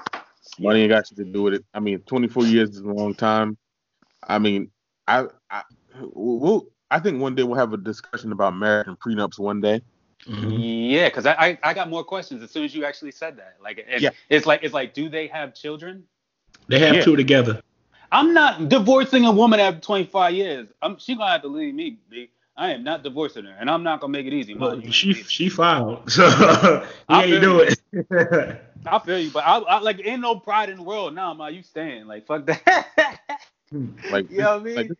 Money 0.58 0.80
ain't 0.80 0.90
got 0.90 1.06
shit 1.06 1.18
to 1.18 1.24
do 1.24 1.42
with 1.42 1.54
it. 1.54 1.64
I 1.72 1.78
mean, 1.78 2.00
twenty 2.00 2.26
four 2.26 2.44
years 2.44 2.70
is 2.70 2.80
a 2.80 2.88
long 2.88 3.14
time. 3.14 3.56
I 4.26 4.40
mean, 4.40 4.72
I, 5.06 5.26
I, 5.48 5.62
we'll, 6.00 6.66
I 6.90 6.98
think 6.98 7.20
one 7.20 7.36
day 7.36 7.44
we'll 7.44 7.58
have 7.60 7.72
a 7.72 7.76
discussion 7.76 8.32
about 8.32 8.56
marriage 8.56 8.88
and 8.88 8.98
prenups 8.98 9.38
one 9.38 9.60
day. 9.60 9.82
Mhm. 10.26 10.90
Yeah, 10.90 11.10
because 11.10 11.26
I, 11.26 11.34
I 11.34 11.58
I 11.62 11.74
got 11.74 11.88
more 11.88 12.02
questions 12.02 12.42
as 12.42 12.50
soon 12.50 12.64
as 12.64 12.74
you 12.74 12.84
actually 12.84 13.12
said 13.12 13.36
that. 13.36 13.54
Like, 13.62 13.86
and 13.88 14.02
Yeah. 14.02 14.10
it's 14.30 14.46
like 14.46 14.64
it's 14.64 14.74
like, 14.74 14.94
do 14.94 15.08
they 15.08 15.28
have 15.28 15.54
children? 15.54 16.02
They 16.66 16.80
have 16.80 16.96
Yeah. 16.96 17.04
two 17.04 17.14
together. 17.14 17.62
I'm 18.12 18.34
not 18.34 18.68
divorcing 18.68 19.24
a 19.24 19.32
woman 19.32 19.60
after 19.60 19.80
25 19.80 20.34
years. 20.34 20.68
I'm 20.82 20.98
she 20.98 21.14
gonna 21.14 21.30
have 21.32 21.42
to 21.42 21.48
leave 21.48 21.74
me. 21.74 21.98
B. 22.08 22.30
I 22.56 22.72
am 22.72 22.84
not 22.84 23.02
divorcing 23.02 23.44
her, 23.44 23.56
and 23.58 23.70
I'm 23.70 23.82
not 23.82 24.00
gonna 24.00 24.12
make 24.12 24.26
it 24.26 24.32
easy. 24.32 24.54
Well, 24.54 24.80
she 24.90 25.14
she 25.14 25.48
filed, 25.48 26.10
so 26.10 26.24
I 27.08 27.24
he 27.24 27.34
ain't 27.34 27.42
feel 27.42 27.42
do 27.42 27.60
it. 27.60 28.60
I 28.86 28.98
feel 28.98 29.18
you, 29.18 29.30
but 29.30 29.44
I, 29.46 29.58
I 29.58 29.80
like 29.80 30.00
ain't 30.04 30.20
no 30.20 30.36
pride 30.36 30.68
in 30.68 30.76
the 30.78 30.82
world. 30.82 31.14
Now. 31.14 31.32
Nah, 31.32 31.44
man, 31.44 31.54
you 31.54 31.62
staying. 31.62 32.06
Like 32.06 32.26
fuck 32.26 32.46
that. 32.46 32.86
Like, 34.08 34.28
you 34.30 34.38
know 34.38 34.54
what 34.58 34.60
I 34.62 34.64
mean? 34.64 34.76
like 34.76 34.90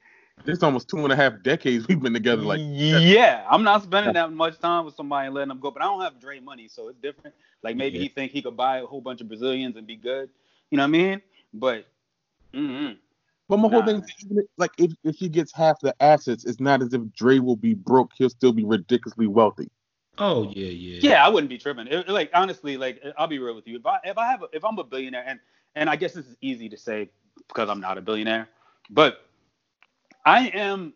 this 0.44 0.62
almost 0.62 0.88
two 0.88 0.98
and 0.98 1.12
a 1.12 1.16
half 1.16 1.42
decades 1.42 1.88
we've 1.88 2.00
been 2.00 2.12
together. 2.12 2.42
Like, 2.42 2.60
yeah, 2.62 3.44
I'm 3.50 3.64
not 3.64 3.82
spending 3.82 4.12
that 4.14 4.32
much 4.32 4.58
time 4.58 4.84
with 4.84 4.94
somebody 4.94 5.26
and 5.26 5.34
letting 5.34 5.48
them 5.48 5.60
go. 5.60 5.70
But 5.70 5.82
I 5.82 5.86
don't 5.86 6.00
have 6.02 6.20
Dre 6.20 6.40
money, 6.40 6.68
so 6.68 6.88
it's 6.88 6.98
different. 6.98 7.34
Like 7.62 7.76
maybe 7.76 7.98
Yeah. 7.98 8.02
he 8.02 8.08
think 8.08 8.32
he 8.32 8.42
could 8.42 8.56
buy 8.56 8.78
a 8.78 8.86
whole 8.86 9.00
bunch 9.00 9.20
of 9.20 9.28
Brazilians 9.28 9.76
and 9.76 9.86
be 9.86 9.96
good. 9.96 10.30
You 10.70 10.76
know 10.78 10.84
what 10.84 10.88
I 10.88 10.90
mean? 10.90 11.22
But 11.52 11.86
mm 12.54 12.96
But 13.48 13.56
my 13.58 13.68
whole 13.68 13.80
Nah. 13.80 13.86
thing 13.86 13.96
is 14.02 14.24
even 14.24 14.38
if- 14.38 14.46
like 14.58 14.70
if, 14.78 14.92
if 15.04 15.16
he 15.16 15.28
gets 15.28 15.52
half 15.52 15.80
the 15.80 15.94
assets, 16.00 16.44
it's 16.44 16.60
not 16.60 16.82
as 16.82 16.92
if 16.94 17.02
Dre 17.12 17.38
will 17.40 17.56
be 17.56 17.74
broke. 17.74 18.12
He'll 18.16 18.30
still 18.30 18.52
be 18.52 18.64
ridiculously 18.64 19.26
wealthy. 19.26 19.70
Oh 20.18 20.52
yeah, 20.54 20.66
yeah. 20.68 20.98
Yeah, 21.02 21.26
I 21.26 21.28
wouldn't 21.28 21.48
be 21.48 21.58
tripping. 21.58 21.86
It- 21.88 22.08
like 22.08 22.30
honestly, 22.34 22.76
like 22.76 23.02
I'll 23.18 23.26
be 23.26 23.38
real 23.38 23.54
with 23.54 23.66
you. 23.66 23.76
If 23.78 23.86
I 23.86 23.98
if 24.04 24.18
I 24.18 24.26
have 24.26 24.42
a, 24.42 24.48
if 24.52 24.64
I'm 24.64 24.78
a 24.78 24.84
billionaire, 24.84 25.24
and 25.26 25.40
and 25.74 25.88
I 25.90 25.96
guess 25.96 26.12
this 26.12 26.26
is 26.26 26.36
easy 26.40 26.68
to 26.68 26.76
say 26.76 27.10
because 27.48 27.68
I'm 27.68 27.80
not 27.80 27.98
a 27.98 28.02
billionaire, 28.02 28.48
but 28.90 29.24
I 30.24 30.48
am 30.48 30.92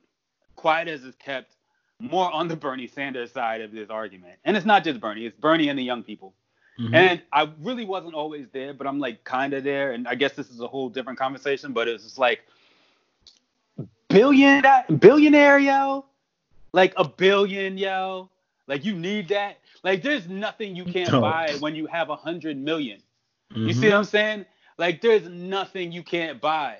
quiet 0.56 0.88
as 0.88 1.04
is 1.04 1.14
kept 1.16 1.56
more 2.00 2.30
on 2.32 2.48
the 2.48 2.56
Bernie 2.56 2.86
Sanders 2.86 3.32
side 3.32 3.60
of 3.62 3.72
this 3.72 3.88
argument. 3.90 4.38
And 4.44 4.56
it's 4.56 4.66
not 4.66 4.84
just 4.84 5.00
Bernie; 5.00 5.26
it's 5.26 5.38
Bernie 5.38 5.68
and 5.68 5.78
the 5.78 5.82
young 5.84 6.02
people. 6.02 6.34
Mhm. 6.78 6.94
And 6.94 7.22
I 7.32 7.50
really 7.60 7.84
wasn't 7.84 8.14
always 8.14 8.48
there, 8.52 8.74
but 8.74 8.86
I'm 8.86 8.98
like 8.98 9.24
kind 9.24 9.54
of 9.54 9.64
there. 9.64 9.92
And 9.92 10.08
I 10.08 10.14
guess 10.16 10.34
this 10.34 10.50
is 10.50 10.60
a 10.60 10.66
whole 10.66 10.88
different 10.88 11.18
conversation, 11.18 11.72
but 11.72 11.88
it's 11.88 12.04
just 12.04 12.18
like 12.18 12.42
billion 14.08 14.62
billionaire 14.98 15.58
yo, 15.58 16.04
like 16.72 16.94
a 16.96 17.08
billion 17.08 17.78
yo, 17.78 18.30
like 18.66 18.84
you 18.84 18.94
need 18.94 19.28
that. 19.28 19.58
Like 19.84 20.02
there's 20.02 20.28
nothing 20.28 20.76
you 20.76 20.84
can't 20.84 21.20
buy 21.20 21.54
when 21.60 21.74
you 21.74 21.86
have 21.86 22.10
a 22.10 22.16
hundred 22.16 22.56
million. 22.56 23.02
You 23.54 23.74
Mhm. 23.74 23.74
see 23.74 23.88
what 23.88 23.96
I'm 23.96 24.04
saying? 24.04 24.46
Like 24.78 25.00
there's 25.00 25.28
nothing 25.28 25.92
you 25.92 26.02
can't 26.02 26.40
buy. 26.40 26.78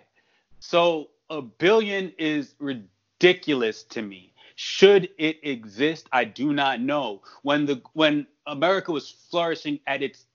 So 0.61 1.11
a 1.31 1.41
billion 1.43 2.13
is 2.19 2.55
ridiculous 2.59 3.85
to 3.85 4.03
me. 4.03 4.34
Should 4.57 5.11
it 5.19 5.41
exist? 5.43 6.09
I 6.13 6.25
do 6.25 6.53
not 6.53 6.81
know. 6.81 7.23
When 7.43 7.67
the 7.67 7.83
when 7.95 8.27
America 8.47 8.93
was 8.93 9.11
flourishing 9.11 9.81
at 9.87 10.03
its 10.03 10.27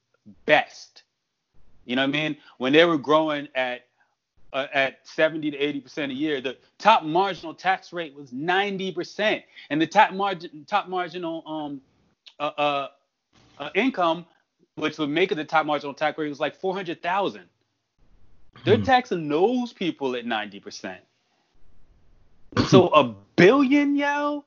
best, 0.46 1.04
you 1.86 1.96
know 1.96 2.02
what 2.04 2.10
I 2.10 2.12
mean? 2.12 2.38
When 2.58 2.74
they 2.74 2.84
were 2.86 2.98
growing 2.98 3.48
at 3.56 3.88
uh, 4.52 4.68
at 4.74 5.08
70 5.08 5.52
to 5.52 5.58
80 5.58 5.82
percent 5.82 6.12
a 6.12 6.16
year, 6.16 6.42
the 6.42 6.58
top 6.80 7.04
marginal 7.04 7.54
tax 7.54 7.94
rate 7.94 8.14
was 8.14 8.34
90 8.34 8.92
percent, 8.92 9.44
and 9.70 9.82
the 9.82 9.88
top 9.88 10.12
margin 10.14 10.66
top 10.68 10.90
marginal 10.90 11.44
um 11.48 11.82
uh, 12.40 12.52
uh, 12.58 12.88
uh 13.58 13.70
income, 13.76 14.26
which 14.76 14.98
would 14.98 15.10
make 15.10 15.32
it 15.32 15.36
the 15.36 15.46
top 15.46 15.66
marginal 15.66 15.94
tax 15.94 16.18
rate, 16.18 16.30
was 16.30 16.42
like 16.42 16.56
400,000. 16.56 17.44
They're 18.66 18.78
Hmm. 18.78 18.84
taxing 18.84 19.30
those 19.30 19.72
people 19.72 20.16
at 20.16 20.26
90 20.26 20.60
percent. 20.60 21.02
So 22.58 22.90
a 22.94 23.04
billion, 23.36 23.96
yo. 23.96 24.46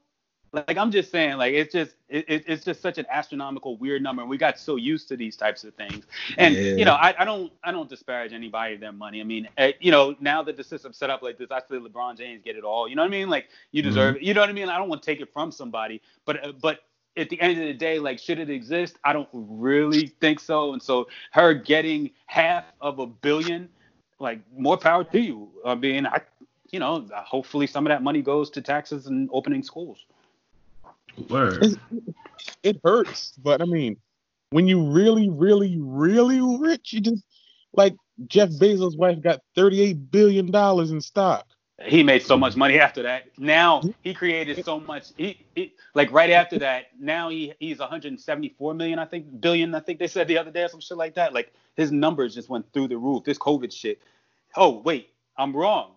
Like 0.53 0.77
I'm 0.77 0.91
just 0.91 1.11
saying, 1.11 1.37
like 1.39 1.55
it's 1.55 1.73
just 1.73 1.97
it, 2.09 2.25
it- 2.29 2.45
it's 2.47 2.65
just 2.65 2.81
such 2.81 2.99
an 2.99 3.07
astronomical 3.11 3.77
weird 3.77 4.03
number, 4.03 4.21
and 4.23 4.29
we 4.29 4.37
got 4.37 4.59
so 4.59 4.77
used 4.77 5.09
to 5.09 5.17
these 5.17 5.37
types 5.37 5.65
of 5.65 5.75
things. 5.75 6.05
And 6.39 6.59
Yeah. 6.59 6.73
you 6.75 6.85
know, 6.85 6.93
I, 6.95 7.15
I 7.19 7.25
don't 7.25 7.53
I 7.65 7.71
don't 7.73 7.89
disparage 7.89 8.33
anybody 8.33 8.77
their 8.77 8.93
money. 8.93 9.21
I 9.21 9.25
mean, 9.25 9.49
eh, 9.57 9.73
you 9.81 9.91
know, 9.91 10.15
now 10.21 10.43
that 10.43 10.57
the 10.57 10.63
system's 10.65 10.97
set 10.99 11.11
up 11.11 11.23
like 11.23 11.39
this, 11.39 11.51
I 11.51 11.61
say 11.61 11.77
LeBron 11.77 12.19
James 12.19 12.43
get 12.45 12.57
it 12.57 12.65
all. 12.65 12.89
You 12.89 12.97
know 12.97 13.03
what 13.03 13.09
I 13.09 13.11
mean? 13.11 13.29
Like 13.31 13.49
you 13.73 13.83
deserve 13.83 14.17
it. 14.17 14.23
You 14.23 14.35
know 14.35 14.41
what 14.41 14.51
I 14.51 14.53
mean? 14.53 14.69
I 14.69 14.79
don't 14.79 14.89
want 14.89 15.03
to 15.03 15.07
take 15.07 15.21
it 15.21 15.33
from 15.33 15.51
somebody, 15.53 16.01
but 16.27 16.45
uh, 16.47 16.53
but 16.61 16.81
at 17.17 17.31
the 17.31 17.41
end 17.41 17.59
of 17.61 17.67
the 17.67 17.75
day, 17.75 17.99
like 17.99 18.19
should 18.19 18.39
it 18.39 18.51
exist? 18.51 18.99
I 19.05 19.13
don't 19.13 19.29
really 19.33 20.09
think 20.21 20.39
so. 20.41 20.73
And 20.75 20.83
so 20.83 21.09
her 21.33 21.55
getting 21.55 22.11
half 22.27 22.65
of 22.81 22.99
a 22.99 23.07
billion, 23.07 23.69
like 24.19 24.41
more 24.57 24.77
power 24.77 25.05
to 25.05 25.21
you. 25.21 25.49
I 25.65 25.75
mean, 25.75 26.07
I 26.07 26.21
you 26.73 26.81
know, 26.81 27.07
hopefully 27.15 27.67
some 27.67 27.87
of 27.87 27.91
that 27.91 28.03
money 28.03 28.23
goes 28.23 28.51
to 28.51 28.63
taxes 28.63 29.07
and 29.07 29.29
opening 29.33 29.63
schools. 29.63 29.99
Word. 31.29 31.63
It's, 31.63 31.77
it 32.63 32.81
hurts, 32.83 33.35
but 33.37 33.61
I 33.61 33.67
mean, 33.67 33.99
when 34.51 34.67
you 34.67 34.83
really, 34.83 35.29
really, 35.29 35.77
really 35.79 36.41
rich, 36.59 36.93
you 36.93 37.01
just 37.01 37.23
like 37.75 37.95
Jeff 38.27 38.49
Bezos' 38.51 38.97
wife 38.97 39.21
got 39.21 39.41
thirty-eight 39.55 40.11
billion 40.11 40.51
dollars 40.51 40.91
in 40.91 41.01
stock. 41.01 41.47
he 41.85 42.03
made 42.03 42.23
so 42.23 42.37
much 42.37 42.57
money 42.57 42.79
after 42.79 43.03
that. 43.03 43.25
Now 43.39 43.83
he 44.03 44.15
created 44.15 44.65
so 44.65 44.81
much. 44.81 45.09
He, 45.17 45.45
he 45.55 45.75
like 45.95 46.11
right 46.13 46.31
after 46.31 46.59
that. 46.61 46.87
Now 46.99 47.29
he 47.29 47.53
he's 47.61 47.79
174 47.79 48.75
million, 48.75 48.99
I 48.99 49.05
think, 49.05 49.41
billion. 49.41 49.75
I 49.75 49.81
think 49.81 49.99
they 49.99 50.07
said 50.07 50.29
the 50.29 50.39
other 50.39 50.51
day 50.51 50.63
or 50.63 50.69
some 50.69 50.81
shit 50.81 50.97
like 50.97 51.15
that. 51.15 51.35
Like 51.35 51.53
his 51.77 51.93
numbers 51.93 52.35
just 52.35 52.49
went 52.49 52.73
through 52.73 52.89
the 52.89 52.97
roof. 52.99 53.25
This 53.25 53.39
COVID 53.39 53.73
shit. 53.73 54.01
Oh 54.57 54.81
wait, 54.81 55.11
I'm 55.37 55.55
wrong. 55.55 55.93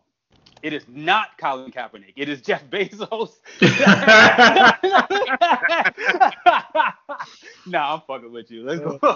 It 0.66 0.74
is 0.74 0.84
not 0.88 1.38
Colin 1.38 1.70
Kaepernick. 1.70 2.14
It 2.16 2.28
is 2.28 2.42
Jeff 2.42 2.66
Bezos. 2.72 3.34
nah, 7.68 7.94
I'm 7.94 8.02
fucking 8.08 8.32
with 8.32 8.50
you. 8.50 8.64
Let's 8.64 8.82
go. 8.82 9.10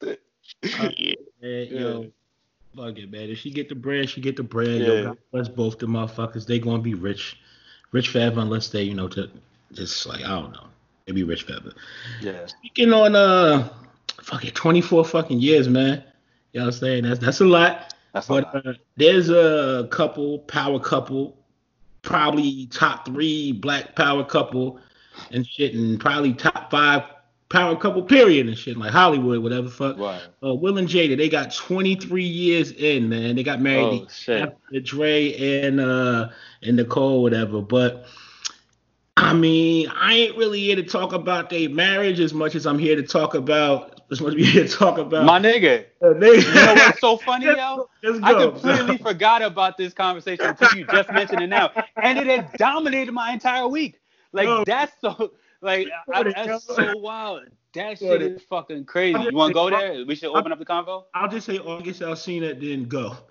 Man, 1.40 1.66
yo, 1.70 2.06
fuck 2.74 2.98
it, 2.98 3.08
man. 3.08 3.30
If 3.30 3.38
she 3.38 3.52
get 3.52 3.68
the 3.68 3.76
bread, 3.76 4.10
she 4.10 4.20
get 4.20 4.36
the 4.36 4.42
bread. 4.42 4.80
Yeah. 4.80 4.86
Yo, 4.86 5.04
God 5.04 5.18
bless 5.30 5.48
both 5.48 5.78
the 5.78 5.86
motherfuckers. 5.86 6.44
They 6.44 6.58
gonna 6.58 6.82
be 6.82 6.94
rich, 6.94 7.38
rich 7.92 8.08
forever 8.08 8.40
unless 8.40 8.68
they, 8.68 8.82
you 8.82 8.94
know, 8.94 9.06
to 9.06 9.30
just 9.70 10.06
like 10.06 10.24
I 10.24 10.30
don't 10.30 10.50
know, 10.50 10.66
they 11.06 11.12
be 11.12 11.22
rich 11.22 11.44
forever. 11.44 11.72
yeah. 12.20 12.46
Speaking 12.46 12.92
on 12.92 13.14
uh, 13.14 13.68
fuck 14.20 14.44
it, 14.44 14.56
24 14.56 15.04
fucking 15.04 15.38
years, 15.38 15.68
man. 15.68 16.02
You 16.52 16.60
know 16.60 16.66
what 16.66 16.74
I'm 16.74 16.80
saying? 16.80 17.04
That's 17.04 17.20
that's 17.20 17.40
a 17.40 17.44
lot. 17.44 17.91
That's 18.12 18.26
But 18.26 18.54
uh, 18.54 18.72
there's 18.96 19.30
a 19.30 19.88
couple, 19.90 20.40
power 20.40 20.78
couple, 20.78 21.36
probably 22.02 22.66
top 22.66 23.06
three 23.06 23.52
black 23.52 23.96
power 23.96 24.24
couple 24.24 24.78
and 25.30 25.46
shit, 25.46 25.74
and 25.74 25.98
probably 25.98 26.34
top 26.34 26.70
five 26.70 27.04
power 27.48 27.76
couple 27.76 28.02
period 28.02 28.48
and 28.48 28.56
shit, 28.56 28.76
like 28.76 28.90
Hollywood, 28.90 29.42
whatever 29.42 29.68
fuck. 29.68 29.98
Right. 29.98 30.22
Uh, 30.42 30.54
Will 30.54 30.78
and 30.78 30.88
Jada, 30.88 31.16
they 31.16 31.28
got 31.28 31.54
23 31.54 32.24
years 32.24 32.72
in, 32.72 33.08
man. 33.08 33.36
They 33.36 33.42
got 33.42 33.60
married 33.60 34.02
Oh 34.04 34.08
shit. 34.10 34.42
after 34.42 34.80
Dre 34.80 35.34
and 35.34 35.80
uh 35.80 36.28
and 36.62 36.76
Nicole, 36.76 37.22
whatever. 37.22 37.60
But 37.60 38.06
I 39.16 39.34
mean, 39.34 39.88
I 39.94 40.14
ain't 40.14 40.36
really 40.36 40.60
here 40.60 40.76
to 40.76 40.82
talk 40.82 41.12
about 41.12 41.50
their 41.50 41.68
marriage 41.68 42.18
as 42.20 42.32
much 42.32 42.54
as 42.54 42.66
I'm 42.66 42.78
here 42.78 42.96
to 42.96 43.02
talk 43.02 43.34
about 43.34 44.01
as 44.12 44.20
much 44.20 44.30
as 44.30 44.34
we 44.36 44.44
here 44.44 44.66
to 44.66 44.68
talk 44.68 44.98
about 44.98 45.24
My 45.24 45.38
nigga. 45.40 45.86
uh, 46.04 46.12
they, 46.14 46.36
You 46.38 46.54
know 46.54 46.74
what's 46.74 47.00
so 47.00 47.16
funny, 47.16 47.46
yo? 47.46 47.88
I 48.22 48.34
completely 48.34 48.98
forgot 48.98 49.42
about 49.42 49.76
this 49.76 49.92
conversation 49.94 50.46
until 50.46 50.78
you 50.78 50.84
just 50.86 51.10
mentioned 51.10 51.40
it 51.42 51.46
now, 51.48 51.70
and 51.96 52.18
it 52.18 52.26
had 52.26 52.52
dominated 52.54 53.12
my 53.12 53.32
entire 53.32 53.66
week. 53.66 54.00
Like 54.32 54.48
Oh. 54.48 54.64
that's 54.66 54.92
so, 55.00 55.32
like 55.60 55.88
I, 56.12 56.22
that's 56.24 56.64
so 56.64 56.96
wild. 56.98 57.44
That 57.74 57.98
shit 57.98 58.20
is 58.20 58.42
fucking 58.42 58.84
crazy. 58.84 59.18
You 59.18 59.30
want 59.34 59.50
to 59.50 59.54
go 59.54 59.70
there? 59.70 60.04
We 60.04 60.14
should 60.14 60.28
open 60.36 60.52
up 60.52 60.58
the 60.58 60.66
convo. 60.66 61.04
I'll 61.14 61.28
just 61.28 61.46
say 61.46 61.58
August 61.58 62.02
Alsina, 62.02 62.58
then 62.58 62.84
go. 62.84 63.16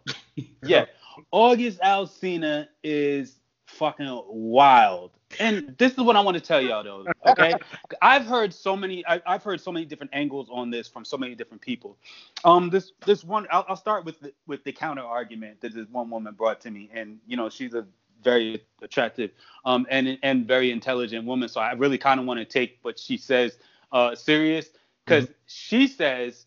Yeah, 0.63 0.85
August 1.31 1.79
Alsina 1.81 2.67
is 2.83 3.39
fucking 3.67 4.23
wild. 4.27 5.11
And 5.39 5.75
this 5.77 5.93
is 5.93 5.99
what 5.99 6.15
I 6.15 6.21
want 6.21 6.35
to 6.35 6.41
tell 6.41 6.61
y'all 6.61 6.83
though, 6.83 7.05
okay? 7.25 7.53
I've 8.01 8.25
heard 8.25 8.53
so 8.53 8.75
many, 8.75 9.05
I, 9.07 9.21
I've 9.25 9.43
heard 9.43 9.61
so 9.61 9.71
many 9.71 9.85
different 9.85 10.11
angles 10.13 10.47
on 10.51 10.69
this 10.69 10.87
from 10.87 11.05
so 11.05 11.17
many 11.17 11.35
different 11.35 11.61
people. 11.61 11.97
Um, 12.43 12.69
this 12.69 12.91
this 13.05 13.23
one, 13.23 13.47
I'll, 13.51 13.65
I'll 13.67 13.75
start 13.75 14.05
with 14.05 14.19
the, 14.19 14.33
with 14.47 14.63
the 14.63 14.71
counter 14.71 15.01
argument 15.01 15.61
that 15.61 15.73
this 15.73 15.87
one 15.91 16.09
woman 16.09 16.33
brought 16.33 16.61
to 16.61 16.71
me, 16.71 16.89
and 16.93 17.19
you 17.27 17.37
know 17.37 17.49
she's 17.49 17.73
a 17.73 17.85
very 18.23 18.63
attractive 18.83 19.31
um 19.65 19.87
and 19.89 20.17
and 20.21 20.47
very 20.47 20.71
intelligent 20.71 21.25
woman, 21.25 21.49
so 21.49 21.59
I 21.59 21.73
really 21.73 21.97
kind 21.97 22.19
of 22.19 22.25
want 22.25 22.39
to 22.39 22.45
take 22.45 22.79
what 22.81 22.99
she 22.99 23.17
says 23.17 23.57
uh 23.91 24.15
serious. 24.15 24.69
Because 25.05 25.27
she 25.47 25.87
says 25.87 26.45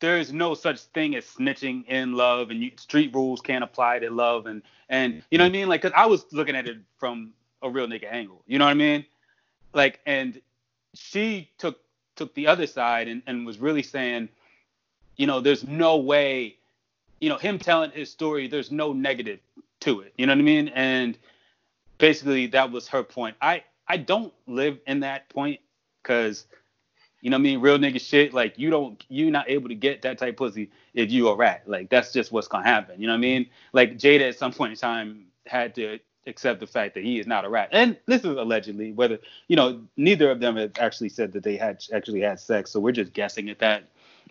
there 0.00 0.18
is 0.18 0.32
no 0.32 0.54
such 0.54 0.80
thing 0.80 1.16
as 1.16 1.24
snitching 1.24 1.86
in 1.86 2.12
love 2.12 2.50
and 2.50 2.62
you, 2.62 2.70
street 2.76 3.14
rules 3.14 3.40
can't 3.40 3.64
apply 3.64 3.98
to 3.98 4.10
love. 4.10 4.46
And 4.46 4.62
and 4.88 5.22
you 5.30 5.38
know 5.38 5.44
what 5.44 5.50
I 5.50 5.52
mean? 5.52 5.68
Like 5.68 5.82
cuz 5.82 5.92
I 5.94 6.06
was 6.06 6.24
looking 6.32 6.56
at 6.56 6.66
it 6.66 6.78
from 6.96 7.32
a 7.62 7.70
real 7.70 7.86
nigga 7.86 8.10
angle 8.10 8.42
you 8.46 8.58
know 8.58 8.64
what 8.64 8.70
I 8.70 8.74
mean 8.74 9.04
like 9.72 10.00
and 10.06 10.40
she 10.94 11.50
took 11.58 11.80
took 12.16 12.34
the 12.34 12.46
other 12.46 12.66
side 12.66 13.08
and, 13.08 13.22
and 13.26 13.46
was 13.46 13.58
really 13.58 13.82
saying 13.82 14.28
you 15.16 15.26
know 15.26 15.40
there's 15.40 15.66
no 15.66 15.96
way 15.96 16.56
you 17.20 17.28
know 17.28 17.36
him 17.36 17.58
telling 17.58 17.90
his 17.90 18.10
story 18.10 18.48
there's 18.48 18.70
no 18.70 18.92
negative 18.92 19.40
to 19.80 20.00
it 20.00 20.12
you 20.16 20.26
know 20.26 20.32
what 20.32 20.38
I 20.38 20.42
mean 20.42 20.68
and 20.68 21.18
basically 21.98 22.46
that 22.48 22.70
was 22.70 22.88
her 22.88 23.02
point 23.02 23.36
I 23.40 23.64
I 23.86 23.96
don't 23.96 24.32
live 24.46 24.78
in 24.86 25.00
that 25.00 25.28
point 25.28 25.60
cuz 26.02 26.46
you 27.20 27.30
know 27.30 27.36
what 27.36 27.40
I 27.40 27.42
mean? 27.42 27.60
Real 27.60 27.78
nigga 27.78 28.00
shit. 28.00 28.32
Like 28.32 28.58
you 28.58 28.70
don't, 28.70 29.04
you 29.08 29.30
not 29.30 29.50
able 29.50 29.68
to 29.68 29.74
get 29.74 30.02
that 30.02 30.18
type 30.18 30.36
pussy 30.36 30.70
if 30.94 31.10
you 31.10 31.28
a 31.28 31.34
rat. 31.34 31.62
Like 31.66 31.90
that's 31.90 32.12
just 32.12 32.30
what's 32.30 32.48
gonna 32.48 32.64
happen. 32.64 33.00
You 33.00 33.06
know 33.06 33.12
what 33.12 33.18
I 33.18 33.20
mean? 33.20 33.50
Like 33.72 33.98
Jada 33.98 34.28
at 34.28 34.38
some 34.38 34.52
point 34.52 34.72
in 34.72 34.78
time 34.78 35.26
had 35.46 35.74
to 35.76 35.98
accept 36.28 36.60
the 36.60 36.66
fact 36.66 36.94
that 36.94 37.04
he 37.04 37.18
is 37.18 37.26
not 37.26 37.44
a 37.44 37.48
rat. 37.48 37.68
And 37.72 37.96
this 38.06 38.20
is 38.24 38.36
allegedly 38.36 38.92
whether 38.92 39.18
you 39.48 39.56
know 39.56 39.80
neither 39.96 40.30
of 40.30 40.40
them 40.40 40.56
have 40.56 40.72
actually 40.78 41.08
said 41.08 41.32
that 41.32 41.42
they 41.42 41.56
had 41.56 41.82
actually 41.92 42.20
had 42.20 42.38
sex. 42.38 42.70
So 42.70 42.80
we're 42.80 42.92
just 42.92 43.12
guessing 43.12 43.48
at 43.48 43.58
that. 43.58 43.84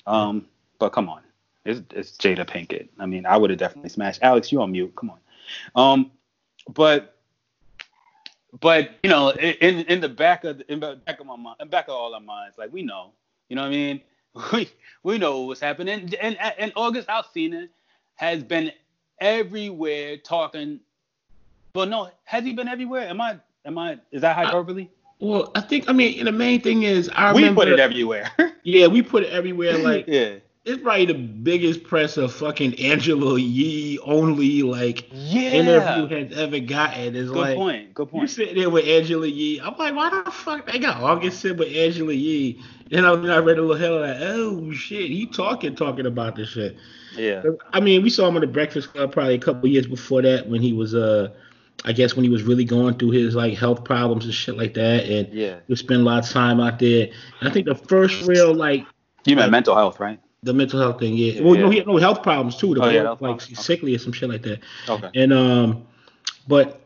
Um, 0.05 0.45
but 0.79 0.89
come 0.89 1.09
on, 1.09 1.21
it's, 1.65 1.81
it's 1.93 2.11
Jada 2.11 2.45
Pinkett. 2.45 2.87
I 2.99 3.05
mean, 3.05 3.25
I 3.25 3.35
would 3.37 3.49
have 3.49 3.59
definitely 3.59 3.89
smashed. 3.89 4.21
Alex, 4.21 4.51
you 4.51 4.61
on 4.61 4.71
mute? 4.71 4.93
Come 4.95 5.11
on. 5.11 5.19
Um, 5.75 6.11
but 6.73 7.17
but 8.59 8.91
you 9.03 9.09
know, 9.09 9.31
in 9.31 9.79
in 9.85 10.01
the 10.01 10.09
back 10.09 10.43
of 10.43 10.61
in 10.69 10.79
the 10.79 10.99
back 11.05 11.19
of 11.19 11.25
my 11.25 11.35
mind, 11.35 11.57
in 11.59 11.67
back 11.67 11.87
of 11.87 11.95
all 11.95 12.13
our 12.13 12.21
minds, 12.21 12.57
like 12.57 12.71
we 12.71 12.81
know, 12.81 13.11
you 13.49 13.55
know 13.55 13.63
what 13.63 13.69
I 13.69 13.71
mean? 13.71 14.01
We 14.53 14.69
we 15.01 15.17
know 15.17 15.41
what's 15.41 15.61
happening, 15.61 15.99
and 15.99 16.13
and, 16.15 16.37
and 16.59 16.71
August 16.75 17.07
Alsina 17.07 17.69
has 18.15 18.43
been 18.43 18.71
everywhere 19.19 20.17
talking. 20.17 20.79
But 21.73 21.89
no, 21.89 22.09
has 22.23 22.43
he 22.43 22.53
been 22.53 22.67
everywhere? 22.67 23.07
Am 23.07 23.21
I? 23.21 23.39
Am 23.65 23.77
I? 23.77 23.99
Is 24.11 24.21
that 24.21 24.35
hyperbole? 24.35 24.89
Well, 25.19 25.51
I 25.55 25.61
think 25.61 25.89
I 25.89 25.93
mean 25.93 26.23
the 26.25 26.31
main 26.31 26.61
thing 26.61 26.83
is 26.83 27.09
I 27.13 27.33
we 27.33 27.41
remember, 27.41 27.61
put 27.61 27.69
it 27.69 27.79
everywhere. 27.79 28.31
Yeah, 28.63 28.87
we 28.87 29.01
put 29.01 29.23
it 29.23 29.29
everywhere. 29.29 29.77
Like 29.77 30.07
yeah. 30.07 30.35
it's 30.65 30.83
probably 30.83 31.05
the 31.05 31.13
biggest 31.13 31.83
press 31.83 32.17
of 32.17 32.33
fucking 32.33 32.77
Angela 32.81 33.39
Yee 33.39 33.97
only 34.03 34.61
like 34.61 35.07
Yeah. 35.13 35.51
interview 35.51 36.07
has 36.07 36.37
ever 36.37 36.59
gotten. 36.59 37.15
Is 37.15 37.29
like 37.29 37.35
Good 37.35 37.39
like 37.39 37.55
point. 37.55 37.93
Good 37.93 38.07
you 38.07 38.11
point. 38.11 38.29
sitting 38.29 38.55
there 38.55 38.69
with 38.69 38.85
Angela 38.85 39.25
Yee. 39.25 39.61
I'm 39.61 39.77
like, 39.77 39.95
why 39.95 40.09
the 40.09 40.29
fuck 40.31 40.69
they 40.69 40.79
got 40.79 41.01
August 41.01 41.39
sit 41.39 41.55
with 41.55 41.73
Angela 41.73 42.11
Yee? 42.11 42.61
And 42.91 43.05
I, 43.05 43.11
I 43.11 43.39
read 43.39 43.57
a 43.57 43.61
little 43.61 43.75
hell 43.77 44.01
like, 44.01 44.17
oh 44.19 44.71
shit, 44.73 45.09
he 45.09 45.25
talking 45.27 45.73
talking 45.73 46.05
about 46.05 46.35
this 46.35 46.49
shit. 46.49 46.75
Yeah. 47.15 47.41
I 47.71 47.79
mean, 47.79 48.03
we 48.03 48.09
saw 48.09 48.27
him 48.27 48.35
on 48.35 48.41
the 48.41 48.47
Breakfast 48.47 48.91
Club 48.91 49.13
probably 49.13 49.35
a 49.35 49.39
couple 49.39 49.69
years 49.69 49.87
before 49.87 50.21
that 50.23 50.49
when 50.49 50.61
he 50.61 50.73
was 50.73 50.93
uh 50.93 51.29
I 51.87 51.93
guess 51.93 52.15
when 52.15 52.23
he 52.25 52.29
was 52.29 52.43
really 52.43 52.65
going 52.65 52.95
through 52.95 53.11
his 53.11 53.33
like 53.33 53.57
health 53.57 53.83
problems 53.85 54.25
and 54.25 54.33
shit 54.33 54.57
like 54.57 54.73
that 54.75 55.05
and 55.05 55.33
Yeah. 55.33 55.55
we 55.69 55.75
spent 55.77 56.01
a 56.01 56.03
lot 56.03 56.23
of 56.23 56.29
time 56.29 56.59
out 56.59 56.77
there. 56.79 57.07
And 57.39 57.49
I 57.49 57.51
think 57.51 57.65
the 57.65 57.75
first 57.75 58.27
real 58.27 58.53
like 58.53 58.85
You 59.25 59.35
meant 59.37 59.51
mental 59.51 59.73
health, 59.75 59.99
right? 59.99 60.19
the 60.43 60.53
mental 60.53 60.79
health 60.79 60.99
thing, 60.99 61.15
yeah. 61.17 61.41
Well, 61.41 61.55
no, 61.55 61.69
he 61.69 61.77
had 61.79 61.87
no 61.87 61.97
health 61.97 62.21
problems 62.23 62.57
too. 62.57 62.73
The 62.75 62.81
Oh, 62.83 62.89
yeah, 62.89 63.01
health 63.03 63.21
was, 63.21 63.29
like 63.29 63.37
problems. 63.39 63.65
sickly 63.65 63.95
or 63.95 63.97
some 63.99 64.11
shit 64.13 64.29
like 64.29 64.43
that. 64.43 64.59
Okay. 64.87 65.09
And 65.15 65.33
um, 65.33 65.87
but 66.47 66.81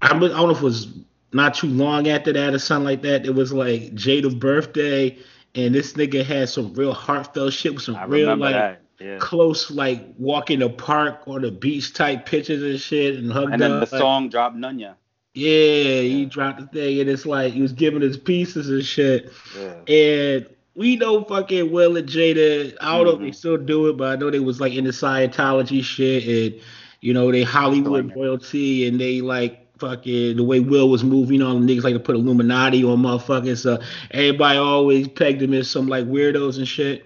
I, 0.00 0.08
don't- 0.08 0.22
I 0.22 0.28
don't 0.28 0.46
know 0.46 0.50
if 0.50 0.58
it 0.58 0.62
was 0.64 0.88
not 1.32 1.54
too 1.54 1.66
long 1.68 2.08
after 2.08 2.32
that 2.32 2.54
or 2.54 2.58
something 2.58 2.84
like 2.86 3.02
that. 3.02 3.26
It 3.26 3.34
was 3.34 3.52
like 3.52 3.92
Jada's 3.94 4.34
birthday, 4.34 5.18
and 5.54 5.74
this 5.74 5.92
nigga 5.94 6.24
had 6.24 6.48
some 6.48 6.72
real 6.74 6.94
heartfelt 6.94 7.52
shit 7.52 7.74
with 7.74 7.82
some 7.82 7.96
I 7.96 8.04
real 8.04 8.34
like 8.36 8.54
that. 8.54 8.82
Yeah. 9.00 9.18
close 9.18 9.70
like 9.70 10.04
walk 10.18 10.50
in 10.50 10.58
the 10.60 10.68
park 10.68 11.20
or 11.26 11.38
the 11.40 11.52
beach 11.52 11.94
type 11.94 12.26
pictures 12.26 12.62
and 12.62 12.80
shit 12.80 13.14
and 13.16 13.32
hugged 13.32 13.52
And 13.52 13.62
then 13.62 13.70
the 13.70 13.82
up. 13.82 13.92
like- 13.92 14.00
song 14.00 14.28
dropped 14.28 14.56
Nunya. 14.56 14.94
yeah, 15.34 16.00
he 16.00 16.24
dropped 16.26 16.60
the 16.60 16.66
thing, 16.66 17.00
and 17.00 17.08
it's 17.08 17.24
like 17.24 17.52
he 17.52 17.62
was 17.62 17.72
giving 17.72 18.00
his 18.00 18.16
pieces 18.16 18.68
and 18.68 18.84
shit. 18.84 19.30
Yeah. 19.56 19.94
And 19.94 20.46
we 20.74 20.96
know 20.96 21.22
fucking 21.22 21.70
Will 21.70 21.96
and 21.96 22.08
Jada. 22.08 22.74
I 22.80 22.96
don't 22.96 23.06
know 23.06 23.12
if 23.12 23.18
they 23.20 23.30
Mhm. 23.30 23.34
still 23.36 23.56
do 23.56 23.86
it, 23.88 23.96
but 23.96 24.08
I 24.08 24.16
know 24.16 24.30
they 24.30 24.40
was 24.40 24.60
like 24.60 24.72
into 24.74 24.90
Scientology 24.90 25.82
shit 25.84 26.24
and 26.26 26.60
you 27.00 27.14
know 27.14 27.30
they 27.30 27.44
Hollywood 27.44 28.12
royalty 28.16 28.86
and 28.88 29.00
they 29.00 29.20
like 29.20 29.64
fucking 29.78 30.36
the 30.36 30.42
way 30.42 30.58
Will 30.58 30.88
was 30.88 31.04
moving 31.04 31.40
on 31.40 31.64
the 31.64 31.72
niggas 31.76 31.84
like 31.84 31.94
to 31.94 32.00
put 32.00 32.16
Illuminati 32.16 32.82
on 32.82 32.98
motherfuckers. 33.02 33.58
So 33.58 33.78
everybody 34.10 34.58
always 34.58 35.06
pegged 35.06 35.40
them 35.40 35.54
as 35.54 35.70
some 35.70 35.86
like 35.86 36.04
weirdos 36.06 36.58
and 36.58 36.66
shit. 36.66 37.04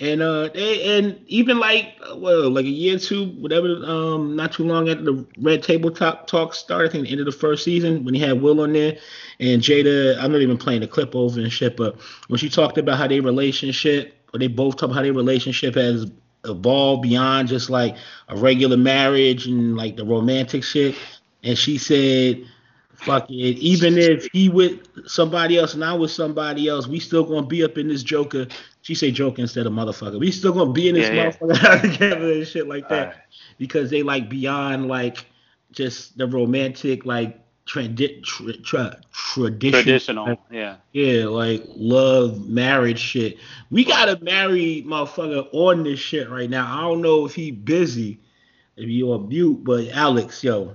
And 0.00 0.22
uh, 0.22 0.48
they, 0.48 0.98
and 0.98 1.20
even 1.28 1.60
like 1.60 1.94
well, 2.16 2.50
like 2.50 2.64
a 2.64 2.68
year 2.68 2.96
or 2.96 2.98
two, 2.98 3.26
whatever, 3.26 3.68
um, 3.84 4.34
not 4.34 4.52
too 4.52 4.64
long 4.64 4.88
after 4.88 5.04
the 5.04 5.24
Red 5.38 5.62
Table 5.62 5.90
Talk 5.90 6.26
talk 6.26 6.52
started, 6.52 6.88
I 6.88 6.92
think 6.92 7.04
the 7.04 7.12
end 7.12 7.20
of 7.20 7.26
the 7.26 7.32
first 7.32 7.62
season 7.64 8.04
when 8.04 8.12
he 8.12 8.20
had 8.20 8.42
Will 8.42 8.60
on 8.60 8.72
there, 8.72 8.98
and 9.38 9.62
Jada, 9.62 10.18
I'm 10.18 10.32
not 10.32 10.40
even 10.40 10.58
playing 10.58 10.80
the 10.80 10.88
clip 10.88 11.14
over 11.14 11.38
and 11.40 11.52
shit, 11.52 11.76
but 11.76 11.96
when 12.26 12.38
she 12.38 12.48
talked 12.48 12.76
about 12.76 12.98
how 12.98 13.06
their 13.06 13.22
relationship, 13.22 14.14
or 14.32 14.40
they 14.40 14.48
both 14.48 14.74
talked 14.76 14.90
about 14.90 14.96
how 14.96 15.02
their 15.02 15.12
relationship 15.12 15.76
has 15.76 16.10
evolved 16.44 17.02
beyond 17.02 17.48
just 17.48 17.70
like 17.70 17.96
a 18.28 18.36
regular 18.36 18.76
marriage 18.76 19.46
and 19.46 19.76
like 19.76 19.96
the 19.96 20.04
romantic 20.04 20.64
shit, 20.64 20.96
and 21.44 21.56
she 21.56 21.78
said, 21.78 22.44
"Fuck 22.94 23.30
it, 23.30 23.58
even 23.58 23.96
if 23.96 24.26
he 24.32 24.48
with 24.48 24.80
somebody 25.08 25.56
else 25.56 25.74
and 25.74 25.84
I 25.84 25.94
with 25.94 26.10
somebody 26.10 26.66
else, 26.66 26.88
we 26.88 26.98
still 26.98 27.22
gonna 27.22 27.46
be 27.46 27.62
up 27.62 27.78
in 27.78 27.86
this 27.86 28.02
Joker." 28.02 28.48
She 28.84 28.94
say 28.94 29.10
joke 29.10 29.38
instead 29.38 29.64
of 29.64 29.72
motherfucker. 29.72 30.20
We 30.20 30.30
still 30.30 30.52
gonna 30.52 30.70
be 30.70 30.90
in 30.90 30.94
this 30.94 31.08
Yeah, 31.08 31.14
yeah. 31.14 31.30
motherfucker 31.32 31.80
together 31.92 32.32
and 32.32 32.46
shit 32.46 32.68
like 32.68 32.86
that 32.90 33.24
because 33.56 33.88
they 33.88 34.02
like 34.02 34.28
beyond 34.28 34.88
like 34.88 35.24
just 35.72 36.18
the 36.18 36.26
romantic 36.26 37.06
like 37.06 37.40
tradi- 37.66 38.22
tra- 38.22 38.58
tra- 38.58 39.00
tradition. 39.10 39.82
Traditional. 39.82 40.38
Yeah. 40.50 40.76
Yeah, 40.92 41.24
like 41.28 41.64
love, 41.68 42.46
marriage 42.46 42.98
shit. 42.98 43.38
We 43.70 43.86
gotta 43.86 44.22
marry 44.22 44.84
motherfucker 44.86 45.48
on 45.52 45.84
this 45.84 45.98
shit 45.98 46.28
right 46.28 46.50
now. 46.50 46.66
I 46.70 46.82
don't 46.82 47.00
know 47.00 47.24
if 47.24 47.34
he 47.34 47.52
busy, 47.52 48.20
if 48.76 48.86
you 48.86 49.10
on 49.14 49.28
mute, 49.28 49.64
but 49.64 49.88
Alex, 49.92 50.44
yo, 50.44 50.74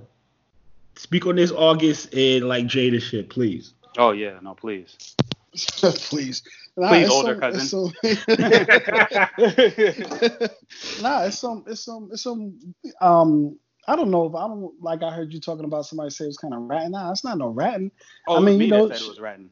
speak 0.95 1.27
on 1.27 1.35
this 1.35 1.51
August 1.51 2.11
and 2.15 2.47
like 2.47 2.65
Jada 2.65 2.99
shit, 2.99 3.29
please. 3.29 3.75
Oh 3.99 4.13
yeah. 4.13 4.39
No, 4.41 4.55
please. 4.55 5.15
Please. 6.09 6.43
Nah, 6.77 6.89
Please, 6.89 7.09
older 7.09 7.33
some- 7.33 7.39
cousin. 7.39 7.67
some- 7.67 7.93
nah, 11.01 11.23
it's 11.25 11.39
some, 11.39 11.63
it's 11.67 11.83
some, 11.83 12.09
it's 12.11 12.23
some. 12.23 12.59
Um, 13.01 13.57
I 13.87 13.95
don't 13.95 14.11
know 14.11 14.25
if 14.27 14.35
I 14.35 14.47
don't 14.47 14.73
like. 14.81 15.01
I 15.03 15.11
heard 15.11 15.33
you 15.33 15.39
talking 15.39 15.65
about 15.65 15.85
somebody 15.85 16.09
say 16.11 16.25
it's 16.25 16.37
kind 16.37 16.53
of 16.53 16.61
ratting. 16.61 16.91
Nah, 16.91 17.11
it's 17.11 17.23
not 17.23 17.37
no 17.37 17.47
ratting. 17.47 17.91
Oh, 18.27 18.37
I 18.37 18.39
mean, 18.39 18.59
me 18.59 18.65
you 18.65 18.71
know, 18.71 18.87
that 18.87 18.97
said 18.97 19.05
it 19.05 19.09
was 19.09 19.19
ratting. 19.19 19.49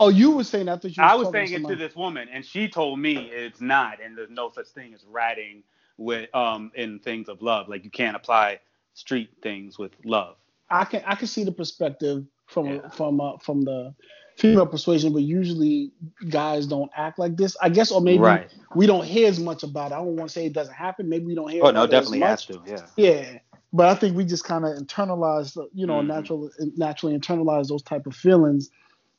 Oh, 0.00 0.08
you 0.10 0.30
were 0.32 0.44
saying 0.44 0.66
that. 0.66 0.84
I 0.84 0.88
you. 0.88 0.94
I 0.98 1.14
was 1.14 1.28
talking 1.28 1.46
saying 1.48 1.64
it 1.64 1.68
to 1.68 1.76
this 1.76 1.96
woman, 1.96 2.28
and 2.32 2.44
she 2.44 2.68
told 2.68 3.00
me 3.00 3.16
it's 3.16 3.60
not, 3.60 4.02
and 4.02 4.16
there's 4.16 4.30
no 4.30 4.50
such 4.50 4.68
thing 4.68 4.94
as 4.94 5.04
ratting 5.08 5.62
with 5.96 6.32
um 6.34 6.70
in 6.74 6.98
things 7.00 7.28
of 7.28 7.42
love. 7.42 7.68
Like 7.68 7.84
you 7.84 7.90
can't 7.90 8.16
apply 8.16 8.60
street 8.94 9.30
things 9.42 9.78
with 9.78 9.92
love. 10.04 10.36
I 10.70 10.84
can 10.84 11.02
I 11.06 11.14
can 11.14 11.26
see 11.26 11.44
the 11.44 11.52
perspective 11.52 12.24
from 12.46 12.66
Yeah. 12.66 12.88
from 12.90 13.20
uh, 13.20 13.38
from 13.38 13.62
the 13.62 13.94
female 14.38 14.66
persuasion, 14.66 15.12
but 15.12 15.22
usually 15.22 15.90
guys 16.30 16.66
don't 16.66 16.90
act 16.96 17.18
like 17.18 17.36
this. 17.36 17.56
I 17.60 17.68
guess, 17.68 17.90
or 17.90 18.00
maybe 18.00 18.18
Right. 18.20 18.48
we 18.74 18.86
don't 18.86 19.04
hear 19.04 19.28
as 19.28 19.40
much 19.40 19.62
about 19.64 19.90
it. 19.92 19.94
I 19.94 19.98
don't 19.98 20.16
want 20.16 20.30
to 20.30 20.32
say 20.32 20.46
it 20.46 20.52
doesn't 20.52 20.74
happen. 20.74 21.08
Maybe 21.08 21.26
we 21.26 21.34
don't 21.34 21.50
hear. 21.50 21.62
Oh 21.64 21.68
about 21.68 21.74
no, 21.74 21.86
definitely 21.88 22.20
has 22.20 22.44
to. 22.46 22.60
Yeah. 22.66 22.86
Yeah, 22.96 23.38
but 23.72 23.86
I 23.88 23.94
think 23.94 24.16
we 24.16 24.24
just 24.24 24.44
kind 24.44 24.64
of 24.64 24.76
internalize, 24.78 25.56
you 25.74 25.86
know, 25.86 26.00
Mhm. 26.00 26.06
natural 26.06 26.50
naturally 26.76 27.18
internalize 27.18 27.68
those 27.68 27.82
type 27.82 28.06
of 28.06 28.14
feelings 28.14 28.70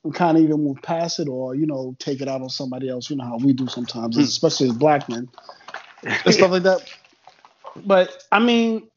and 0.05 0.13
kind 0.15 0.37
of 0.37 0.43
even 0.43 0.63
move 0.63 0.81
past 0.81 1.19
it 1.19 1.27
or 1.27 1.55
you 1.55 1.65
know 1.67 1.95
take 1.99 2.21
it 2.21 2.27
out 2.29 2.41
on 2.41 2.49
somebody 2.49 2.89
else. 2.89 3.09
You 3.09 3.17
know 3.17 3.25
how 3.25 3.37
we 3.37 3.53
do 3.53 3.67
sometimes, 3.67 4.15
Hmm. 4.15 4.21
especially 4.21 4.69
as 4.69 4.73
black 4.77 5.09
men 5.09 5.27
and 6.03 6.33
stuff 6.33 6.51
like 6.51 6.63
that. 6.63 6.89
But 7.85 8.23
I 8.31 8.39
mean, 8.39 8.87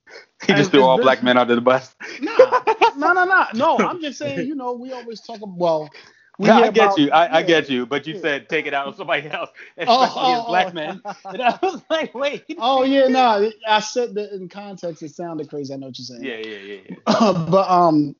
He 0.46 0.54
just 0.54 0.70
threw 0.70 0.82
all 0.84 1.00
black 1.00 1.22
men 1.22 1.36
under 1.36 1.54
the 1.54 1.60
bus. 1.60 1.94
no, 2.20 2.62
no, 2.96 3.12
no, 3.12 3.24
no, 3.24 3.46
no. 3.54 3.78
I'm 3.78 4.00
just 4.00 4.18
saying, 4.18 4.46
you 4.46 4.54
know, 4.54 4.72
we 4.72 4.92
always 4.92 5.20
talk 5.20 5.36
about. 5.42 5.56
Well, 5.56 5.90
we 6.38 6.46
Yeah, 6.48 6.58
I 6.58 6.70
get 6.70 6.84
about- 6.86 6.98
you. 6.98 7.10
I, 7.10 7.38
I 7.38 7.42
get 7.42 7.68
you. 7.68 7.84
But 7.86 8.06
you 8.06 8.14
Yeah. 8.14 8.20
said 8.20 8.48
take 8.48 8.66
it 8.66 8.74
out 8.74 8.86
on 8.86 8.94
somebody 8.96 9.28
else, 9.28 9.50
Oh, 9.78 10.02
especially 10.02 10.32
as 10.32 10.40
oh, 10.42 10.46
black 10.48 10.66
oh. 10.68 10.72
men. 10.72 11.02
And 11.26 11.42
I 11.42 11.58
was 11.62 11.82
like, 11.90 12.14
wait. 12.14 12.44
Oh 12.58 12.82
yeah, 12.84 13.08
no. 13.08 13.50
I 13.66 13.80
said 13.80 14.14
that 14.14 14.32
in 14.32 14.48
context. 14.48 15.02
It 15.02 15.10
sounded 15.14 15.48
crazy. 15.50 15.74
I 15.74 15.76
know 15.76 15.88
what 15.88 15.98
you're 15.98 16.06
saying. 16.06 16.24
Yeah, 16.24 16.36
yeah, 16.38 16.58
yeah, 16.58 16.80
yeah. 16.88 17.32
but 17.50 17.70
um, 17.70 18.16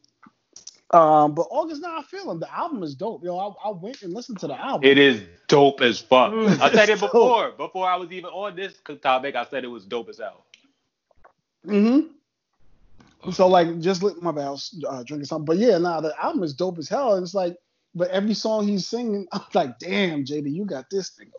um, 0.93 1.35
but 1.35 1.47
August 1.51 1.81
now 1.81 1.99
I 1.99 2.03
feel 2.03 2.31
him. 2.31 2.39
The 2.39 2.55
album 2.55 2.83
is 2.83 2.95
dope. 2.95 3.25
Yo, 3.25 3.37
I, 3.39 3.69
I 3.69 3.73
went 3.73 4.03
and 4.03 4.13
listened 4.13 4.39
to 4.41 4.47
the 4.47 4.61
album. 4.61 4.89
It 4.89 4.99
is 4.99 5.23
dope 5.49 5.81
as 5.81 5.99
fuck. 6.01 6.33
I 6.35 6.71
said 6.71 6.91
it 6.91 6.93
It's 6.93 7.01
dope. 7.01 7.13
before. 7.13 7.51
Before 7.53 7.89
I 7.89 7.97
was 7.97 8.13
even 8.13 8.27
on 8.31 8.55
this 8.57 8.75
topic, 9.03 9.35
I 9.35 9.47
said 9.47 9.65
it 9.65 9.69
was 9.69 9.87
dope 9.87 10.11
as 10.11 10.19
hell. 10.19 10.45
Mm-hmm. 11.67 12.09
So 13.31 13.47
like, 13.47 13.79
just 13.79 14.03
lit 14.03 14.21
my 14.21 14.33
bad, 14.33 14.47
I 14.47 14.51
was 14.51 14.85
uh, 14.89 15.03
drinking 15.05 15.27
something. 15.27 15.45
But 15.45 15.59
yeah, 15.59 15.79
nah, 15.79 16.01
the 16.01 16.15
album 16.23 16.43
is 16.43 16.55
dope 16.55 16.79
as 16.79 16.89
hell. 16.89 17.15
And 17.15 17.23
it's 17.23 17.35
like, 17.35 17.57
but 17.95 18.11
every 18.11 18.35
song 18.35 18.67
he's 18.67 18.87
singing, 18.89 19.27
I'm 19.33 19.43
like, 19.55 19.79
damn, 19.79 20.25
JD, 20.25 20.53
you 20.53 20.65
got 20.65 20.91
this 20.91 21.11
thing 21.11 21.31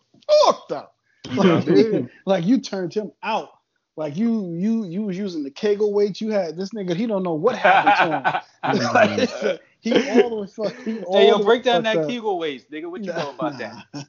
fucked 0.45 0.71
up. 0.71 0.95
Like, 1.35 2.05
like 2.25 2.45
you 2.45 2.59
turned 2.59 2.93
him 2.93 3.11
out. 3.23 3.49
Like 3.95 4.17
you, 4.17 4.53
you, 4.55 4.85
you 4.85 5.03
was 5.03 5.17
using 5.17 5.43
the 5.43 5.51
Kegel 5.51 5.93
weights. 5.93 6.19
You 6.19 6.31
had 6.31 6.57
this 6.57 6.71
nigga. 6.71 6.95
He 6.95 7.05
don't 7.05 7.23
know 7.23 7.33
what 7.33 7.55
happened 7.57 8.43
to 8.63 8.73
him. 8.73 8.83
Like, 8.93 9.61
he 9.79 9.93
all 10.09 10.29
the 10.29 10.35
way 10.35 10.47
fuck. 10.47 10.75
He 10.83 10.99
all 10.99 11.17
Hey, 11.17 11.27
yo, 11.27 11.43
break 11.43 11.63
down 11.63 11.83
that 11.83 11.97
up. 11.97 12.07
Kegel 12.09 12.39
waist, 12.39 12.71
nigga. 12.71 12.89
What 12.89 13.03
you 13.03 13.13
know 13.13 13.31
about 13.37 13.59
Nah. 13.59 14.03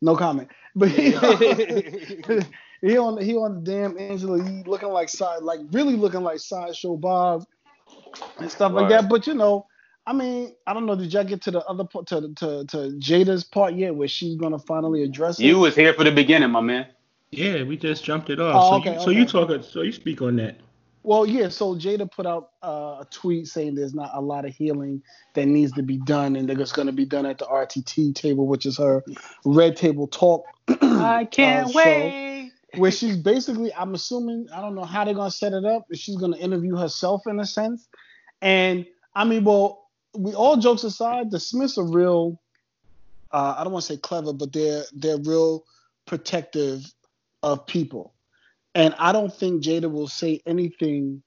No 0.00 0.16
comment. 0.16 0.48
But 0.74 0.88
he, 0.90 1.10
that? 1.10 2.48
He 2.82 2.98
on 2.98 3.20
he 3.22 3.36
on 3.36 3.54
the 3.54 3.60
damn 3.60 3.96
Angela 3.96 4.38
Yee 4.44 4.64
looking 4.66 4.88
like 4.88 5.08
side 5.08 5.42
like 5.42 5.60
really 5.70 5.96
looking 5.96 6.22
like 6.22 6.40
sideshow 6.40 6.96
Bob 6.96 7.46
and 8.38 8.50
stuff 8.50 8.72
like 8.72 8.88
that. 8.88 9.08
But 9.08 9.26
you 9.26 9.34
know, 9.34 9.66
I 10.06 10.12
mean, 10.12 10.52
I 10.66 10.74
don't 10.74 10.86
know. 10.86 10.96
Did 10.96 11.12
y'all 11.12 11.24
get 11.24 11.42
to 11.42 11.52
the 11.52 11.64
other 11.64 11.84
part 11.84 12.06
to 12.08 12.20
to 12.34 12.64
to 12.66 12.76
Jada's 12.98 13.44
part 13.44 13.74
yet, 13.74 13.94
where 13.94 14.08
she's 14.08 14.36
gonna 14.36 14.58
finally 14.58 15.04
address 15.04 15.38
it? 15.38 15.44
you 15.44 15.58
was 15.58 15.76
here 15.76 15.94
for 15.94 16.04
the 16.04 16.10
beginning, 16.10 16.50
my 16.50 16.60
man. 16.60 16.88
Yeah, 17.30 17.62
we 17.62 17.76
just 17.76 18.04
jumped 18.04 18.28
it 18.28 18.40
off. 18.40 18.54
Oh, 18.56 18.70
so, 18.70 18.76
okay, 18.76 18.94
you, 18.94 19.00
so 19.00 19.10
you 19.10 19.24
talk. 19.24 19.64
So 19.64 19.82
you 19.82 19.92
speak 19.92 20.20
on 20.20 20.36
that. 20.36 20.56
Well, 21.04 21.24
yeah. 21.24 21.48
So 21.48 21.74
Jada 21.74 22.10
put 22.10 22.26
out 22.26 22.50
uh, 22.62 22.98
a 23.00 23.06
tweet 23.10 23.46
saying 23.46 23.74
there's 23.76 23.94
not 23.94 24.10
a 24.12 24.20
lot 24.20 24.44
of 24.44 24.54
healing 24.54 25.02
that 25.34 25.46
needs 25.46 25.72
to 25.72 25.82
be 25.82 25.98
done, 25.98 26.36
and 26.36 26.48
that 26.48 26.60
it's 26.60 26.72
going 26.72 26.86
to 26.86 26.92
be 26.92 27.04
done 27.04 27.26
at 27.26 27.38
the 27.38 27.46
RTT 27.46 28.14
table, 28.14 28.46
which 28.46 28.66
is 28.66 28.76
her 28.78 29.02
Red 29.44 29.76
Table 29.76 30.08
Talk. 30.08 30.44
I 30.68 31.26
can't 31.30 31.68
uh, 31.68 31.70
show. 31.70 31.76
wait. 31.76 32.31
Where 32.76 32.90
she's 32.90 33.16
basically, 33.16 33.72
I'm 33.74 33.94
assuming, 33.94 34.46
I 34.54 34.60
don't 34.60 34.74
know 34.74 34.84
how 34.84 35.04
they're 35.04 35.14
gonna 35.14 35.30
set 35.30 35.52
it 35.52 35.64
up. 35.64 35.84
but 35.88 35.98
She's 35.98 36.16
gonna 36.16 36.36
interview 36.38 36.76
herself 36.76 37.22
in 37.26 37.40
a 37.40 37.46
sense, 37.46 37.88
and 38.40 38.86
I 39.14 39.24
mean, 39.24 39.44
well, 39.44 39.88
we 40.16 40.34
all 40.34 40.56
jokes 40.56 40.84
aside, 40.84 41.30
the 41.30 41.40
Smiths 41.40 41.78
are 41.78 41.86
real. 41.86 42.40
Uh, 43.30 43.54
I 43.58 43.64
don't 43.64 43.72
want 43.72 43.84
to 43.86 43.92
say 43.94 43.98
clever, 43.98 44.32
but 44.32 44.52
they're 44.52 44.84
they're 44.92 45.18
real 45.18 45.64
protective 46.06 46.84
of 47.42 47.66
people, 47.66 48.14
and 48.74 48.94
I 48.98 49.12
don't 49.12 49.32
think 49.32 49.62
Jada 49.64 49.90
will 49.90 50.08
say 50.08 50.40
anything 50.46 51.22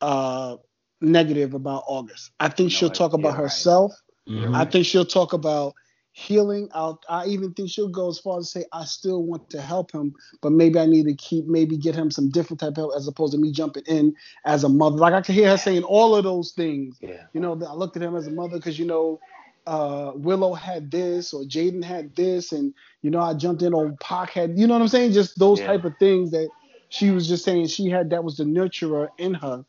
uh, 0.00 0.56
negative 1.00 1.54
about 1.54 1.84
August. 1.86 2.30
I 2.40 2.48
think 2.48 2.66
No, 2.72 2.76
she'll 2.76 2.90
talk 2.90 3.12
about 3.12 3.28
you're 3.30 3.32
right. 3.36 3.42
herself. 3.42 3.92
Mhm. 4.28 4.54
I 4.56 4.64
think 4.64 4.86
she'll 4.86 5.04
talk 5.04 5.32
about 5.32 5.74
healing 6.12 6.68
out. 6.74 7.04
I 7.08 7.26
even 7.26 7.52
think 7.54 7.70
she'll 7.70 7.88
go 7.88 8.08
as 8.08 8.18
far 8.18 8.38
as 8.38 8.52
to 8.52 8.60
say, 8.60 8.66
I 8.72 8.84
still 8.84 9.22
want 9.22 9.48
to 9.50 9.60
help 9.60 9.92
him, 9.92 10.14
but 10.42 10.52
maybe 10.52 10.78
I 10.78 10.86
need 10.86 11.06
to 11.06 11.14
keep, 11.14 11.46
maybe 11.46 11.76
get 11.76 11.94
him 11.94 12.10
some 12.10 12.30
different 12.30 12.60
type 12.60 12.70
of 12.70 12.76
help 12.76 12.92
as 12.96 13.08
opposed 13.08 13.32
to 13.32 13.38
me 13.38 13.50
jumping 13.50 13.84
in 13.86 14.14
as 14.44 14.64
a 14.64 14.68
mother. 14.68 14.96
Like 14.96 15.14
I 15.14 15.22
can 15.22 15.34
hear 15.34 15.48
her 15.48 15.56
saying 15.56 15.82
all 15.84 16.14
of 16.14 16.24
those 16.24 16.52
things. 16.52 16.98
Yeah. 17.00 17.24
You 17.32 17.40
know, 17.40 17.52
I 17.52 17.72
looked 17.72 17.96
at 17.96 18.02
him 18.02 18.14
as 18.14 18.26
a 18.26 18.30
mother 18.30 18.58
because, 18.58 18.78
you 18.78 18.84
know, 18.84 19.20
uh, 19.66 20.12
Willow 20.14 20.54
had 20.54 20.90
this 20.90 21.32
or 21.32 21.44
Jaden 21.44 21.82
had 21.84 22.14
this, 22.14 22.52
and, 22.52 22.74
you 23.00 23.10
know, 23.10 23.20
I 23.20 23.32
jumped 23.32 23.62
in 23.62 23.72
on 23.72 23.96
Pac 24.00 24.30
had, 24.30 24.58
you 24.58 24.66
know 24.66 24.74
what 24.74 24.82
I'm 24.82 24.88
saying? 24.88 25.12
Just 25.12 25.38
those 25.38 25.60
Yeah. 25.60 25.68
type 25.68 25.84
of 25.84 25.96
things 25.98 26.30
that 26.32 26.50
she 26.90 27.10
was 27.10 27.26
just 27.26 27.44
saying 27.44 27.68
she 27.68 27.88
had 27.88 28.10
that 28.10 28.22
was 28.22 28.36
the 28.36 28.44
nurturer 28.44 29.08
in 29.16 29.32
her 29.34 29.64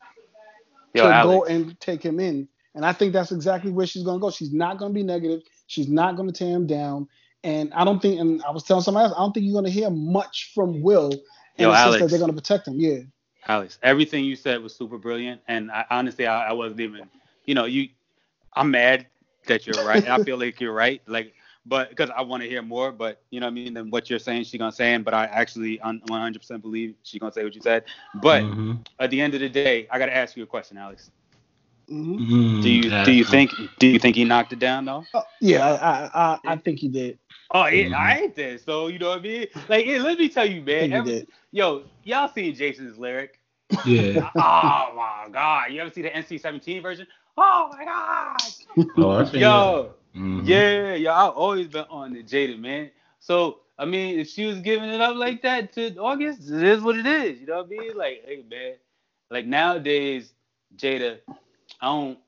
Yo, 0.92 1.04
to 1.04 1.08
Alex. 1.08 1.26
go 1.26 1.44
and 1.44 1.80
take 1.80 2.02
him 2.02 2.20
in. 2.20 2.48
And 2.74 2.84
I 2.84 2.92
think 2.92 3.12
that's 3.12 3.32
exactly 3.32 3.70
where 3.70 3.86
she's 3.86 4.02
going 4.02 4.18
to 4.18 4.20
go. 4.20 4.30
She's 4.30 4.52
not 4.52 4.78
going 4.78 4.90
to 4.90 4.94
be 4.94 5.04
negative. 5.04 5.42
She's 5.66 5.88
not 5.88 6.16
going 6.16 6.30
to 6.30 6.34
tear 6.34 6.50
him 6.54 6.66
down. 6.66 7.08
And 7.42 7.72
I 7.74 7.84
don't 7.84 8.00
think, 8.00 8.20
and 8.20 8.42
I 8.42 8.50
was 8.50 8.62
telling 8.62 8.82
somebody 8.82 9.04
else, 9.04 9.14
I 9.16 9.20
don't 9.20 9.32
think 9.32 9.44
you're 9.44 9.52
going 9.52 9.66
to 9.66 9.70
hear 9.70 9.90
much 9.90 10.52
from 10.54 10.80
Will 10.82 11.12
in 11.12 11.64
Yo, 11.64 11.70
the 11.70 11.76
sense 11.76 11.86
Alex. 11.86 12.00
that 12.02 12.10
they're 12.10 12.18
going 12.18 12.30
to 12.30 12.40
protect 12.40 12.68
him. 12.68 12.80
Yeah. 12.80 13.00
Alex, 13.46 13.78
everything 13.82 14.24
you 14.24 14.36
said 14.36 14.62
was 14.62 14.74
super 14.74 14.96
brilliant, 14.96 15.42
and 15.48 15.70
I, 15.70 15.84
honestly, 15.90 16.26
I, 16.26 16.48
I 16.48 16.52
wasn't 16.52 16.80
even, 16.80 17.02
you 17.44 17.54
know, 17.54 17.66
you, 17.66 17.88
I'm 18.54 18.70
mad 18.70 19.06
that 19.46 19.66
you're 19.66 19.84
right. 19.84 20.08
I 20.08 20.22
feel 20.24 20.38
like 20.38 20.60
you're 20.60 20.72
right, 20.72 21.02
like, 21.06 21.34
but 21.66 21.90
because 21.90 22.08
I 22.16 22.22
want 22.22 22.42
to 22.42 22.48
hear 22.48 22.62
more, 22.62 22.90
but 22.92 23.22
you 23.30 23.40
know 23.40 23.46
what 23.46 23.50
I 23.52 23.54
mean, 23.54 23.74
than 23.74 23.90
what 23.90 24.08
you're 24.08 24.18
saying, 24.18 24.44
she's 24.44 24.58
gonna 24.58 24.72
say, 24.72 24.96
but 24.98 25.12
I 25.12 25.24
actually 25.26 25.80
un- 25.80 26.00
100% 26.08 26.62
believe 26.62 26.94
she's 27.02 27.20
gonna 27.20 27.32
say 27.32 27.44
what 27.44 27.54
you 27.54 27.60
said. 27.60 27.84
But 28.22 28.44
Mhm. 28.44 28.86
at 28.98 29.10
the 29.10 29.20
end 29.20 29.34
of 29.34 29.40
the 29.40 29.48
day, 29.48 29.86
I 29.90 29.98
gotta 29.98 30.14
ask 30.14 30.36
you 30.36 30.42
a 30.42 30.46
question, 30.46 30.78
Alex. 30.78 31.10
Hmm 31.88 32.16
Mhm. 32.18 32.62
Do 32.62 32.68
you 32.70 32.90
Yeah. 32.90 33.04
do 33.04 33.12
you 33.12 33.24
think 33.24 33.52
do 33.78 33.86
you 33.86 33.98
think 33.98 34.16
he 34.16 34.24
knocked 34.24 34.52
it 34.52 34.58
down 34.58 34.84
though? 34.84 35.06
Uh, 35.14 35.22
yeah, 35.40 35.64
I, 35.66 35.72
I, 35.72 36.10
I, 36.14 36.38
I 36.52 36.56
think 36.56 36.78
he 36.78 36.88
did. 36.88 37.18
Oh, 37.50 37.66
yeah, 37.66 37.88
Mhm. 37.88 37.94
I 37.94 38.18
ain't 38.20 38.34
there. 38.34 38.58
So 38.58 38.88
you 38.88 38.98
know 38.98 39.10
what 39.10 39.18
I 39.18 39.22
mean? 39.22 39.46
Like, 39.68 39.86
yeah, 39.86 39.98
let 39.98 40.18
me 40.18 40.28
tell 40.28 40.46
you, 40.46 40.62
man. 40.62 40.66
think 40.80 40.92
he 40.92 40.96
every- 40.98 41.12
did. 41.12 41.26
yo, 41.52 41.84
y'all 42.04 42.28
seen 42.28 42.54
Jason's 42.54 42.98
lyric? 42.98 43.38
Yeah. 43.86 44.30
oh 44.36 44.92
my 44.96 45.28
god, 45.30 45.72
you 45.72 45.80
ever 45.80 45.90
see 45.90 46.02
the 46.02 46.10
NC-17 46.10 46.82
version? 46.82 47.06
Oh 47.36 47.70
my 47.76 47.84
god. 47.84 48.36
Oh, 48.96 49.10
I 49.10 49.24
think 49.24 49.42
Yo, 49.42 49.94
Mhm. 50.16 50.46
yeah, 50.46 50.94
yo, 50.94 51.12
I've 51.12 51.32
always 51.34 51.68
been 51.68 51.84
on 51.90 52.12
the 52.12 52.22
Jada, 52.22 52.58
man. 52.58 52.90
So 53.20 53.60
I 53.78 53.84
mean, 53.84 54.18
if 54.20 54.28
she 54.28 54.46
was 54.46 54.60
giving 54.60 54.88
it 54.88 55.00
up 55.00 55.16
like 55.16 55.42
that 55.42 55.72
to 55.74 55.96
August, 55.98 56.48
it 56.50 56.62
is 56.62 56.80
what 56.82 56.96
it 56.96 57.06
is. 57.06 57.40
You 57.40 57.46
know 57.46 57.56
what 57.58 57.66
I 57.66 57.68
mean? 57.68 57.96
Like, 57.96 58.22
hey, 58.26 58.44
man. 58.48 58.74
Like 59.30 59.46
nowadays, 59.46 60.32
Jada, 60.76 61.18
I 61.84 61.88
don't, 61.88 62.18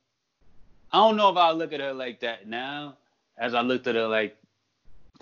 I 0.92 0.98
don't 0.98 1.16
know 1.16 1.30
if 1.30 1.36
I 1.38 1.50
look 1.52 1.72
at 1.72 1.80
her 1.80 1.94
like 1.94 2.20
that 2.20 2.46
now, 2.46 2.98
as 3.38 3.54
I 3.54 3.62
looked 3.62 3.86
at 3.86 3.94
her 3.94 4.06
like 4.06 4.36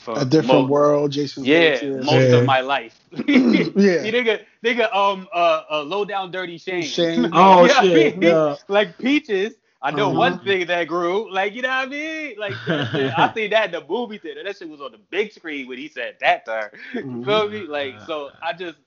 for 0.01 0.19
A 0.21 0.25
different 0.25 0.63
mo- 0.67 0.73
world, 0.73 1.13
Jason. 1.13 1.45
Yeah, 1.45 1.79
Voorhees, 1.81 2.05
most 2.07 2.33
Yeah. 2.33 2.39
of 2.39 2.45
my 2.47 2.61
life. 2.61 2.99
Yeah. 3.13 4.03
See, 4.03 4.11
nigga, 4.13 4.41
nigga, 4.65 4.93
um, 4.95 5.29
uh, 5.33 5.63
uh, 5.71 5.83
low 5.83 6.05
down, 6.05 6.33
dirty 6.33 6.59
Shame. 6.59 6.83
Shane. 6.83 7.31
Oh 7.33 7.63
You 7.63 7.69
know 7.69 7.75
what 7.75 7.77
I 7.77 7.83
shit. 7.83 8.17
mean? 8.17 8.23
Yeah. 8.23 8.57
like 8.69 8.99
peaches. 8.99 9.55
I 9.81 9.91
know 9.93 10.09
Uh-huh. 10.09 10.19
one 10.19 10.39
thing 10.41 10.67
that 10.67 10.89
grew. 10.89 11.33
Like, 11.33 11.55
you 11.55 11.63
know 11.63 11.69
what 11.69 11.87
I 11.89 11.91
mean? 11.91 12.35
Like, 12.39 12.57
I 12.67 13.31
seen 13.35 13.51
that 13.51 13.67
in 13.67 13.71
the 13.73 13.87
movie 13.89 14.19
theater. 14.19 14.43
That 14.43 14.57
shit 14.57 14.69
was 14.69 14.81
on 14.81 14.93
the 14.93 14.99
big 15.11 15.33
screen 15.33 15.69
when 15.69 15.79
he 15.79 15.89
said 15.89 16.17
that 16.21 16.45
to 16.47 16.51
her. 16.53 16.73
You 16.95 17.03
Mhm. 17.03 17.25
feel 17.25 17.49
me? 17.51 17.67
Like, 17.69 18.01
so 18.01 18.31
I 18.43 18.53
just, 18.55 18.79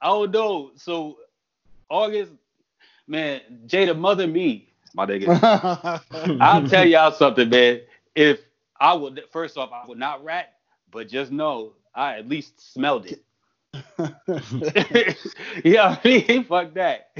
I 0.00 0.06
don't 0.08 0.30
know. 0.30 0.70
So, 0.76 1.18
August, 1.90 2.32
man, 3.08 3.40
Jada, 3.66 3.96
mother 3.98 4.26
me, 4.26 4.68
my 4.94 5.06
nigga. 5.06 6.00
I'll 6.40 6.66
tell 6.68 6.86
y'all 6.86 7.12
something, 7.12 7.50
man. 7.50 7.80
If 8.14 8.40
I 8.80 8.94
would, 8.94 9.22
first 9.30 9.58
off, 9.58 9.70
I 9.72 9.86
would 9.86 9.98
not 9.98 10.24
rat, 10.24 10.54
but 10.90 11.08
just 11.08 11.32
know 11.32 11.72
I 11.94 12.18
at 12.18 12.28
least 12.28 12.72
smelled 12.72 13.06
it. 13.06 13.22
yeah, 15.64 15.98
I 16.04 16.08
mean, 16.08 16.44
fuck 16.44 16.74
that. 16.74 17.10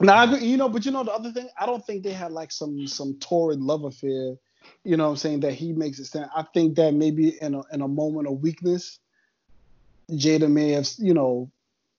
Now, 0.00 0.14
I 0.14 0.24
agree. 0.24 0.46
You 0.46 0.56
know, 0.56 0.68
but 0.68 0.84
you 0.84 0.92
know 0.92 1.04
the 1.04 1.12
other 1.12 1.32
thing, 1.32 1.48
I 1.58 1.66
don't 1.66 1.84
think 1.84 2.02
they 2.02 2.12
had 2.12 2.32
like 2.32 2.52
some 2.52 2.86
some 2.86 3.14
torrid 3.14 3.60
love 3.60 3.84
affair. 3.84 4.36
You 4.84 4.96
know 4.96 5.04
what 5.04 5.10
I'm 5.10 5.16
saying? 5.16 5.40
That 5.40 5.54
he 5.54 5.72
makes 5.72 5.98
it 5.98 6.06
stand. 6.06 6.30
I 6.34 6.44
think 6.54 6.76
that 6.76 6.94
maybe 6.94 7.36
in 7.42 7.54
a 7.54 7.62
in 7.72 7.82
a 7.82 7.88
moment 7.88 8.28
of 8.28 8.40
weakness, 8.40 9.00
Jada 10.10 10.50
may 10.50 10.70
have, 10.70 10.88
you 10.98 11.14
know, 11.14 11.50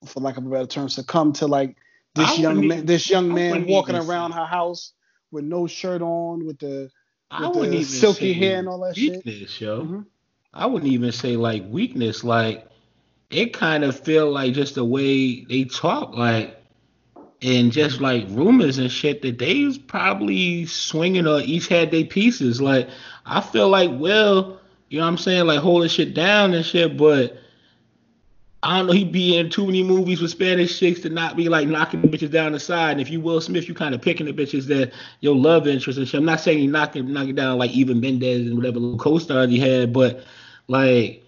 for 0.05 0.20
lack 0.22 0.38
of 0.38 0.45
a 0.45 0.49
better 0.49 0.68
term, 0.68 0.89
succumbed 0.89 1.36
to 1.36 1.47
like 1.47 1.76
this 2.16 2.38
young 2.39 2.68
man 2.68 2.86
this 2.86 3.09
young 3.09 3.34
man 3.34 3.66
walking 3.66 3.95
around 3.95 4.32
her 4.32 4.45
house 4.45 4.93
with 5.32 5.43
no 5.43 5.68
shirt 5.68 6.01
on, 6.01 6.45
with 6.45 6.59
the 6.59 6.91
with 7.39 7.53
the 7.53 7.64
even 7.70 7.84
silky 7.86 8.34
hair 8.34 8.59
and 8.59 8.68
all 8.68 8.80
that 8.82 8.95
shit. 8.95 9.26
weakness, 9.26 9.59
yo. 9.59 9.82
Mhm. 9.82 10.05
I 10.53 10.68
wouldn't 10.68 10.91
even 10.91 11.11
say 11.11 11.36
like 11.36 11.64
weakness. 11.68 12.24
Like 12.24 12.68
it 13.30 13.53
kind 13.53 13.84
of 13.84 13.99
feel 13.99 14.32
like 14.32 14.53
just 14.53 14.76
the 14.76 14.86
way 14.86 15.43
they 15.45 15.64
talk, 15.64 16.16
like 16.16 16.59
and 17.41 17.72
just 17.72 17.99
like 17.99 18.26
rumors 18.30 18.78
and 18.78 18.91
shit 18.91 19.22
that 19.24 19.39
they 19.39 19.66
was 19.66 19.78
probably 19.78 20.66
swinging 20.68 21.28
or 21.28 21.41
each 21.41 21.68
had 21.68 21.91
their 21.91 22.05
pieces. 22.05 22.61
Like 22.61 22.88
I 23.26 23.41
feel 23.41 23.70
like 23.70 23.89
Will, 23.91 24.59
you 24.89 24.99
know 24.99 25.05
what 25.05 25.11
I'm 25.11 25.18
saying, 25.18 25.47
like 25.47 25.59
holding 25.59 25.89
shit 25.89 26.14
down 26.14 26.53
and 26.53 26.66
shit, 26.66 26.95
but. 26.97 27.38
I 28.66 28.78
don't 28.78 28.88
know. 28.88 28.93
He 28.93 29.03
be 29.03 29.38
in 29.38 29.49
too 29.49 29.66
many 29.66 29.84
movies 29.84 30.22
with 30.22 30.32
Spanish 30.32 30.80
chicks 30.80 31.01
to 31.01 31.09
not 31.09 31.36
be 31.36 31.49
like 31.49 31.68
knocking 31.68 32.01
the 32.01 32.07
bitches 32.07 32.32
down 32.32 32.53
the 32.53 32.59
side. 32.59 32.93
And 32.93 33.01
if 33.01 33.09
you 33.09 33.20
Will 33.20 33.41
Smith, 33.41 33.68
you 33.68 33.74
kind 33.74 33.93
of 33.93 34.01
picking 34.01 34.26
the 34.26 34.32
bitches 34.34 34.68
that 34.68 34.93
your 35.20 35.36
love 35.36 35.68
interest 35.68 35.99
and 35.99 36.07
shit. 36.07 36.18
I'm 36.20 36.26
not 36.26 36.39
saying 36.39 36.59
he 36.59 36.68
knocking 36.68 37.11
knocking 37.11 37.36
down 37.36 37.57
like 37.57 37.72
Eva 37.72 37.93
Mendes 37.93 38.47
and 38.47 38.55
whatever 38.57 38.80
little 38.80 38.97
co-stars 38.97 39.49
he 39.49 39.59
had, 39.59 39.91
but 39.91 40.24
like 40.70 41.22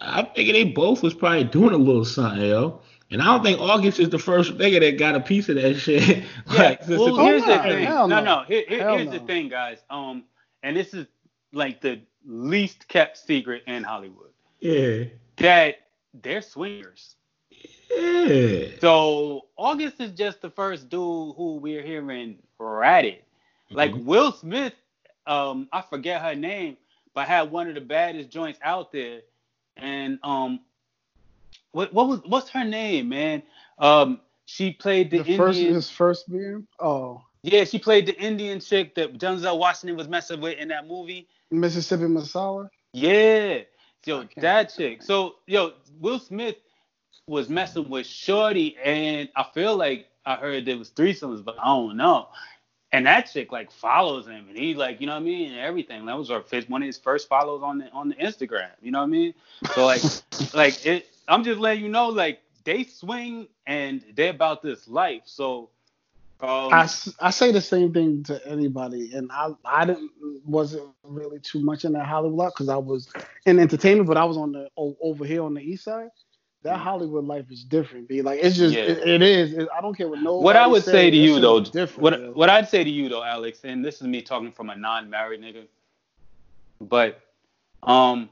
I 0.00 0.24
figure 0.34 0.52
they 0.52 0.64
both 0.64 1.02
was 1.02 1.14
probably 1.14 1.44
doing 1.44 1.72
a 1.74 1.76
little 1.78 2.04
something, 2.04 2.42
yo. 2.42 2.80
And 3.10 3.22
I 3.22 3.26
don't 3.26 3.44
think 3.44 3.60
August 3.60 4.00
is 4.00 4.08
the 4.10 4.18
first 4.18 4.54
nigga 4.58 4.80
that 4.80 4.98
got 4.98 5.14
a 5.14 5.20
piece 5.20 5.48
of 5.48 5.54
that 5.54 5.74
shit. 5.78 6.02
Yeah. 6.08 6.24
like, 6.48 6.82
since 6.82 6.98
well, 6.98 7.14
the- 7.14 7.22
here's 7.22 7.42
Oh, 7.42 7.46
the 7.46 7.56
no, 7.56 7.62
thing. 7.62 7.86
hell 7.86 8.08
No, 8.08 8.16
no. 8.20 8.40
no. 8.40 8.44
Here, 8.48 8.64
here- 8.68 8.80
Hell 8.80 8.98
here's 8.98 9.10
the 9.12 9.20
thing, 9.20 9.48
guys. 9.48 9.78
Um, 9.90 10.24
and 10.64 10.76
this 10.76 10.92
is 10.92 11.06
like 11.52 11.80
the 11.80 12.00
least 12.26 12.88
kept 12.88 13.16
secret 13.16 13.62
in 13.68 13.84
Hollywood 13.84 14.30
yeah, 14.60 15.04
that 15.36 15.76
they're 16.22 16.42
swingers. 16.42 17.16
yeah. 17.90 18.66
So 18.80 19.46
August 19.56 20.00
is 20.00 20.12
just 20.12 20.40
the 20.42 20.50
first 20.50 20.88
dude 20.88 21.34
who 21.36 21.56
we're 21.56 21.82
hearing 21.82 22.38
ratted. 22.58 23.22
Like 23.70 23.92
Mhm. 23.92 24.04
Will 24.04 24.32
Smith, 24.32 24.74
um, 25.26 25.68
I 25.72 25.82
forget 25.82 26.22
her 26.22 26.34
name, 26.34 26.76
but 27.14 27.26
had 27.26 27.50
one 27.50 27.68
of 27.68 27.74
the 27.74 27.80
baddest 27.80 28.30
joints 28.30 28.58
out 28.62 28.92
there. 28.92 29.22
And 29.76 30.18
um, 30.22 30.60
what 31.72 31.92
what 31.92 32.08
was 32.08 32.20
what's 32.26 32.48
her 32.50 32.64
name, 32.64 33.08
man? 33.08 33.42
Um, 33.78 34.20
she 34.46 34.72
played 34.72 35.10
the, 35.10 35.18
The 35.22 35.36
first 35.36 35.58
his 35.58 35.90
first 35.90 36.30
being 36.30 36.66
oh 36.78 37.22
Yeah, 37.42 37.64
she 37.64 37.78
played 37.78 38.06
the 38.06 38.16
Indian 38.20 38.60
chick 38.60 38.94
that 38.94 39.18
Denzel 39.18 39.58
Washington 39.58 39.96
was 39.96 40.08
messing 40.08 40.40
with 40.40 40.58
in 40.58 40.68
that 40.68 40.86
movie. 40.86 41.28
Mississippi 41.50 42.04
Masala. 42.04 42.70
Yeah, 42.92 43.60
yo, 44.06 44.24
that 44.36 44.74
chick. 44.74 45.02
So, 45.02 45.36
yo, 45.46 45.72
Will 46.00 46.18
Smith 46.18 46.56
was 47.26 47.48
messing 47.48 47.88
with 47.88 48.06
Shorty, 48.06 48.76
and 48.82 49.28
I 49.36 49.44
feel 49.54 49.76
like 49.76 50.06
I 50.26 50.36
heard 50.36 50.64
there 50.66 50.78
was 50.78 50.90
threesomes, 50.90 51.44
but 51.44 51.56
I 51.58 51.66
don't 51.66 51.96
know. 51.96 52.28
And 52.92 53.06
that 53.06 53.22
chick 53.32 53.50
like 53.50 53.72
follows 53.72 54.26
him, 54.26 54.46
and 54.48 54.56
he 54.56 54.74
like, 54.74 55.00
you 55.00 55.06
know 55.06 55.14
what 55.14 55.22
I 55.22 55.24
mean, 55.24 55.50
and 55.50 55.60
everything. 55.60 56.06
That 56.06 56.16
was 56.16 56.30
our 56.30 56.42
first, 56.42 56.70
one 56.70 56.82
of 56.82 56.86
his 56.86 56.98
first 56.98 57.28
follows 57.28 57.62
on 57.62 57.78
the 57.78 57.90
on 57.90 58.08
the 58.08 58.14
Instagram. 58.16 58.70
You 58.80 58.92
know 58.92 59.00
what 59.00 59.06
I 59.06 59.08
mean? 59.08 59.34
So 59.74 59.84
like, 59.84 60.02
like 60.54 60.86
it. 60.86 61.08
I'm 61.26 61.42
just 61.42 61.58
letting 61.58 61.82
you 61.82 61.88
know, 61.88 62.08
like 62.08 62.40
they 62.64 62.84
swing 62.84 63.48
and 63.66 64.04
they're 64.14 64.30
about 64.30 64.62
this 64.62 64.86
life. 64.86 65.22
So, 65.24 65.70
um, 66.40 66.72
I, 66.72 66.88
I 67.20 67.30
say 67.30 67.52
the 67.52 67.60
same 67.60 67.92
thing 67.92 68.24
to 68.24 68.46
anybody, 68.46 69.14
and 69.14 69.30
I 69.32 69.50
I 69.64 69.84
didn't 69.84 70.10
wasn't 70.44 70.90
really 71.02 71.38
too 71.38 71.60
much 71.60 71.84
in 71.84 71.92
that 71.92 72.06
Hollywood 72.06 72.52
because 72.52 72.68
I 72.68 72.76
was 72.76 73.08
in 73.46 73.58
entertainment, 73.58 74.08
but 74.08 74.16
I 74.16 74.24
was 74.24 74.36
on 74.36 74.52
the 74.52 74.68
over 74.76 75.24
here 75.24 75.42
on 75.42 75.54
the 75.54 75.60
east 75.60 75.84
side. 75.84 76.08
That 76.62 76.78
Hollywood 76.78 77.24
life 77.24 77.50
is 77.50 77.62
different. 77.62 78.08
Be 78.08 78.22
like 78.22 78.40
it's 78.42 78.56
just 78.56 78.74
Yeah. 78.74 78.84
it, 78.84 79.06
it 79.06 79.22
is. 79.22 79.52
It- 79.52 79.68
I 79.76 79.80
don't 79.80 79.96
care 79.96 80.08
what 80.08 80.20
no. 80.22 80.38
what 80.38 80.56
I 80.56 80.66
would 80.66 80.82
say 80.82 81.10
to 81.10 81.16
you 81.16 81.38
though, 81.38 81.60
different. 81.60 82.02
what 82.02 82.20
yo. 82.20 82.32
what 82.32 82.50
I'd 82.50 82.68
say 82.68 82.82
to 82.82 82.90
you 82.90 83.08
though, 83.08 83.22
Alex, 83.22 83.60
and 83.64 83.84
this 83.84 84.00
is 84.00 84.06
me 84.06 84.20
talking 84.20 84.50
from 84.50 84.70
a 84.70 84.76
non-married 84.76 85.40
nigga, 85.40 85.66
but 86.80 87.20
um, 87.82 88.28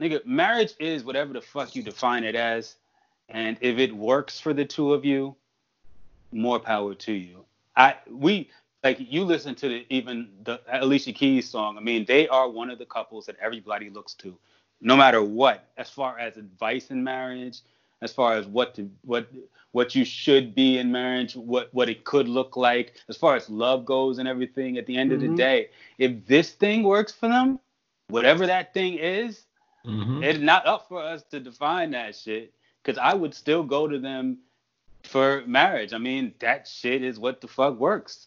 nigga, 0.00 0.24
marriage 0.24 0.74
is 0.78 1.04
whatever 1.04 1.32
the 1.32 1.40
fuck 1.40 1.74
you 1.76 1.82
define 1.82 2.24
it 2.24 2.34
as, 2.34 2.76
and 3.28 3.58
if 3.60 3.78
it 3.78 3.94
works 3.94 4.40
for 4.40 4.54
the 4.54 4.64
two 4.64 4.94
of 4.94 5.04
you, 5.04 5.34
more 6.32 6.58
power 6.58 6.94
to 6.94 7.12
you. 7.12 7.44
I 7.76 7.96
we 8.10 8.50
like 8.84 8.98
you 9.00 9.24
listen 9.24 9.54
to 9.56 9.68
the 9.68 9.86
even 9.90 10.30
the 10.44 10.60
Alicia 10.70 11.12
Keys 11.12 11.48
song. 11.48 11.76
I 11.76 11.80
mean, 11.80 12.04
they 12.06 12.28
are 12.28 12.48
one 12.48 12.70
of 12.70 12.78
the 12.78 12.86
couples 12.86 13.26
that 13.26 13.36
everybody 13.40 13.90
looks 13.90 14.14
to, 14.14 14.36
no 14.80 14.96
matter 14.96 15.22
what, 15.22 15.68
as 15.76 15.90
far 15.90 16.18
as 16.18 16.36
advice 16.36 16.90
in 16.90 17.02
marriage, 17.02 17.60
as 18.02 18.12
far 18.12 18.34
as 18.34 18.46
what 18.46 18.74
to 18.76 18.90
what 19.02 19.28
what 19.72 19.94
you 19.94 20.04
should 20.04 20.54
be 20.54 20.78
in 20.78 20.90
marriage, 20.90 21.36
what 21.36 21.72
what 21.74 21.88
it 21.88 22.04
could 22.04 22.28
look 22.28 22.56
like, 22.56 22.94
as 23.08 23.16
far 23.16 23.36
as 23.36 23.48
love 23.50 23.84
goes 23.84 24.18
and 24.18 24.28
everything. 24.28 24.78
At 24.78 24.86
the 24.86 24.96
end 24.96 25.10
mm-hmm. 25.10 25.14
of 25.16 25.20
the 25.20 25.26
mm-hmm. 25.28 25.36
day, 25.36 25.70
if 25.98 26.26
this 26.26 26.52
thing 26.52 26.82
works 26.82 27.12
for 27.12 27.28
them, 27.28 27.58
whatever 28.08 28.46
that 28.46 28.72
thing 28.74 28.94
is, 28.94 29.44
mm-hmm. 29.86 30.22
it's 30.22 30.38
not 30.38 30.66
up 30.66 30.88
for 30.88 31.02
us 31.02 31.22
to 31.30 31.40
define 31.40 31.90
that 31.92 32.14
shit. 32.16 32.52
Because 32.82 32.98
I 32.98 33.12
would 33.12 33.34
still 33.34 33.64
go 33.64 33.86
to 33.86 33.98
them 33.98 34.38
for 35.04 35.42
marriage. 35.46 35.92
I 35.92 35.98
mean, 35.98 36.34
that 36.40 36.68
shit 36.68 37.02
is 37.02 37.18
what 37.18 37.40
the 37.40 37.48
fuck 37.48 37.78
works. 37.78 38.26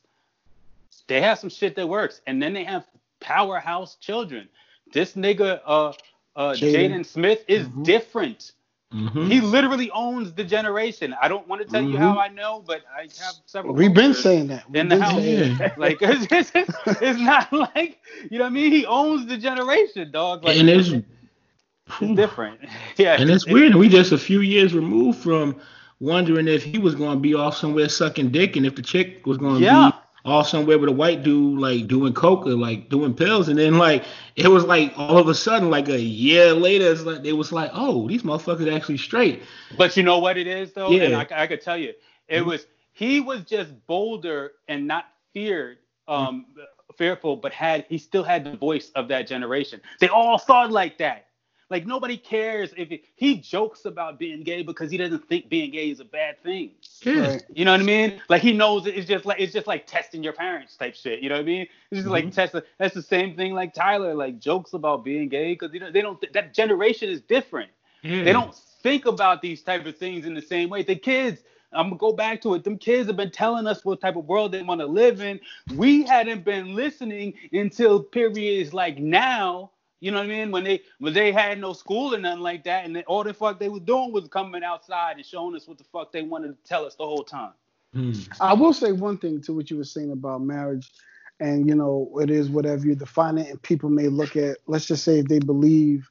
They 1.08 1.22
have 1.22 1.40
some 1.40 1.50
shit 1.50 1.76
that 1.76 1.88
works, 1.88 2.22
and 2.28 2.42
then 2.42 2.54
they 2.54 2.64
have 2.64 2.86
powerhouse 3.20 3.96
children. 3.96 4.48
This 4.94 5.14
nigga, 5.14 5.62
uh, 5.66 5.94
uh, 6.36 6.54
Jaden 6.54 7.06
Smith 7.06 7.44
is 7.48 7.68
mm-hmm. 7.68 7.84
different. 7.84 8.52
Mm-hmm. 8.94 9.28
He 9.28 9.40
literally 9.40 9.90
owns 9.92 10.34
the 10.34 10.44
generation. 10.44 11.16
I 11.22 11.30
don't 11.30 11.48
want 11.48 11.62
to 11.62 11.68
tell 11.68 11.82
mm-hmm. 11.82 11.94
you 11.94 11.98
how 11.98 12.18
I 12.18 12.28
know, 12.28 12.62
but 12.66 12.82
I 12.94 13.04
have 13.04 13.36
several. 13.46 13.74
We've 13.74 13.94
been 13.94 14.14
saying 14.14 14.48
that 14.48 14.70
We've 14.70 14.82
in 14.82 14.90
the 14.90 15.02
house. 15.02 15.78
like 15.78 16.00
it's, 16.02 16.52
it's, 16.54 16.72
it's, 16.86 17.20
not 17.20 17.52
like 17.54 18.00
you 18.30 18.38
know 18.38 18.44
what 18.44 18.50
I 18.52 18.54
mean. 18.54 18.72
He 18.72 18.86
owns 18.86 19.28
the 19.28 19.38
generation, 19.38 20.12
dog. 20.12 20.44
Like, 20.44 20.58
and 20.58 20.70
it's, 20.70 20.90
it's 20.90 22.16
different. 22.16 22.60
yeah. 22.98 23.16
And 23.20 23.30
it's, 23.30 23.48
weird. 23.48 23.76
We 23.76 23.88
just 23.88 24.12
a 24.12 24.18
few 24.18 24.42
years 24.42 24.74
removed 24.74 25.20
from 25.20 25.60
wondering 26.02 26.48
if 26.48 26.64
he 26.64 26.80
was 26.80 26.96
going 26.96 27.14
to 27.14 27.20
be 27.20 27.34
off 27.36 27.56
somewhere 27.56 27.88
sucking 27.88 28.32
dick, 28.32 28.58
and 28.58 28.66
if 28.66 28.76
the 28.76 28.82
chick 28.82 29.26
was 29.26 29.38
going 29.38 29.60
to 29.60 29.62
yeah. 29.62 29.92
be 29.92 30.30
off 30.30 30.48
somewhere 30.48 30.78
with 30.78 30.90
a 30.90 30.92
white 30.92 31.24
dude 31.24 31.60
like 31.60 31.88
doing 31.88 32.14
coke 32.14 32.46
or 32.46 32.56
like 32.56 32.90
doing 32.90 33.14
pills, 33.14 33.48
and 33.48 33.58
then 33.58 33.78
like 33.78 34.04
it 34.36 34.50
was 34.50 34.66
like 34.66 34.92
all 34.98 35.18
of 35.18 35.30
a 35.30 35.36
sudden 35.36 35.70
like 35.70 35.88
a 35.88 36.02
year 36.02 36.54
later, 36.54 36.92
it's 36.92 37.04
like 37.04 37.24
it 37.24 37.34
was 37.34 37.52
like 37.52 37.72
oh 37.74 38.08
these 38.10 38.24
motherfuckers 38.24 38.74
actually 38.76 38.98
straight. 38.98 39.44
But 39.78 39.96
you 39.96 40.04
know 40.04 40.20
what 40.20 40.38
it 40.38 40.48
is 40.48 40.74
though, 40.74 40.90
yeah. 40.90 41.04
and 41.04 41.16
I, 41.16 41.28
I 41.32 41.48
could 41.48 41.62
tell 41.62 41.78
you, 41.78 41.94
it 42.28 42.40
mm-hmm. 42.40 42.50
was 42.50 42.66
he 42.94 43.22
was 43.22 43.44
just 43.44 43.72
bolder 43.88 44.54
and 44.68 44.88
not 44.88 45.06
feared, 45.34 45.78
um, 46.08 46.46
mm-hmm. 46.52 46.64
fearful, 46.98 47.36
but 47.38 47.54
had 47.54 47.86
he 47.88 47.98
still 47.98 48.24
had 48.24 48.44
the 48.44 48.58
voice 48.58 48.92
of 48.96 49.08
that 49.10 49.28
generation. 49.28 49.80
They 50.00 50.10
all 50.10 50.38
thought 50.38 50.72
like 50.72 50.98
that. 50.98 51.28
Like 51.72 51.88
nobody 51.88 52.18
cares 52.18 52.74
if 52.76 52.92
it, 52.92 53.06
he 53.16 53.38
jokes 53.38 53.86
about 53.86 54.20
being 54.20 54.44
gay 54.44 54.62
because 54.62 54.92
he 54.92 54.98
doesn't 54.98 55.26
think 55.30 55.48
being 55.48 55.72
gay 55.72 55.90
is 55.90 56.02
a 56.02 56.06
bad 56.06 56.44
thing. 56.44 56.72
Yeah. 57.02 57.40
You 57.54 57.64
know 57.64 57.72
what 57.72 57.80
I 57.80 57.84
mean? 57.84 58.22
Like 58.28 58.42
he 58.42 58.52
knows 58.52 58.86
it's 58.86 59.08
just 59.08 59.26
like 59.26 59.40
it's 59.40 59.54
just 59.54 59.68
like 59.68 59.88
testing 59.88 60.22
your 60.22 60.34
parents 60.34 60.76
type 60.76 60.96
shit. 60.96 61.22
You 61.22 61.30
know 61.30 61.36
what 61.36 61.44
I 61.44 61.46
mean? 61.46 61.62
It's 61.62 61.72
just 61.92 62.02
mm-hmm. 62.02 62.12
like 62.12 62.34
testing. 62.34 62.62
That's 62.78 62.94
the 62.94 63.02
same 63.02 63.38
thing 63.38 63.54
like 63.54 63.74
Tyler 63.74 64.14
like 64.14 64.38
jokes 64.38 64.74
about 64.74 65.06
being 65.06 65.30
gay 65.30 65.54
because 65.54 65.74
you 65.74 65.80
know 65.80 65.90
they 65.90 66.02
don't 66.02 66.22
that 66.34 66.54
generation 66.54 67.10
is 67.10 67.22
different. 67.22 67.72
Yeah. 68.02 68.26
They 68.26 68.34
don't 68.34 68.54
think 68.84 69.06
about 69.06 69.42
these 69.42 69.62
type 69.62 69.86
of 69.86 69.98
things 69.98 70.26
in 70.26 70.34
the 70.34 70.42
same 70.42 70.70
way. 70.70 70.84
The 70.84 70.98
kids. 70.98 71.42
I'm 71.74 71.86
gonna 71.86 72.00
go 72.00 72.12
back 72.12 72.42
to 72.42 72.54
it. 72.56 72.66
Them 72.66 72.78
kids 72.78 73.08
have 73.08 73.16
been 73.16 73.32
telling 73.32 73.66
us 73.66 73.86
what 73.86 74.02
type 74.02 74.18
of 74.18 74.26
world 74.26 74.52
they 74.52 74.62
want 74.62 74.82
to 74.82 74.86
live 74.86 75.22
in. 75.22 75.40
We 75.74 76.04
hadn't 76.04 76.44
been 76.44 76.76
listening 76.76 77.36
until 77.54 78.04
periods 78.04 78.74
like 78.74 78.98
now 78.98 79.72
you 80.02 80.10
know 80.10 80.18
what 80.18 80.26
I 80.26 80.30
mean? 80.30 80.52
When 80.52 80.64
they 80.64 80.82
when 80.98 81.14
they 81.14 81.32
had 81.32 81.60
no 81.60 81.74
school 81.74 82.14
or 82.14 82.18
nothing 82.18 82.42
like 82.42 82.64
that, 82.66 82.86
and 82.86 82.96
they, 82.96 83.04
all 83.04 83.24
the 83.24 83.34
fuck 83.34 83.60
they 83.60 83.70
was 83.70 83.84
doing 83.84 84.12
was 84.12 84.28
coming 84.28 84.64
outside 84.64 85.18
and 85.18 85.26
showing 85.26 85.56
us 85.56 85.68
what 85.68 85.78
the 85.78 85.84
fuck 85.86 86.12
they 86.12 86.24
wanted 86.24 86.50
to 86.50 86.68
tell 86.68 86.86
us 86.86 86.96
the 86.96 87.06
whole 87.06 87.24
time. 87.24 87.54
Hmm. 87.94 88.14
I 88.42 88.54
will 88.54 88.74
say 88.74 88.92
one 88.92 89.20
thing 89.20 89.42
to 89.44 89.54
what 89.54 89.70
you 89.70 89.78
were 89.78 89.84
saying 89.84 90.12
about 90.12 90.42
marriage, 90.42 90.92
and 91.40 91.70
you 91.70 91.76
know 91.76 92.12
it 92.20 92.32
is 92.32 92.50
whatever 92.50 92.86
you 92.86 92.96
define 92.96 93.38
it, 93.38 93.50
and 93.50 93.62
people 93.62 93.90
may 93.92 94.08
look 94.08 94.36
at. 94.36 94.58
Let's 94.66 94.86
just 94.86 95.04
say 95.04 95.20
if 95.20 95.28
they 95.28 95.40
believe 95.40 96.10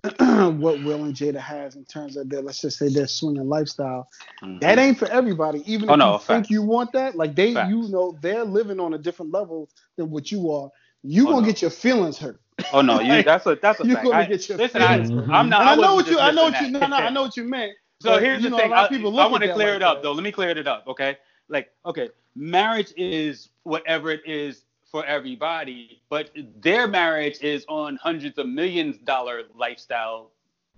what 0.18 0.82
Will 0.82 1.04
and 1.04 1.14
Jada 1.14 1.38
has 1.38 1.76
in 1.76 1.84
terms 1.84 2.16
of 2.16 2.28
their, 2.28 2.42
let's 2.42 2.60
just 2.60 2.78
say 2.78 2.88
their 2.88 3.06
swinging 3.06 3.48
lifestyle. 3.48 4.08
Mm-hmm. 4.42 4.58
That 4.60 4.78
ain't 4.78 4.98
for 4.98 5.08
everybody. 5.08 5.62
Even 5.72 5.90
oh, 5.90 5.94
if 5.94 5.98
no, 5.98 6.12
you 6.14 6.18
think 6.18 6.50
you 6.50 6.62
want 6.62 6.92
that, 6.92 7.14
like 7.14 7.36
they, 7.36 7.50
you 7.50 7.88
know, 7.88 8.16
they're 8.20 8.44
living 8.44 8.80
on 8.80 8.94
a 8.94 8.98
different 8.98 9.32
level 9.32 9.68
than 9.96 10.10
what 10.10 10.32
you 10.32 10.50
are. 10.50 10.70
You 11.02 11.28
oh, 11.28 11.32
gonna 11.32 11.40
no. 11.42 11.46
get 11.46 11.62
your 11.62 11.70
feelings 11.70 12.18
hurt. 12.18 12.40
Oh 12.72 12.80
no, 12.80 13.00
you 13.00 13.22
that's 13.24 13.46
a 13.46 13.56
that's 13.60 13.80
a 13.80 13.86
you 13.86 13.94
gonna 13.94 14.10
I, 14.10 14.24
get 14.24 14.48
your 14.48 14.58
listen, 14.58 14.82
I, 14.82 14.96
am 14.96 15.48
not. 15.48 15.62
I, 15.62 15.72
I 15.72 15.74
know 15.76 15.94
what 15.94 16.06
you. 16.06 16.18
I 16.18 16.30
know 16.30 16.44
what 16.44 16.60
you. 16.60 16.70
No, 16.70 16.86
no, 16.86 16.96
I 16.96 17.10
know 17.10 17.22
what 17.22 17.36
you 17.36 17.44
meant. 17.44 17.72
So 18.00 18.12
but, 18.12 18.22
here's 18.22 18.42
the 18.42 18.50
know, 18.50 18.58
thing. 18.58 18.72
I, 18.72 18.86
I 18.86 19.28
want 19.28 19.42
to 19.42 19.52
clear 19.52 19.68
like 19.68 19.76
it 19.76 19.82
up 19.82 19.96
that. 19.98 20.02
though. 20.02 20.12
Let 20.12 20.22
me 20.22 20.32
clear 20.32 20.50
it 20.50 20.66
up, 20.66 20.84
okay? 20.86 21.18
Like, 21.48 21.70
okay, 21.84 22.10
marriage 22.36 22.92
is 22.96 23.48
whatever 23.64 24.10
it 24.10 24.20
is 24.24 24.64
for 24.90 25.04
everybody, 25.04 26.02
but 26.08 26.30
their 26.60 26.86
marriage 26.86 27.38
is 27.42 27.64
on 27.68 27.96
hundreds 27.96 28.38
of 28.38 28.48
millions 28.48 28.96
dollar 28.98 29.42
lifestyle 29.54 30.30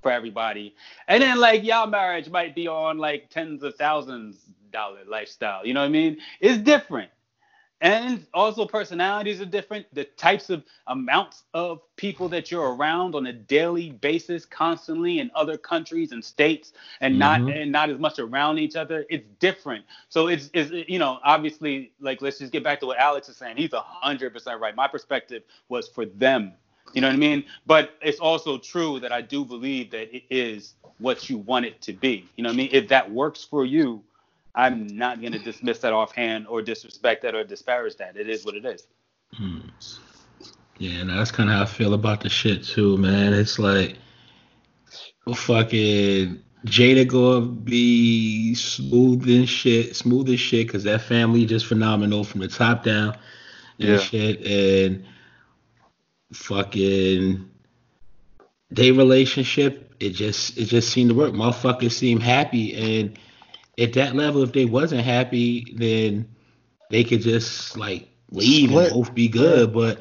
for 0.03 0.11
everybody. 0.11 0.75
And 1.09 1.23
then 1.23 1.39
like 1.39 1.63
y'all 1.63 1.87
marriage 1.87 2.29
might 2.31 2.55
be 2.55 2.67
on 2.67 2.99
like 2.99 3.29
tens 3.31 3.63
of 3.63 3.75
thousands 3.77 4.39
dollar 4.73 5.01
lifestyle. 5.07 5.67
You 5.67 5.75
know 5.75 5.81
what 5.81 5.87
I 5.87 5.91
mean? 5.91 6.19
It's 6.41 6.59
different 6.59 7.11
and 7.81 8.27
also 8.35 8.67
personalities 8.67 9.41
are 9.41 9.47
different. 9.47 9.87
The 9.95 10.05
types 10.05 10.51
of 10.51 10.65
amounts 10.87 11.45
of 11.55 11.81
people 11.97 12.29
that 12.29 12.51
you're 12.51 12.75
around 12.75 13.15
on 13.15 13.27
a 13.27 13.33
daily 13.33 13.91
basis 13.91 14.45
constantly 14.45 15.19
in 15.19 15.31
other 15.35 15.57
countries 15.57 16.13
and 16.13 16.23
states 16.23 16.75
and 17.01 17.13
mm-hmm. 17.13 17.47
not 17.47 17.57
and 17.57 17.73
not 17.73 17.89
as 17.89 17.99
much 17.99 18.19
around 18.19 18.59
each 18.59 18.77
other 18.77 19.07
it's 19.09 19.27
different. 19.39 19.85
So 20.11 20.29
it's, 20.29 20.51
it's 20.53 20.71
you 20.89 20.99
know 20.99 21.21
obviously 21.25 21.93
like 22.01 22.21
let's 22.21 22.39
just 22.39 22.53
get 22.53 22.63
back 22.63 22.81
to 22.81 22.87
what 22.87 22.99
alex 22.99 23.29
is 23.29 23.37
saying. 23.37 23.57
He's 23.57 23.71
100% 23.71 24.61
right. 24.61 24.77
My 24.77 24.87
perspective 24.89 25.43
was 25.69 25.89
for 25.89 26.05
them. 26.05 26.53
You 26.93 27.01
know 27.01 27.07
what 27.09 27.15
i 27.15 27.19
mean? 27.19 27.45
But 27.67 27.95
it's 28.03 28.19
also 28.19 28.59
true 28.59 29.01
that 29.01 29.13
i 29.13 29.23
do 29.23 29.45
believe 29.45 29.91
that 29.93 30.15
it 30.15 30.25
is 30.29 30.75
what 30.99 31.31
you 31.31 31.39
want 31.39 31.65
it 31.65 31.81
to 31.83 31.93
be. 31.93 32.29
You 32.37 32.43
know 32.43 32.51
what 32.51 32.55
i 32.55 32.57
mean? 32.57 32.71
If 32.73 32.89
that 32.89 33.11
works 33.11 33.43
for 33.45 33.65
you 33.65 34.03
I'm 34.55 34.87
not 34.87 35.21
going 35.21 35.33
to 35.33 35.39
dismiss 35.39 35.79
that 35.81 35.93
offhand 35.93 36.47
or 36.47 36.63
disrespect 36.63 37.23
that 37.23 37.35
or 37.35 37.45
disparage 37.45 37.97
that. 37.97 38.17
It 38.17 38.29
is 38.29 38.45
what 38.45 38.55
it 38.55 38.65
is. 38.65 38.87
Hmm. 39.35 39.61
Yeah, 40.79 41.01
and 41.01 41.11
that's 41.11 41.31
kind 41.31 41.51
of 41.51 41.57
how 41.57 41.63
I 41.63 41.67
feel 41.67 41.95
about 41.95 42.23
the 42.23 42.29
shit 42.29 42.65
too, 42.65 42.97
man. 42.97 43.35
It's 43.35 43.59
like, 43.59 43.97
well, 45.27 45.35
fucking 45.35 46.43
Jada 46.65 47.07
gonna 47.07 47.47
be 47.47 48.55
smooth 48.55 49.29
and 49.29 49.49
shit, 49.49 49.95
smooth 49.95 50.31
as 50.31 50.41
shit, 50.41 50.71
cause 50.71 50.85
that 50.85 51.03
family 51.03 51.45
just 51.45 51.67
phenomenal 51.67 52.25
from 52.25 52.41
the 52.41 52.49
top 52.49 52.83
down 52.83 53.17
and 53.79 53.89
yeah. 53.91 53.99
shit, 53.99 54.41
and 54.47 55.05
fucking 56.33 57.51
their 58.71 58.95
relationship, 58.95 59.93
it 60.01 60.11
just 60.11 60.57
it 60.57 60.65
just 60.65 60.91
seemed 60.91 61.11
to 61.11 61.15
work. 61.15 61.33
Motherfuckers 61.33 61.93
seem 61.93 62.21
happy 62.21 62.75
and 63.01 63.19
at 63.79 63.93
that 63.95 64.15
level, 64.15 64.43
if 64.43 64.53
they 64.53 64.65
wasn't 64.65 65.03
happy, 65.03 65.75
then 65.77 66.29
they 66.91 67.05
could 67.05 67.23
just 67.23 67.77
like 67.77 68.09
leave 68.31 68.71
Split. 68.71 68.93
and 68.93 68.95
both 68.95 69.15
be 69.15 69.29
good. 69.29 69.73
But 69.73 70.01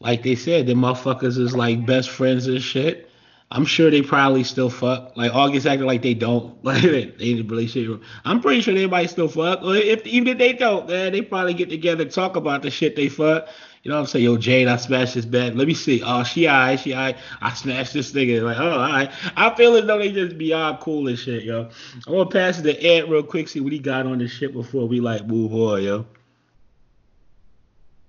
like 0.00 0.22
they 0.22 0.34
said, 0.34 0.66
the 0.66 0.74
motherfuckers 0.74 1.38
is 1.38 1.54
like 1.54 1.86
best 1.86 2.10
friends 2.10 2.46
and 2.46 2.62
shit. 2.62 3.08
I'm 3.52 3.64
sure 3.64 3.90
they 3.90 4.02
probably 4.02 4.44
still 4.44 4.70
fuck. 4.70 5.16
Like 5.16 5.34
August 5.34 5.66
acted 5.66 5.86
like 5.86 6.02
they 6.02 6.14
don't. 6.14 6.56
Like 6.64 6.82
they 6.82 7.30
in 7.32 7.40
a 7.40 7.42
relationship. 7.42 8.02
I'm 8.24 8.40
pretty 8.40 8.60
sure 8.60 8.74
they 8.74 8.86
might 8.86 9.10
still 9.10 9.28
fuck. 9.28 9.62
Or 9.62 9.74
if 9.74 10.06
even 10.06 10.28
if 10.28 10.38
they 10.38 10.52
don't, 10.52 10.88
man, 10.88 11.12
they 11.12 11.22
probably 11.22 11.54
get 11.54 11.68
together 11.68 12.04
talk 12.04 12.36
about 12.36 12.62
the 12.62 12.70
shit 12.70 12.94
they 12.94 13.08
fuck. 13.08 13.48
You 13.82 13.90
know 13.90 13.96
what 13.96 14.02
I'm 14.02 14.06
saying? 14.08 14.26
Yo, 14.26 14.36
Jade, 14.36 14.68
I 14.68 14.76
smashed 14.76 15.14
this 15.14 15.24
bed. 15.24 15.56
Let 15.56 15.66
me 15.66 15.72
see. 15.72 16.02
Oh, 16.04 16.22
she 16.22 16.46
alright, 16.46 16.78
she 16.78 16.92
alright. 16.92 17.16
I 17.40 17.54
smashed 17.54 17.94
this 17.94 18.12
nigga. 18.12 18.42
Like, 18.42 18.58
oh, 18.58 18.72
alright. 18.72 19.10
I 19.36 19.54
feel 19.54 19.74
as 19.74 19.86
though 19.86 19.98
they 19.98 20.12
just 20.12 20.36
beyond 20.36 20.80
cool 20.80 21.08
and 21.08 21.18
shit, 21.18 21.44
yo. 21.44 21.70
I'm 22.06 22.12
gonna 22.12 22.28
pass 22.28 22.58
it 22.58 22.64
to 22.64 22.78
Ed 22.78 23.08
real 23.08 23.22
quick, 23.22 23.48
see 23.48 23.60
what 23.60 23.72
he 23.72 23.78
got 23.78 24.04
on 24.04 24.18
this 24.18 24.32
shit 24.32 24.52
before 24.52 24.86
we 24.86 25.00
like 25.00 25.26
move 25.26 25.54
on, 25.54 25.82
yo. 25.82 26.06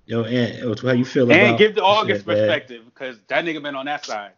Yo, 0.08 0.26
Ant, 0.26 0.80
how 0.82 0.92
you 0.92 1.06
feel 1.06 1.24
and 1.24 1.32
about? 1.32 1.50
And 1.52 1.58
give 1.58 1.76
the 1.76 1.84
August 1.84 2.26
shit, 2.26 2.28
perspective 2.28 2.84
because 2.86 3.18
that 3.30 3.46
nigga 3.46 3.64
been 3.64 3.76
on 3.76 3.86
that 3.86 4.06
side. 4.06 4.32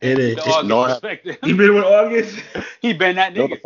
It 0.00 0.20
is. 0.20 0.36
The 0.36 0.42
August 0.42 0.68
no, 0.68 0.84
perspective. 0.84 1.38
He 1.42 1.54
been 1.54 1.74
with 1.74 1.84
August. 1.84 2.38
he 2.80 2.92
been 2.92 3.16
that 3.16 3.34
nigga. 3.34 3.58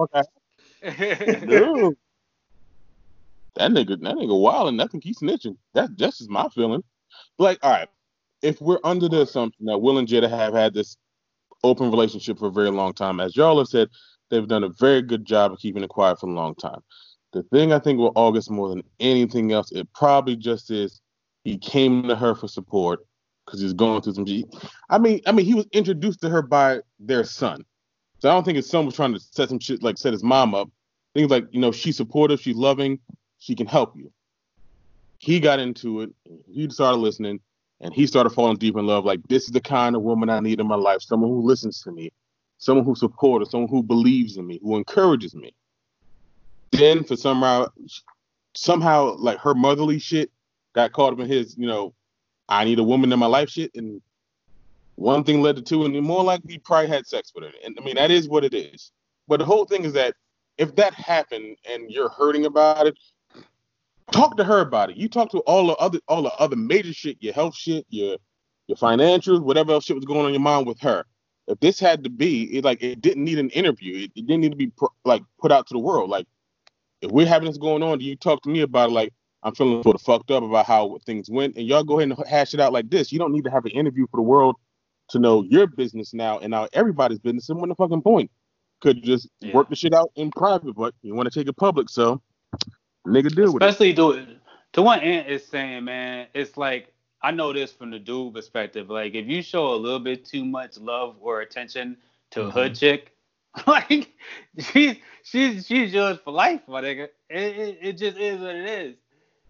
Dude. 1.46 1.96
That 3.56 3.70
nigga, 3.70 4.00
that 4.00 4.16
nigga 4.16 4.40
wild 4.40 4.68
and 4.68 4.78
nothing 4.78 5.00
keeps 5.00 5.20
he's 5.20 5.28
snitching. 5.28 5.58
That 5.74 5.98
that's 5.98 6.16
just 6.18 6.30
my 6.30 6.48
feeling 6.48 6.82
like, 7.38 7.58
all 7.62 7.70
right, 7.70 7.88
if 8.42 8.60
we're 8.60 8.80
under 8.84 9.08
the 9.08 9.22
assumption 9.22 9.66
that 9.66 9.78
Will 9.78 9.98
and 9.98 10.08
Jada 10.08 10.28
have 10.28 10.54
had 10.54 10.74
this 10.74 10.96
open 11.64 11.90
relationship 11.90 12.38
for 12.38 12.48
a 12.48 12.52
very 12.52 12.70
long 12.70 12.92
time, 12.92 13.20
as 13.20 13.36
y'all 13.36 13.58
have 13.58 13.68
said, 13.68 13.88
they've 14.30 14.48
done 14.48 14.64
a 14.64 14.68
very 14.68 15.02
good 15.02 15.24
job 15.24 15.52
of 15.52 15.58
keeping 15.58 15.82
it 15.82 15.88
quiet 15.88 16.18
for 16.18 16.28
a 16.28 16.32
long 16.32 16.54
time. 16.54 16.80
The 17.32 17.42
thing 17.44 17.72
I 17.72 17.78
think 17.78 17.98
with 17.98 18.12
August 18.14 18.50
more 18.50 18.68
than 18.68 18.82
anything 19.00 19.52
else, 19.52 19.72
it 19.72 19.88
probably 19.94 20.36
just 20.36 20.70
is 20.70 21.00
he 21.44 21.56
came 21.56 22.02
to 22.08 22.16
her 22.16 22.34
for 22.34 22.48
support 22.48 23.00
because 23.46 23.60
he's 23.60 23.72
going 23.72 24.02
through 24.02 24.14
some. 24.14 24.26
I 24.90 24.98
mean, 24.98 25.20
I 25.26 25.32
mean, 25.32 25.46
he 25.46 25.54
was 25.54 25.66
introduced 25.72 26.20
to 26.22 26.28
her 26.28 26.42
by 26.42 26.80
their 26.98 27.24
son, 27.24 27.64
so 28.18 28.28
I 28.28 28.32
don't 28.32 28.44
think 28.44 28.56
his 28.56 28.68
son 28.68 28.86
was 28.86 28.94
trying 28.94 29.14
to 29.14 29.20
set 29.20 29.48
some 29.48 29.58
shit 29.58 29.82
like 29.82 29.98
set 29.98 30.12
his 30.12 30.22
mom 30.22 30.54
up. 30.54 30.68
Things 31.14 31.30
like 31.30 31.46
you 31.50 31.60
know 31.60 31.72
she's 31.72 31.96
supportive, 31.96 32.40
she's 32.40 32.56
loving, 32.56 32.98
she 33.38 33.54
can 33.54 33.66
help 33.66 33.96
you 33.96 34.12
he 35.22 35.38
got 35.38 35.60
into 35.60 36.00
it. 36.00 36.10
He 36.52 36.68
started 36.68 36.98
listening, 36.98 37.38
and 37.80 37.94
he 37.94 38.08
started 38.08 38.30
falling 38.30 38.56
deep 38.56 38.76
in 38.76 38.86
love. 38.86 39.04
Like 39.04 39.20
this 39.28 39.44
is 39.44 39.52
the 39.52 39.60
kind 39.60 39.94
of 39.94 40.02
woman 40.02 40.28
I 40.28 40.40
need 40.40 40.58
in 40.58 40.66
my 40.66 40.74
life, 40.74 41.00
someone 41.00 41.30
who 41.30 41.42
listens 41.42 41.80
to 41.82 41.92
me, 41.92 42.12
someone 42.58 42.84
who 42.84 42.96
supports, 42.96 43.52
someone 43.52 43.70
who 43.70 43.84
believes 43.84 44.36
in 44.36 44.46
me, 44.46 44.58
who 44.62 44.76
encourages 44.76 45.34
me. 45.34 45.54
Then 46.72 47.04
for 47.04 47.16
somehow, 47.16 47.68
somehow 48.54 49.14
like 49.16 49.38
her 49.38 49.54
motherly 49.54 50.00
shit 50.00 50.30
got 50.74 50.92
caught 50.92 51.12
up 51.12 51.20
in 51.20 51.28
his, 51.28 51.56
you 51.56 51.68
know, 51.68 51.94
I 52.48 52.64
need 52.64 52.80
a 52.80 52.84
woman 52.84 53.12
in 53.12 53.18
my 53.20 53.26
life 53.26 53.48
shit, 53.48 53.70
and 53.76 54.02
one 54.96 55.22
thing 55.22 55.40
led 55.40 55.54
to 55.54 55.62
two, 55.62 55.84
and 55.84 55.94
more 56.02 56.24
likely 56.24 56.54
he 56.54 56.58
probably 56.58 56.88
had 56.88 57.06
sex 57.06 57.30
with 57.32 57.44
her. 57.44 57.50
And 57.64 57.78
I 57.80 57.84
mean 57.84 57.94
that 57.94 58.10
is 58.10 58.28
what 58.28 58.42
it 58.42 58.54
is. 58.54 58.90
But 59.28 59.38
the 59.38 59.44
whole 59.44 59.66
thing 59.66 59.84
is 59.84 59.92
that 59.92 60.16
if 60.58 60.74
that 60.74 60.94
happened 60.94 61.58
and 61.70 61.90
you're 61.92 62.10
hurting 62.10 62.46
about 62.46 62.88
it, 62.88 62.98
talk 64.10 64.36
to 64.36 64.44
her 64.44 64.60
about 64.60 64.90
it. 64.90 64.96
You 64.96 65.08
talk 65.08 65.30
to 65.30 65.38
all 65.40 65.66
the 65.68 65.76
other 65.76 66.00
all 66.08 66.22
the 66.22 66.32
other 66.34 66.56
major 66.56 66.92
shit, 66.92 67.18
your 67.20 67.32
health 67.34 67.54
shit, 67.54 67.86
your 67.90 68.16
your 68.66 68.76
financials, 68.76 69.42
whatever 69.42 69.72
else 69.72 69.84
shit 69.84 69.96
was 69.96 70.04
going 70.04 70.20
on 70.20 70.26
in 70.26 70.34
your 70.34 70.40
mind 70.40 70.66
with 70.66 70.80
her. 70.80 71.04
If 71.48 71.60
this 71.60 71.80
had 71.80 72.04
to 72.04 72.10
be, 72.10 72.44
it 72.56 72.64
like 72.64 72.82
it 72.82 73.00
didn't 73.00 73.24
need 73.24 73.38
an 73.38 73.50
interview. 73.50 74.04
It, 74.04 74.12
it 74.14 74.26
didn't 74.26 74.40
need 74.40 74.50
to 74.52 74.56
be 74.56 74.68
pro- 74.68 74.88
like 75.04 75.22
put 75.40 75.52
out 75.52 75.66
to 75.68 75.74
the 75.74 75.78
world. 75.80 76.10
Like 76.10 76.26
if 77.00 77.10
we're 77.10 77.26
having 77.26 77.48
this 77.48 77.58
going 77.58 77.82
on, 77.82 77.98
do 77.98 78.04
you 78.04 78.16
talk 78.16 78.42
to 78.42 78.50
me 78.50 78.60
about 78.62 78.90
it? 78.90 78.92
Like 78.92 79.12
I'm 79.42 79.54
feeling 79.54 79.82
sort 79.82 79.96
of 79.96 80.02
fucked 80.02 80.30
up 80.30 80.42
about 80.42 80.66
how 80.66 80.98
things 81.06 81.30
went, 81.30 81.56
and 81.56 81.66
y'all 81.66 81.84
go 81.84 81.98
ahead 81.98 82.10
and 82.16 82.28
hash 82.28 82.54
it 82.54 82.60
out 82.60 82.72
like 82.72 82.90
this. 82.90 83.12
You 83.12 83.18
don't 83.18 83.32
need 83.32 83.44
to 83.44 83.50
have 83.50 83.64
an 83.64 83.72
interview 83.72 84.06
for 84.10 84.18
the 84.18 84.22
world 84.22 84.56
to 85.10 85.18
know 85.18 85.42
your 85.42 85.66
business 85.66 86.14
now 86.14 86.38
and 86.38 86.50
now 86.50 86.68
everybody's 86.72 87.18
business. 87.18 87.48
And 87.48 87.60
what 87.60 87.68
the 87.68 87.74
fucking 87.74 88.02
point? 88.02 88.30
Could 88.80 89.02
just 89.02 89.28
Yeah. 89.40 89.54
work 89.54 89.68
the 89.68 89.76
shit 89.76 89.94
out 89.94 90.10
in 90.16 90.30
private, 90.32 90.74
but 90.74 90.94
you 91.02 91.14
want 91.14 91.30
to 91.32 91.38
take 91.38 91.48
it 91.48 91.56
public, 91.56 91.88
so 91.88 92.20
nigga 93.06 93.34
deal 93.34 93.52
with 93.52 93.62
it. 93.62 93.66
Especially 93.66 93.94
to 93.94 94.26
to 94.72 94.82
what 94.82 95.02
Ant 95.02 95.28
is 95.28 95.46
saying, 95.46 95.84
man, 95.84 96.26
it's 96.34 96.56
like 96.56 96.92
I 97.22 97.30
know 97.30 97.52
this 97.52 97.72
from 97.72 97.90
the 97.90 97.98
dude 97.98 98.34
perspective. 98.34 98.90
Like 98.90 99.14
if 99.14 99.26
you 99.26 99.42
show 99.42 99.74
a 99.74 99.76
little 99.76 100.00
bit 100.00 100.24
too 100.24 100.44
much 100.44 100.78
love 100.78 101.16
or 101.20 101.40
attention 101.40 101.96
to 102.30 102.42
a 102.42 102.50
hood 102.50 102.72
mm-hmm. 102.72 102.78
chick, 102.78 103.12
like 103.66 104.10
she's 104.58 104.96
she's 105.22 105.66
she's 105.66 105.92
yours 105.92 106.18
for 106.24 106.32
life, 106.32 106.62
my 106.66 106.82
nigga. 106.82 107.08
It, 107.28 107.58
it 107.58 107.78
it 107.80 107.92
just 107.92 108.16
is 108.16 108.40
what 108.40 108.54
it 108.54 108.68
is. 108.68 108.96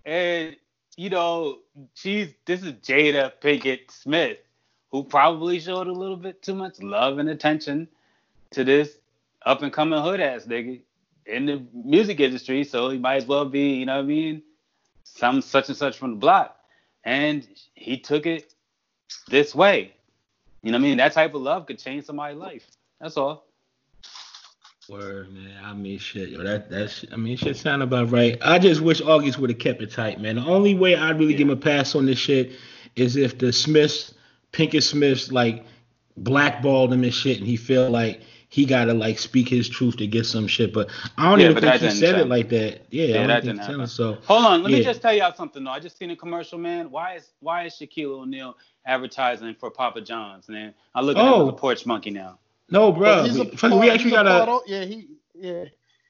And 0.05 0.57
you 0.97 1.11
know, 1.11 1.59
she's 1.95 2.35
this 2.45 2.63
is 2.63 2.73
Jada 2.75 3.33
Pinkett 3.41 3.91
Smith, 3.91 4.39
who 4.91 5.05
probably 5.05 5.61
showed 5.61 5.87
a 5.87 5.93
little 5.93 6.17
bit 6.17 6.43
too 6.43 6.55
much 6.55 6.83
love 6.83 7.19
and 7.19 7.29
attention 7.29 7.89
to 8.51 8.65
this 8.65 8.99
up 9.47 9.63
and 9.63 9.73
coming 9.73 10.01
hood 10.01 10.21
ass 10.21 10.45
nigga 10.45 10.81
in 11.27 11.47
the 11.47 11.63
music 11.73 12.21
industry, 12.21 12.65
so 12.65 12.91
he 12.91 12.99
might 12.99 13.17
as 13.17 13.27
well 13.27 13.45
be, 13.45 13.75
you 13.75 13.87
know 13.87 13.97
what 13.97 14.05
I 14.05 14.07
mean, 14.07 14.43
some 15.05 15.41
such 15.41 15.69
and 15.69 15.77
such 15.77 15.99
from 15.99 16.11
the 16.11 16.17
block. 16.17 16.57
And 17.05 17.47
he 17.75 17.99
took 17.99 18.27
it 18.27 18.55
this 19.29 19.55
way. 19.55 19.93
You 20.63 20.71
know 20.71 20.79
what 20.79 20.85
I 20.85 20.89
mean? 20.89 20.99
That 20.99 21.13
type 21.13 21.35
of 21.35 21.43
love 21.43 21.67
could 21.67 21.79
change 21.79 22.05
somebody's 22.05 22.39
life. 22.39 22.67
That's 23.01 23.17
all. 23.17 23.47
Word, 24.89 25.33
man. 25.33 25.53
I 25.65 25.73
mean, 25.75 25.99
shit, 25.99 26.31
yo, 26.31 26.43
that 26.43 26.69
that's. 26.69 27.05
I 27.13 27.17
mean, 27.17 27.37
shit 27.37 27.57
sound 27.57 27.83
about 27.83 28.11
right. 28.11 28.37
I 28.43 28.59
just 28.59 28.81
wish 28.81 29.01
August 29.01 29.39
would 29.39 29.51
have 29.51 29.59
kept 29.59 29.81
it 29.81 29.93
tight, 29.93 30.21
man. 30.21 30.37
The 30.37 30.45
only 30.45 30.75
way 30.75 30.97
I'd 30.97 31.19
really 31.19 31.35
give 31.35 31.49
him 31.49 31.51
a 31.51 31.57
pass 31.57 31.95
on 31.95 32.07
this 32.07 32.19
shit 32.19 32.53
is 32.97 33.17
if 33.17 33.39
the 33.39 33.53
Smiths, 33.53 34.15
Pinkett 34.53 34.83
Smiths, 34.83 35.31
like 35.31 35.65
blackballed 36.17 36.93
him 36.93 37.05
and 37.05 37.15
shit, 37.15 37.39
and 37.39 37.47
he 37.47 37.57
feel 37.57 37.91
like 37.91 38.23
he 38.53 38.67
gotta 38.67 38.93
like 38.93 39.19
speak 39.19 39.49
his 39.49 39.67
truth 39.67 39.97
to 39.97 40.07
get 40.07 40.27
some 40.27 40.47
shit. 40.47 40.75
But 40.75 40.91
I 41.17 41.31
don't 41.31 41.41
Yeah, 41.41 41.49
even 41.51 41.63
think 41.63 41.73
he 41.73 41.79
didn't 41.79 41.97
said 41.97 42.17
it 42.17 42.29
like 42.29 42.51
that. 42.51 42.83
Yeah, 42.91 43.05
Yeah, 43.07 43.15
I 43.15 43.19
don't 43.21 43.29
that 43.29 43.43
think 43.45 43.55
didn't 43.57 43.59
happen. 43.67 43.81
it, 43.81 43.87
So 43.87 44.19
Hold 44.27 44.45
on, 44.45 44.63
let 44.63 44.71
me 44.73 44.85
just 44.85 45.01
tell 45.01 45.15
y'all 45.15 45.33
something 45.35 45.65
though. 45.65 45.71
I 45.71 45.81
just 45.81 45.97
seen 45.97 46.11
a 46.11 46.17
commercial, 46.17 46.59
man. 46.59 46.91
Why 46.91 47.15
is 47.15 47.33
why 47.41 47.65
is 47.65 47.73
Shaquille 47.75 48.21
O'Neal 48.21 48.55
advertising 48.85 49.55
for 49.59 49.71
Papa 49.71 50.03
John's, 50.03 50.51
man? 50.51 50.75
I 50.95 51.01
look 51.01 51.17
at 51.17 51.23
him 51.25 51.33
Oh. 51.33 51.43
as 51.45 51.49
a 51.49 51.53
porch 51.53 51.87
monkey 51.87 52.11
now. 52.11 52.39
no, 52.71 52.93
But 52.93 52.99
bro, 52.99 53.23
he's 53.25 53.39
we, 53.39 53.45
fuck, 53.57 53.71
part- 53.71 53.81
we 53.81 53.89
actually 53.91 54.11
he's 54.11 54.19
a 54.19 54.23
got 54.25 54.49
a. 54.49 54.61
yeah, 54.67 54.85
he 54.85 55.09
yeah. 55.35 55.65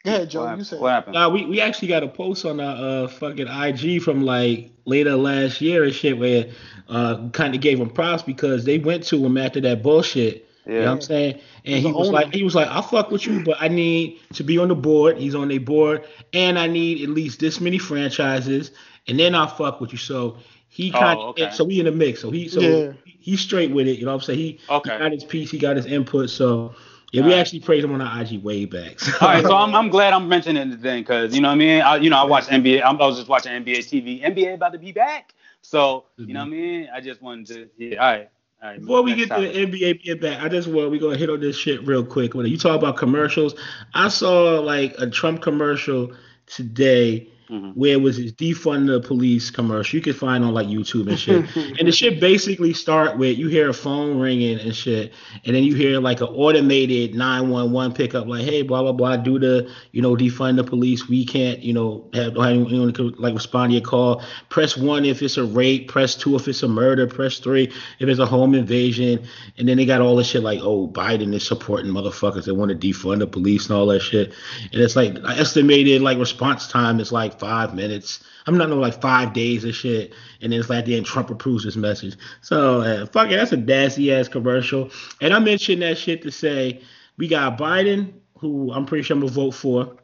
Go 0.04 0.10
ahead, 0.10 0.30
Joe. 0.30 0.44
what, 0.46 0.58
You 0.58 0.64
said 0.64 0.80
what 0.80 0.90
happened? 0.90 1.14
Nah, 1.14 1.28
we, 1.28 1.44
we 1.46 1.60
actually 1.60 1.86
got 1.86 2.02
a 2.02 2.08
post 2.08 2.44
on 2.44 2.58
our 2.58 3.04
uh, 3.04 3.06
fucking 3.08 3.46
IG 3.46 4.02
from 4.02 4.24
like 4.24 4.72
later 4.84 5.14
last 5.14 5.60
year 5.60 5.84
and 5.84 5.94
shit 5.94 6.18
where 6.18 6.46
uh 6.88 7.28
kind 7.28 7.54
of 7.54 7.60
gave 7.60 7.78
him 7.78 7.88
props 7.88 8.24
because 8.24 8.64
they 8.64 8.78
went 8.78 9.04
to 9.04 9.24
him 9.24 9.36
after 9.38 9.60
that 9.60 9.84
bullshit. 9.84 10.48
You 10.76 10.84
know 10.84 10.90
what 10.90 10.92
Yeah. 10.92 10.92
I'm 10.94 11.00
saying? 11.00 11.40
And 11.64 11.82
He's 11.82 11.82
he 11.82 11.92
was 11.92 12.10
like, 12.10 12.32
he 12.32 12.42
was 12.42 12.54
like, 12.54 12.68
I 12.68 12.80
fuck 12.80 13.10
with 13.10 13.26
you, 13.26 13.40
but 13.40 13.56
I 13.60 13.68
need 13.68 14.20
to 14.34 14.42
be 14.44 14.58
on 14.58 14.68
the 14.68 14.74
board. 14.74 15.18
He's 15.18 15.34
on 15.34 15.48
their 15.48 15.60
board, 15.60 16.04
and 16.32 16.58
I 16.58 16.66
need 16.66 17.02
at 17.02 17.08
least 17.10 17.40
this 17.40 17.60
many 17.60 17.78
franchises, 17.78 18.70
and 19.06 19.18
then 19.18 19.34
I'll 19.34 19.46
fuck 19.48 19.80
with 19.80 19.92
you. 19.92 19.98
So 19.98 20.38
he 20.68 20.92
Oh, 20.92 20.98
kind 20.98 21.18
of, 21.18 21.24
okay. 21.30 21.50
so 21.50 21.64
we 21.64 21.78
in 21.80 21.86
the 21.86 21.92
mix. 21.92 22.20
So 22.20 22.30
he, 22.30 22.48
so 22.48 22.60
Yeah. 22.60 22.92
he's 23.04 23.40
straight 23.40 23.70
with 23.70 23.86
it. 23.88 23.98
You 23.98 24.04
know 24.06 24.12
what 24.12 24.22
I'm 24.22 24.24
saying? 24.24 24.38
He, 24.38 24.60
Okay. 24.68 24.92
he 24.92 24.98
got 24.98 25.12
his 25.12 25.24
piece, 25.24 25.50
he 25.50 25.58
got 25.58 25.76
his 25.76 25.86
input. 25.86 26.30
So 26.30 26.74
yeah, 27.12 27.22
we 27.22 27.34
actually 27.34 27.60
praised 27.60 27.84
him 27.84 27.92
on 27.92 28.00
our 28.00 28.20
IG 28.22 28.38
way 28.38 28.64
back. 28.64 28.98
So. 29.00 29.12
All 29.20 29.28
right, 29.28 29.44
so 29.44 29.54
I'm, 29.54 29.74
I'm 29.74 29.88
glad 29.88 30.12
I'm 30.12 30.28
mentioning 30.28 30.70
the 30.70 30.76
thing 30.76 31.02
because 31.02 31.34
you 31.34 31.40
know 31.40 31.48
what 31.48 31.54
I 31.54 31.58
mean. 31.58 31.80
I, 31.82 31.96
you 31.96 32.10
know, 32.10 32.16
I 32.18 32.24
watch 32.24 32.48
NBA. 32.48 32.82
I'm, 32.82 33.00
I 33.00 33.06
was 33.06 33.16
just 33.16 33.28
watching 33.28 33.52
NBA 33.52 33.82
TV. 33.82 34.22
NBA 34.22 34.54
about 34.54 34.72
to 34.72 34.78
be 34.78 34.92
back, 34.92 35.34
so 35.62 36.06
you 36.24 36.34
know 36.34 36.40
what 36.40 36.46
I 36.46 36.50
mean. 36.50 36.88
I 36.94 37.00
just 37.00 37.22
wanted 37.22 37.46
to. 37.48 37.68
Yeah, 37.76 37.96
all 37.96 38.10
right, 38.12 38.28
right. 38.70 38.80
Before 38.80 39.02
we 39.02 39.14
get 39.14 39.28
to 39.30 39.40
the 39.40 39.66
NBA 39.66 40.02
get 40.02 40.20
back, 40.20 40.42
I 40.42 40.48
just 40.48 40.68
want 40.68 40.90
we 40.90 40.98
gonna 40.98 41.16
hit 41.16 41.30
on 41.30 41.40
this 41.40 41.56
shit 41.56 41.86
real 41.86 42.04
quick. 42.04 42.34
When 42.34 42.46
you 42.46 42.58
talk 42.58 42.76
about 42.76 42.96
commercials, 42.96 43.54
I 43.94 44.08
saw 44.08 44.60
like 44.60 44.94
a 44.98 45.08
Trump 45.08 45.42
commercial 45.42 46.12
today 46.46 47.28
Mhm. 47.52 47.76
where 47.76 47.98
was 47.98 48.16
his 48.16 48.32
defund 48.32 48.86
the 48.86 48.98
police 49.00 49.50
commercial. 49.50 49.96
You 49.96 50.02
can 50.02 50.14
find 50.14 50.42
on 50.42 50.54
like 50.54 50.68
YouTube 50.68 51.06
and 51.08 51.18
shit. 51.18 51.44
and 51.78 51.86
the 51.86 51.92
shit 51.92 52.18
basically 52.18 52.72
start 52.72 53.18
with 53.18 53.36
you 53.36 53.48
hear 53.48 53.68
a 53.68 53.74
phone 53.74 54.18
ringing 54.18 54.58
and 54.58 54.74
shit, 54.74 55.12
and 55.44 55.54
then 55.54 55.62
you 55.62 55.74
hear 55.74 56.00
like 56.00 56.22
an 56.22 56.28
automated 56.28 57.14
911 57.14 57.92
pickup, 57.92 58.26
like, 58.26 58.44
hey, 58.44 58.62
blah 58.62 58.80
blah 58.80 58.92
blah, 58.92 59.16
do 59.16 59.38
the 59.38 59.70
you 59.90 60.00
know 60.00 60.16
defund 60.16 60.56
the 60.56 60.64
police. 60.64 61.08
We 61.08 61.26
can't 61.26 61.58
you 61.58 61.74
know 61.74 62.08
have 62.14 62.36
have 62.36 62.46
anyone 62.46 62.92
to 62.94 63.10
like 63.18 63.34
respond 63.34 63.70
to 63.70 63.74
your 63.74 63.84
call. 63.84 64.22
Press 64.48 64.74
one 64.76 65.04
if 65.04 65.20
it's 65.20 65.36
a 65.36 65.44
rape. 65.44 65.88
Press 65.88 66.14
two 66.14 66.34
if 66.36 66.48
it's 66.48 66.62
a 66.62 66.68
murder. 66.68 67.06
Press 67.06 67.38
three 67.38 67.70
if 67.98 68.08
it's 68.08 68.18
a 68.20 68.24
home 68.26 68.54
invasion. 68.54 69.22
And 69.58 69.68
then 69.68 69.76
they 69.76 69.84
got 69.84 70.00
all 70.00 70.16
this 70.16 70.28
shit 70.28 70.42
like, 70.42 70.60
oh, 70.62 70.88
Biden 70.88 71.34
is 71.34 71.46
supporting 71.46 71.92
motherfuckers 71.92 72.44
that 72.46 72.54
want 72.54 72.70
to 72.70 72.92
defund 72.92 73.18
the 73.18 73.26
police 73.26 73.68
and 73.68 73.76
all 73.76 73.86
that 73.88 74.00
shit. 74.00 74.32
And 74.72 74.80
it's 74.80 74.96
like 74.96 75.16
estimated 75.26 76.00
like 76.00 76.16
response 76.18 76.66
time 76.66 76.98
is 76.98 77.12
like 77.12 77.38
five 77.42 77.74
minutes. 77.74 78.22
I'm 78.46 78.56
not 78.56 78.68
know 78.68 78.76
like 78.76 79.00
five 79.00 79.32
days 79.32 79.64
of 79.64 79.74
shit. 79.74 80.14
And 80.40 80.52
then 80.52 80.60
it's 80.60 80.70
like 80.70 80.78
at 80.78 80.86
the 80.86 80.96
end 80.96 81.06
Trump 81.06 81.28
approves 81.28 81.64
this 81.64 81.74
message. 81.74 82.16
So 82.40 82.82
uh, 82.82 83.06
fuck 83.06 83.30
it, 83.30 83.36
that's 83.36 83.50
a 83.50 83.56
dassy 83.56 84.12
ass 84.12 84.28
commercial. 84.28 84.90
And 85.20 85.34
I 85.34 85.40
mentioned 85.40 85.82
that 85.82 85.98
shit 85.98 86.22
to 86.22 86.30
say 86.30 86.82
we 87.18 87.26
got 87.26 87.58
Biden, 87.58 88.12
who 88.38 88.72
I'm 88.72 88.86
pretty 88.86 89.02
sure 89.02 89.16
I'm 89.16 89.20
gonna 89.20 89.32
vote 89.32 89.50
for. 89.54 89.96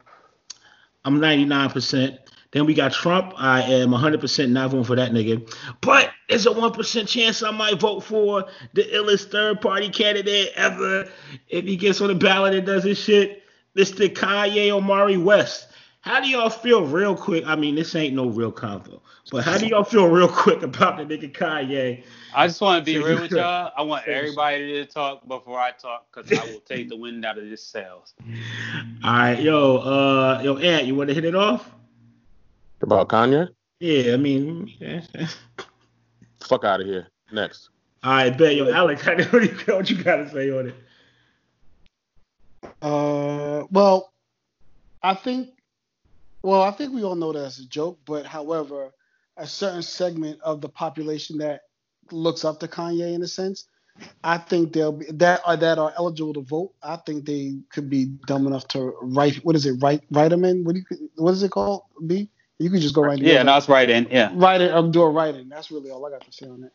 I'm 1.05 1.21
99%. 1.21 2.17
Then 2.51 2.65
we 2.65 2.73
got 2.73 2.91
Trump. 2.91 3.33
I 3.37 3.61
am 3.61 3.91
100% 3.91 4.49
not 4.49 4.71
voting 4.71 4.83
for 4.83 4.97
that 4.97 5.11
nigga. 5.11 5.49
But 5.79 6.11
there's 6.27 6.45
a 6.45 6.49
1% 6.49 7.07
chance 7.07 7.41
I 7.41 7.51
might 7.51 7.79
vote 7.79 8.01
for 8.01 8.47
the 8.73 8.83
illest 8.83 9.31
third 9.31 9.61
party 9.61 9.89
candidate 9.89 10.51
ever 10.55 11.09
if 11.47 11.63
he 11.63 11.77
gets 11.77 12.01
on 12.01 12.09
the 12.09 12.15
ballot 12.15 12.53
and 12.53 12.65
does 12.65 12.83
his 12.83 12.97
shit. 12.97 13.43
Mr. 13.77 14.09
Kanye 14.09 14.71
Omari 14.71 15.15
West. 15.17 15.68
How 16.01 16.21
do 16.21 16.29
y'all 16.29 16.49
feel 16.49 16.85
real 16.85 17.15
quick? 17.15 17.43
I 17.45 17.55
mean, 17.55 17.75
this 17.75 17.93
ain't 17.93 18.15
no 18.15 18.27
real 18.27 18.53
convo, 18.53 19.01
but 19.31 19.43
how 19.43 19.57
do 19.57 19.67
y'all 19.67 19.83
feel 19.83 20.07
real 20.07 20.29
quick 20.29 20.61
about 20.61 20.97
the 20.97 21.03
nigga 21.03 21.31
Kanye? 21.31 22.03
I 22.33 22.47
just 22.47 22.61
want 22.61 22.85
to 22.85 22.91
be 22.91 22.97
real 22.97 23.21
with 23.21 23.31
y'all. 23.31 23.71
I 23.75 23.81
want 23.81 24.07
everybody 24.07 24.73
to 24.73 24.85
talk 24.85 25.27
before 25.27 25.59
I 25.59 25.71
talk 25.71 26.07
because 26.11 26.31
I 26.31 26.45
will 26.45 26.61
take 26.61 26.87
the 26.87 26.95
wind 26.95 27.25
out 27.25 27.37
of 27.37 27.49
this 27.49 27.63
sails. 27.63 28.13
All 29.03 29.13
right, 29.13 29.41
yo, 29.41 29.77
uh, 29.77 30.41
yo, 30.41 30.57
Ant, 30.57 30.85
you 30.85 30.95
want 30.95 31.09
to 31.09 31.13
hit 31.13 31.25
it 31.25 31.35
off? 31.35 31.69
About 32.81 33.09
Kanye? 33.09 33.49
Yeah, 33.81 34.13
I 34.13 34.17
mean, 34.17 34.71
yeah. 34.79 35.01
Fuck 36.39 36.63
out 36.63 36.79
of 36.79 36.87
here. 36.87 37.07
Next. 37.31 37.69
all 38.03 38.11
right, 38.11 38.37
bet, 38.37 38.55
yo, 38.55 38.71
Alex, 38.71 39.05
what 39.05 39.17
do 39.17 39.43
you, 39.43 39.75
what 39.75 39.89
you 39.89 40.01
gotta 40.01 40.29
say 40.29 40.49
on 40.49 40.69
it? 40.69 40.75
Uh, 42.81 43.65
well, 43.69 44.13
I 45.03 45.13
think, 45.13 45.49
well, 46.43 46.63
I 46.63 46.71
think 46.71 46.93
we 46.93 47.03
all 47.03 47.15
know 47.15 47.33
that's 47.33 47.59
a 47.59 47.67
joke, 47.67 47.99
but 48.05 48.25
however, 48.25 48.91
a 49.37 49.47
certain 49.47 49.81
segment 49.81 50.39
of 50.41 50.61
the 50.61 50.69
population 50.69 51.37
that 51.39 51.61
looks 52.11 52.43
up 52.45 52.59
to 52.59 52.67
Kanye 52.67 53.13
in 53.13 53.21
a 53.21 53.27
sense, 53.27 53.65
I 54.23 54.37
think 54.37 54.73
they'll 54.73 54.93
be 54.93 55.05
that 55.11 55.41
are 55.45 55.57
that 55.57 55.77
are 55.77 55.93
eligible 55.97 56.33
to 56.33 56.41
vote. 56.41 56.73
I 56.81 56.97
think 57.05 57.25
they 57.25 57.57
could 57.69 57.89
be 57.89 58.05
dumb 58.27 58.47
enough 58.47 58.67
to 58.69 58.93
write. 59.01 59.35
What 59.43 59.55
is 59.55 59.65
it? 59.65 59.73
Write 59.81 60.03
write 60.11 60.29
them 60.29 60.45
in. 60.45 60.63
What 60.63 60.75
do 60.75 60.81
you? 60.89 61.09
What 61.15 61.31
is 61.31 61.43
it 61.43 61.51
called? 61.51 61.83
B. 62.07 62.29
You 62.59 62.69
could 62.69 62.81
just 62.81 62.95
go 62.95 63.01
right. 63.01 63.17
Yeah, 63.17 63.43
no, 63.43 63.53
that's 63.53 63.69
right 63.69 63.89
in. 63.89 64.07
Yeah. 64.09 64.31
Write 64.33 64.61
it. 64.61 64.71
I'm 64.71 64.91
doing 64.91 65.13
writing. 65.13 65.49
That's 65.49 65.71
really 65.71 65.91
all 65.91 66.05
I 66.05 66.11
got 66.11 66.21
to 66.21 66.31
say 66.31 66.47
on 66.47 66.61
that. 66.61 66.71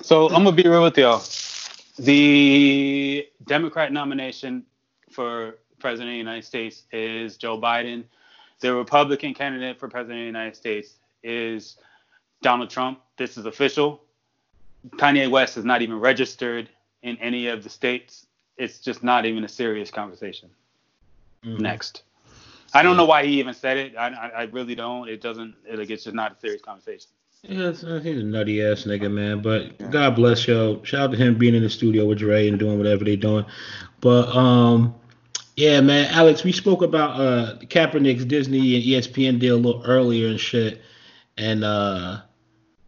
So 0.00 0.26
I'm 0.26 0.44
gonna 0.44 0.52
be 0.52 0.64
real 0.64 0.82
with 0.82 0.98
y'all. 0.98 1.22
The 1.98 3.26
Democrat 3.46 3.92
nomination 3.92 4.64
for 5.10 5.58
president 5.78 6.10
of 6.10 6.14
the 6.14 6.18
United 6.18 6.44
States 6.44 6.84
is 6.92 7.36
Joe 7.36 7.60
Biden. 7.60 8.04
The 8.62 8.74
Republican 8.74 9.34
candidate 9.34 9.78
for 9.78 9.88
president 9.88 10.18
of 10.18 10.22
the 10.22 10.26
United 10.26 10.56
States 10.56 10.94
is 11.22 11.76
Donald 12.40 12.70
Trump. 12.70 13.00
This 13.18 13.36
is 13.36 13.44
official. 13.44 14.02
Kanye 14.96 15.30
West 15.30 15.56
is 15.58 15.64
not 15.64 15.82
even 15.82 16.00
registered 16.00 16.68
in 17.02 17.16
any 17.18 17.48
of 17.48 17.62
the 17.62 17.68
states 17.68 18.26
it's 18.62 18.78
just 18.78 19.02
not 19.02 19.26
even 19.26 19.44
a 19.44 19.48
serious 19.48 19.90
conversation. 19.90 20.50
Mhm. 21.44 21.60
Next. 21.60 22.02
I 22.74 22.82
don't 22.82 22.96
know 22.96 23.04
why 23.04 23.24
he 23.26 23.38
even 23.38 23.54
said 23.54 23.76
it. 23.76 23.96
I, 23.96 24.08
I, 24.08 24.28
I 24.28 24.42
really 24.44 24.74
don't. 24.74 25.08
It 25.08 25.20
doesn't. 25.20 25.54
It, 25.68 25.78
like, 25.78 25.90
it's 25.90 26.04
just 26.04 26.14
not 26.14 26.32
a 26.32 26.40
serious 26.40 26.62
conversation. 26.62 27.10
Yeah, 27.42 27.72
he's 27.72 27.82
a 27.82 28.22
nutty 28.22 28.62
ass 28.62 28.84
nigga, 28.84 29.10
man. 29.10 29.42
But 29.42 29.80
Yeah. 29.80 29.88
God 29.88 30.14
bless 30.14 30.46
yo. 30.46 30.82
Shout 30.84 31.00
out 31.00 31.10
to 31.10 31.16
him 31.16 31.36
being 31.36 31.54
in 31.54 31.62
the 31.62 31.70
studio 31.70 32.06
with 32.06 32.18
Dre 32.18 32.48
and 32.48 32.58
doing 32.58 32.78
whatever 32.78 33.04
they 33.04 33.16
doing. 33.16 33.44
But 34.00 34.28
um, 34.34 34.94
yeah, 35.56 35.80
man, 35.80 36.10
Alex, 36.12 36.44
we 36.44 36.52
spoke 36.52 36.82
about 36.82 37.20
uh 37.20 37.56
Kaepernick's 37.60 38.24
Disney 38.24 38.74
and 38.76 38.84
ESPN 38.84 39.38
deal 39.38 39.56
a 39.56 39.58
little 39.58 39.82
earlier 39.84 40.28
and 40.28 40.40
shit. 40.40 40.80
And 41.38 41.64
uh, 41.64 42.20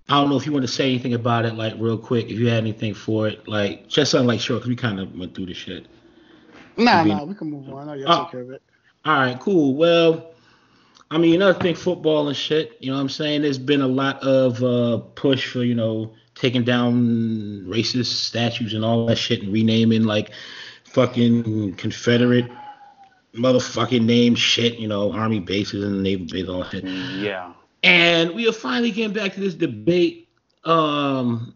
I 0.08 0.12
don't 0.20 0.28
know 0.28 0.36
if 0.36 0.44
you 0.46 0.52
want 0.52 0.64
to 0.66 0.72
say 0.72 0.84
anything 0.90 1.14
about 1.14 1.44
it, 1.46 1.54
like 1.54 1.74
real 1.78 1.96
quick, 1.98 2.26
if 2.26 2.38
you 2.38 2.48
had 2.48 2.58
anything 2.58 2.94
for 2.94 3.26
it, 3.28 3.46
like 3.48 3.88
just 3.88 4.10
something 4.10 4.28
like 4.28 4.40
short, 4.40 4.60
because 4.60 4.68
we 4.68 4.76
kind 4.76 5.00
of 5.00 5.18
went 5.18 5.34
through 5.34 5.46
the 5.46 5.54
shit. 5.54 5.86
Nah, 6.76 6.92
I 7.00 7.04
mean- 7.04 7.16
nah, 7.16 7.24
we 7.24 7.34
can 7.34 7.50
move 7.50 7.68
on. 7.72 7.88
I 7.88 7.96
know 7.96 8.04
Oh. 8.06 8.22
take 8.24 8.30
care 8.32 8.40
of 8.42 8.50
it. 8.50 8.62
All 9.04 9.14
right, 9.18 9.38
cool. 9.40 9.74
Well, 9.74 10.30
I 11.10 11.18
mean, 11.18 11.34
another 11.36 11.58
thing, 11.58 11.74
football 11.74 12.28
and 12.28 12.36
shit. 12.36 12.76
You 12.80 12.90
know 12.90 12.96
what 12.96 13.02
I'm 13.02 13.08
saying? 13.10 13.42
There's 13.42 13.58
been 13.58 13.82
a 13.82 13.86
lot 13.88 14.22
of 14.22 14.62
uh, 14.62 14.98
push 15.14 15.46
for, 15.46 15.62
you 15.62 15.74
know, 15.74 16.12
taking 16.34 16.64
down 16.64 17.64
racist 17.68 18.06
statues 18.06 18.74
and 18.74 18.84
all 18.84 19.06
that 19.06 19.16
shit 19.16 19.42
and 19.42 19.52
renaming 19.52 20.04
like 20.04 20.30
fucking 20.94 21.74
Confederate 21.74 22.50
motherfucking 23.34 24.04
name 24.04 24.36
shit, 24.36 24.78
you 24.78 24.86
know, 24.86 25.12
army 25.12 25.40
bases 25.40 25.82
and 25.84 26.02
naval 26.04 26.26
bases, 26.26 26.48
all 26.48 26.60
that 26.60 26.70
shit. 26.70 26.84
Yeah. 26.84 27.52
And 27.82 28.32
we 28.34 28.48
are 28.48 28.52
finally 28.52 28.92
getting 28.92 29.12
back 29.12 29.34
to 29.34 29.40
this 29.40 29.54
debate, 29.54 30.28
um, 30.64 31.52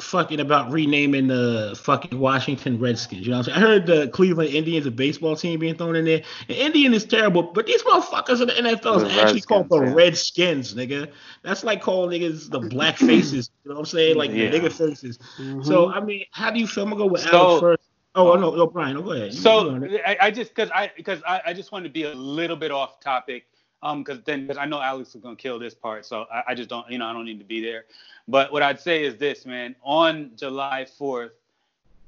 fucking 0.00 0.38
about 0.38 0.70
renaming 0.70 1.26
the 1.26 1.76
fucking 1.82 2.16
Washington 2.16 2.78
Redskins. 2.78 3.26
You 3.26 3.32
know 3.32 3.38
what 3.38 3.48
I'm 3.48 3.54
saying? 3.54 3.64
I 3.64 3.68
heard 3.68 3.86
the 3.86 4.08
Cleveland 4.08 4.50
Indians, 4.50 4.86
a 4.86 4.92
baseball 4.92 5.34
team, 5.34 5.58
being 5.58 5.74
thrown 5.74 5.96
in 5.96 6.04
there. 6.04 6.22
And 6.48 6.56
Indian 6.56 6.94
is 6.94 7.04
terrible, 7.04 7.42
but 7.42 7.66
these 7.66 7.82
motherfuckers 7.82 8.40
in 8.40 8.46
the 8.46 8.54
NFL 8.76 9.04
is 9.04 9.18
actually 9.18 9.40
called 9.40 9.68
the 9.68 9.80
Redskins, 9.80 10.76
yeah. 10.76 10.84
Redskins, 10.86 11.08
nigga. 11.08 11.12
That's 11.42 11.64
like 11.64 11.82
calling 11.82 12.20
niggas 12.22 12.48
the 12.48 12.60
black 12.60 12.96
faces. 12.96 13.50
You 13.64 13.70
know 13.70 13.74
what 13.74 13.80
I'm 13.80 13.86
saying? 13.86 14.16
Like 14.16 14.30
Yeah. 14.30 14.50
the 14.50 14.60
nigga 14.60 14.70
faces. 14.72 15.18
Mhm. 15.38 15.66
So 15.66 15.90
I 15.90 15.98
mean, 15.98 16.24
how 16.30 16.52
do 16.52 16.60
you 16.60 16.68
feel? 16.68 16.84
I'm 16.84 16.90
gonna 16.90 17.02
go 17.02 17.06
with 17.08 17.22
So- 17.22 17.30
Alex 17.36 17.60
first. 17.60 17.82
Oh 18.18 18.36
no, 18.36 18.54
no, 18.54 18.66
Brian, 18.66 18.94
no, 18.96 19.02
go 19.02 19.12
ahead. 19.12 19.32
So. 19.34 19.78
I, 20.06 20.16
I 20.22 20.30
just 20.30 20.54
because 20.54 20.70
I 20.72 20.90
because 20.96 21.22
I, 21.26 21.42
I 21.46 21.52
just 21.54 21.72
want 21.72 21.84
to 21.84 21.90
be 21.90 22.04
a 22.04 22.12
little 22.12 22.56
bit 22.56 22.70
off 22.70 23.00
topic, 23.00 23.46
um, 23.82 24.02
because 24.02 24.22
then 24.22 24.42
because 24.42 24.56
I 24.56 24.64
know 24.66 24.80
Alex 24.80 25.14
is 25.14 25.20
gonna 25.20 25.36
kill 25.36 25.58
this 25.58 25.74
part, 25.74 26.04
so 26.04 26.26
I, 26.32 26.42
I 26.48 26.54
just 26.54 26.68
don't 26.68 26.88
you 26.90 26.98
know 26.98 27.06
I 27.06 27.12
don't 27.12 27.24
need 27.26 27.38
to 27.38 27.44
be 27.44 27.60
there. 27.62 27.84
But 28.28 28.52
what 28.52 28.62
I'd 28.62 28.80
say 28.80 29.04
is 29.04 29.16
this, 29.16 29.46
man. 29.46 29.76
On 29.82 30.32
July 30.36 30.86
4th, 30.98 31.30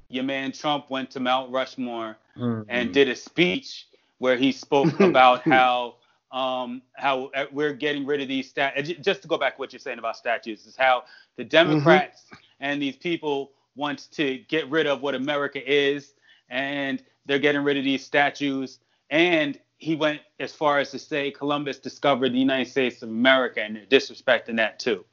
your 0.08 0.24
man 0.24 0.52
Trump 0.52 0.90
went 0.90 1.10
to 1.12 1.20
Mount 1.20 1.50
Rushmore 1.52 2.18
Mhm. 2.36 2.64
and 2.68 2.92
did 2.92 3.08
a 3.08 3.16
speech 3.16 3.86
where 4.18 4.36
he 4.36 4.52
spoke 4.52 5.00
about 5.00 5.42
how 5.42 5.96
um 6.32 6.82
how 6.94 7.30
uh, 7.34 7.46
we're 7.52 7.72
getting 7.72 8.06
rid 8.06 8.20
of 8.20 8.28
these 8.28 8.48
stat 8.48 8.74
uh, 8.76 8.82
just 8.82 9.22
to 9.22 9.28
go 9.28 9.36
back 9.38 9.56
to 9.56 9.60
what 9.60 9.72
you're 9.72 9.80
saying 9.80 9.98
about 9.98 10.16
statues 10.16 10.66
is 10.66 10.76
how 10.76 11.04
the 11.36 11.44
Democrats 11.44 12.24
and 12.60 12.80
these 12.80 12.96
people 12.96 13.52
want 13.76 14.10
to 14.12 14.38
get 14.48 14.68
rid 14.70 14.86
of 14.86 15.02
what 15.02 15.14
America 15.14 15.60
is 15.64 16.14
and 16.48 17.02
they're 17.26 17.38
getting 17.38 17.62
rid 17.62 17.76
of 17.76 17.84
these 17.84 18.04
statues 18.04 18.78
and 19.10 19.58
he 19.78 19.96
went 19.96 20.20
as 20.38 20.52
far 20.52 20.78
as 20.78 20.90
to 20.90 20.98
say 20.98 21.30
Columbus 21.30 21.78
discovered 21.78 22.32
the 22.32 22.38
United 22.38 22.70
States 22.70 23.02
of 23.02 23.08
America 23.08 23.62
and 23.62 23.76
they're 23.76 23.86
disrespecting 23.86 24.56
that 24.56 24.78
too. 24.78 25.04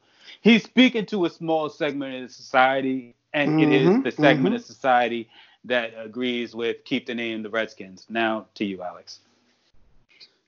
He's 0.42 0.64
speaking 0.64 1.06
to 1.06 1.24
a 1.24 1.30
small 1.30 1.68
segment 1.70 2.14
of 2.16 2.22
the 2.28 2.28
society 2.34 3.14
and 3.32 3.60
it 3.60 3.70
is 3.70 3.90
Mhm, 3.90 4.02
the 4.02 4.12
segment 4.12 4.54
mhm. 4.54 4.58
of 4.58 4.64
society 4.64 5.28
that 5.64 5.94
agrees 5.96 6.54
with 6.54 6.84
keep 6.84 7.06
the 7.06 7.14
name 7.14 7.42
the 7.42 7.50
Redskins. 7.50 8.06
Now 8.08 8.46
to 8.54 8.64
you, 8.64 8.82
Alex. 8.82 9.20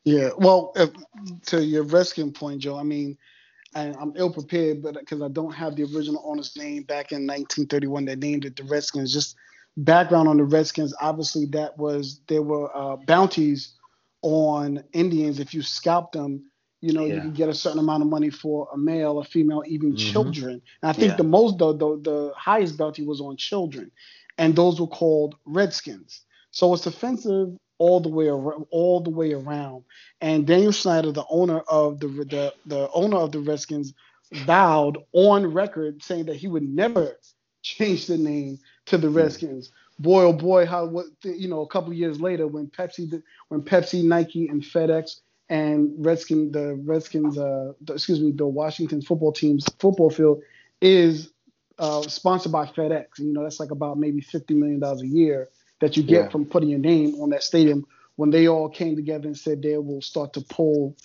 Yeah, 0.05 0.31
well, 0.39 0.73
if, 0.77 0.91
to 1.47 1.63
your 1.65 1.83
Redskin 1.85 2.33
point, 2.33 2.61
Joe. 2.61 2.79
I 2.79 2.83
mean, 2.83 3.19
I, 3.75 3.95
I'm 4.01 4.13
ill 4.17 4.33
prepared, 4.33 4.83
but 4.83 4.95
because 4.95 5.23
I 5.23 5.29
don't 5.29 5.53
have 5.53 5.77
the 5.77 5.85
original 5.85 6.23
owner's 6.25 6.57
name 6.57 6.83
back 6.85 7.13
in 7.13 7.27
1931 7.27 8.07
that 8.07 8.19
named 8.19 8.45
it 8.45 8.57
the 8.57 8.65
Redskins. 8.65 9.13
Just 9.13 9.37
background 9.77 10.29
on 10.29 10.37
the 10.39 10.45
Redskins. 10.45 10.95
Obviously, 11.01 11.47
that 11.47 11.79
was 11.79 12.21
there 12.29 12.43
were 12.43 12.75
uh, 12.77 12.97
bounties 13.07 13.75
on 14.23 14.83
Indians 14.93 15.39
if 15.39 15.55
you 15.55 15.63
scalped 15.63 16.13
them. 16.13 16.45
You 16.81 16.93
know, 16.93 17.07
you 17.07 17.15
Yeah. 17.15 17.21
could 17.21 17.35
get 17.35 17.49
a 17.49 17.55
certain 17.55 17.79
amount 17.79 18.03
of 18.03 18.09
money 18.09 18.31
for 18.31 18.69
a 18.73 18.79
male, 18.79 19.19
a 19.19 19.25
female, 19.25 19.63
even 19.67 19.93
Mhm. 19.93 19.97
children. 19.97 20.63
And 20.83 20.91
I 20.91 20.93
think 20.93 21.11
Yeah. 21.11 21.17
the 21.17 21.25
most, 21.25 21.59
the, 21.59 21.73
the 21.77 22.01
the 22.03 22.33
highest 22.37 22.77
bounty 22.77 23.05
was 23.05 23.21
on 23.21 23.37
children, 23.37 23.91
and 24.39 24.57
those 24.57 24.81
were 24.81 24.87
called 24.87 25.37
Redskins. 25.45 26.25
So 26.51 26.75
it's 26.75 26.87
offensive 26.87 27.57
all 27.81 27.99
the 27.99 28.11
way 28.11 28.29
around, 28.29 28.67
all 28.71 29.01
the 29.01 29.11
way 29.11 29.33
around. 29.33 29.83
And 30.21 30.47
Daniel 30.47 30.73
Snyder, 30.73 31.11
the 31.13 31.25
owner 31.31 31.61
of 31.61 31.99
the 31.99 32.09
the, 32.09 32.55
the 32.67 32.91
owner 32.93 33.17
of 33.17 33.33
the 33.33 33.41
Redskins, 33.41 33.95
vowed 34.33 34.99
on 35.13 35.53
record 35.53 36.03
saying 36.03 36.27
that 36.27 36.37
he 36.37 36.47
would 36.47 36.63
never 36.63 37.17
change 37.63 38.07
the 38.07 38.19
name 38.19 38.59
to 38.87 38.99
the 38.99 39.09
Redskins. 39.09 39.73
Boy, 39.99 40.25
oh 40.25 40.33
boy, 40.35 40.67
how 40.67 40.85
what 40.87 41.07
you 41.25 41.49
know? 41.49 41.63
A 41.63 41.69
couple 41.69 41.93
years 41.95 42.21
later, 42.21 42.47
when 42.47 42.69
Pepsi, 42.69 43.23
when 43.49 43.63
Pepsi, 43.63 44.05
Nike, 44.05 44.49
and 44.49 44.63
FedEx 44.63 45.21
and 45.49 45.93
Redskin, 45.99 46.53
the 46.53 46.75
Redskins, 46.85 47.39
uh, 47.39 47.73
the, 47.81 47.95
excuse 47.95 48.21
me, 48.21 48.31
the 48.31 48.47
Washington 48.47 49.01
football 49.01 49.33
team's 49.33 49.67
football 49.79 50.11
field 50.11 50.43
is 50.83 51.31
uh, 51.79 52.03
sponsored 52.03 52.53
by 52.53 52.67
FedEx. 52.67 53.19
You 53.19 53.33
know, 53.33 53.43
that's 53.43 53.59
like 53.59 53.71
about 53.71 53.99
maybe 53.99 54.21
fifty 54.21 54.53
million 54.53 54.81
dollars 54.81 55.01
a 55.01 55.07
year 55.07 55.49
that 55.81 55.97
you 55.97 56.03
get 56.03 56.25
Yeah. 56.25 56.29
from 56.29 56.45
putting 56.47 56.69
your 56.69 56.79
name 56.79 57.15
on 57.21 57.31
that 57.31 57.43
stadium. 57.43 57.87
When 58.17 58.31
they 58.31 58.49
all 58.49 58.69
came 58.69 58.97
together 58.97 59.27
and 59.27 59.37
said 59.37 59.63
they 59.63 59.77
will 59.79 60.03
start 60.03 60.35
to 60.35 60.43
pull, 60.43 60.97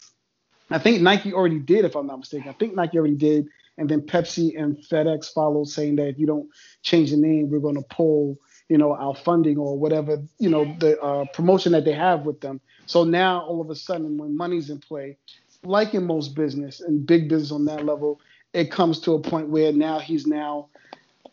I 0.70 0.80
think 0.80 1.02
Nike 1.02 1.34
already 1.34 1.60
did, 1.60 1.86
if 1.86 1.96
I'm 1.96 2.08
not 2.08 2.20
mistaken. 2.20 2.50
I 2.50 2.54
think 2.54 2.76
Nike 2.76 2.98
already 2.98 3.16
did, 3.16 3.48
and 3.78 3.88
then 3.90 4.02
Pepsi 4.02 4.60
and 4.62 4.78
FedEx 4.78 5.32
followed, 5.34 5.68
saying 5.68 5.96
that 5.98 6.08
if 6.10 6.20
you 6.20 6.28
don't 6.28 6.50
change 6.82 7.12
the 7.12 7.18
name, 7.18 7.50
we're 7.50 7.60
going 7.60 7.76
to 7.76 7.86
pull, 7.90 8.38
you 8.68 8.78
know, 8.78 8.94
our 8.94 9.16
funding 9.16 9.58
or 9.58 9.78
whatever, 9.78 10.18
you 10.40 10.50
know, 10.50 10.76
the 10.80 11.00
uh, 11.00 11.26
promotion 11.34 11.72
that 11.74 11.86
they 11.86 11.94
have 11.94 12.26
with 12.26 12.42
them. 12.42 12.60
So 12.86 13.04
now 13.04 13.42
all 13.46 13.62
of 13.62 13.70
a 13.70 13.76
sudden, 13.76 14.18
when 14.18 14.36
money's 14.36 14.70
in 14.70 14.80
play, 14.80 15.18
like 15.64 15.94
in 15.94 16.06
most 16.06 16.36
business 16.36 16.82
and 16.82 17.06
big 17.06 17.30
business 17.30 17.52
on 17.52 17.66
that 17.66 17.86
level, 17.86 18.20
it 18.54 18.72
comes 18.72 19.00
to 19.02 19.14
a 19.14 19.22
point 19.22 19.50
where 19.50 19.72
now 19.72 20.00
he's 20.00 20.26
now 20.28 20.70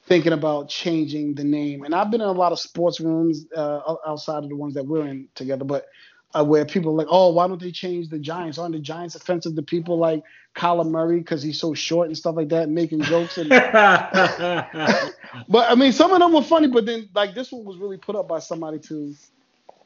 thinking 0.05 0.33
about 0.33 0.69
changing 0.69 1.35
the 1.35 1.45
name. 1.45 1.85
And 1.85 1.95
I've 1.95 2.11
been 2.11 2.21
in 2.21 2.27
a 2.27 2.33
lot 2.33 2.53
of 2.53 2.59
sports 2.59 3.01
rooms 3.01 3.47
uh, 3.57 3.95
outside 4.07 4.43
of 4.43 4.49
the 4.49 4.57
ones 4.57 4.75
that 4.75 4.87
we're 4.87 5.07
in 5.07 5.29
together, 5.35 5.65
but 5.65 5.87
uh, 6.35 6.45
where 6.45 6.65
people 6.65 6.93
are 6.93 6.97
like, 6.97 7.07
oh, 7.11 7.33
why 7.33 7.47
don't 7.47 7.61
they 7.61 7.71
change 7.71 8.09
the 8.09 8.19
Giants? 8.19 8.59
Aren't 8.59 8.75
the 8.75 8.81
Giants 8.81 9.15
offensive 9.15 9.55
to 9.55 9.63
people 9.63 9.99
like 9.99 10.23
Kyler 10.57 10.89
Murray 10.89 11.19
because 11.19 11.43
he's 11.43 11.61
so 11.61 11.75
short 11.75 12.09
and 12.09 12.17
stuff 12.17 12.37
like 12.37 12.49
that, 12.49 12.69
making 12.69 13.03
jokes? 13.03 13.39
And 13.39 13.49
but 13.51 15.71
I 15.71 15.75
mean, 15.77 15.93
some 15.93 16.13
of 16.13 16.21
them 16.21 16.33
were 16.33 16.43
funny, 16.43 16.69
but 16.69 16.87
then 16.87 17.09
like 17.15 17.35
this 17.35 17.53
one 17.53 17.65
was 17.65 17.77
really 17.77 17.99
put 17.99 18.17
up 18.17 18.29
by 18.29 18.39
somebody 18.39 18.79
to 18.81 19.15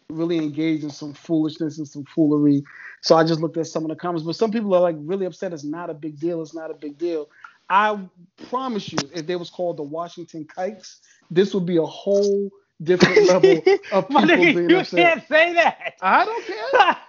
really 0.08 0.38
engage 0.38 0.84
in 0.84 0.90
some 0.90 1.12
foolishness 1.12 1.78
and 1.78 1.88
some 1.88 2.04
foolery. 2.04 2.62
So 3.00 3.16
I 3.16 3.24
just 3.24 3.40
looked 3.40 3.56
at 3.56 3.66
some 3.66 3.84
of 3.84 3.88
the 3.88 3.96
comments, 3.96 4.24
but 4.24 4.36
some 4.36 4.52
people 4.52 4.72
are 4.74 4.80
like 4.80 4.96
really 4.98 5.26
upset. 5.26 5.52
It's 5.52 5.64
not 5.64 5.90
a 5.90 5.94
big 5.94 6.18
deal. 6.18 6.40
It's 6.42 6.54
not 6.54 6.70
a 6.70 6.74
big 6.74 6.96
deal. 6.96 7.28
I 7.68 8.08
promise 8.50 8.92
you, 8.92 9.08
if 9.14 9.26
they 9.26 9.36
was 9.36 9.50
called 9.50 9.78
the 9.78 9.82
Washington 9.82 10.46
Kikes, 10.54 11.00
this 11.30 11.54
would 11.54 11.66
be 11.66 11.76
a 11.78 11.84
whole 11.86 12.50
different 12.82 13.22
level 13.22 13.68
of 13.90 14.08
people 14.10 14.46
nigga, 14.46 14.46
being 14.46 14.74
you 14.74 14.76
upset. 14.76 14.94
can't 14.94 15.26
say 15.28 15.54
that. 15.54 15.94
I 16.00 16.24
don't 16.24 16.46
care. 16.46 16.56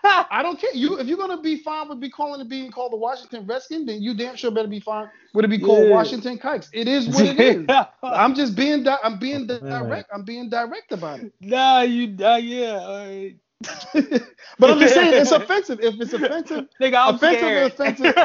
I 0.31 0.41
don't 0.43 0.59
care. 0.59 0.73
You 0.73 0.99
if 0.99 1.07
you're 1.07 1.17
gonna 1.17 1.41
be 1.41 1.57
fine 1.57 1.89
with 1.89 1.99
be 1.99 2.09
calling 2.09 2.41
it 2.41 2.49
being 2.49 2.71
called 2.71 2.93
the 2.93 2.97
Washington 2.97 3.45
Redskins, 3.45 3.85
then 3.87 4.01
you 4.01 4.13
damn 4.15 4.35
sure 4.35 4.51
better 4.51 4.67
be 4.67 4.79
fine 4.79 5.09
with 5.33 5.45
it 5.45 5.49
be 5.49 5.59
called 5.59 5.89
Yeah. 5.89 5.89
Washington 5.89 6.37
Kikes. 6.37 6.69
It 6.73 6.87
is 6.87 7.07
what 7.07 7.25
it 7.25 7.37
is. 7.37 7.71
I'm 8.13 8.35
just 8.35 8.55
being 8.55 8.83
di- 8.83 8.99
I'm 9.03 9.19
being 9.19 9.47
direct. 9.47 10.09
I'm 10.13 10.23
being 10.23 10.49
direct 10.49 10.91
about 10.91 11.19
it. 11.21 11.27
nah, 11.41 11.81
you, 11.81 12.15
uh, 12.25 12.35
yeah. 12.37 13.29
All 13.65 14.01
right. 14.11 14.21
but 14.59 14.71
I'm 14.71 14.79
just 14.79 14.93
saying 14.95 15.13
it's 15.13 15.31
offensive. 15.31 15.79
If 15.81 15.99
it's 16.01 16.13
offensive, 16.13 16.67
Nigga, 16.81 16.95
I'm 17.09 17.15
Offensive 17.15 17.39
scared. 17.39 17.57
is 17.57 17.67
offensive. 17.67 18.15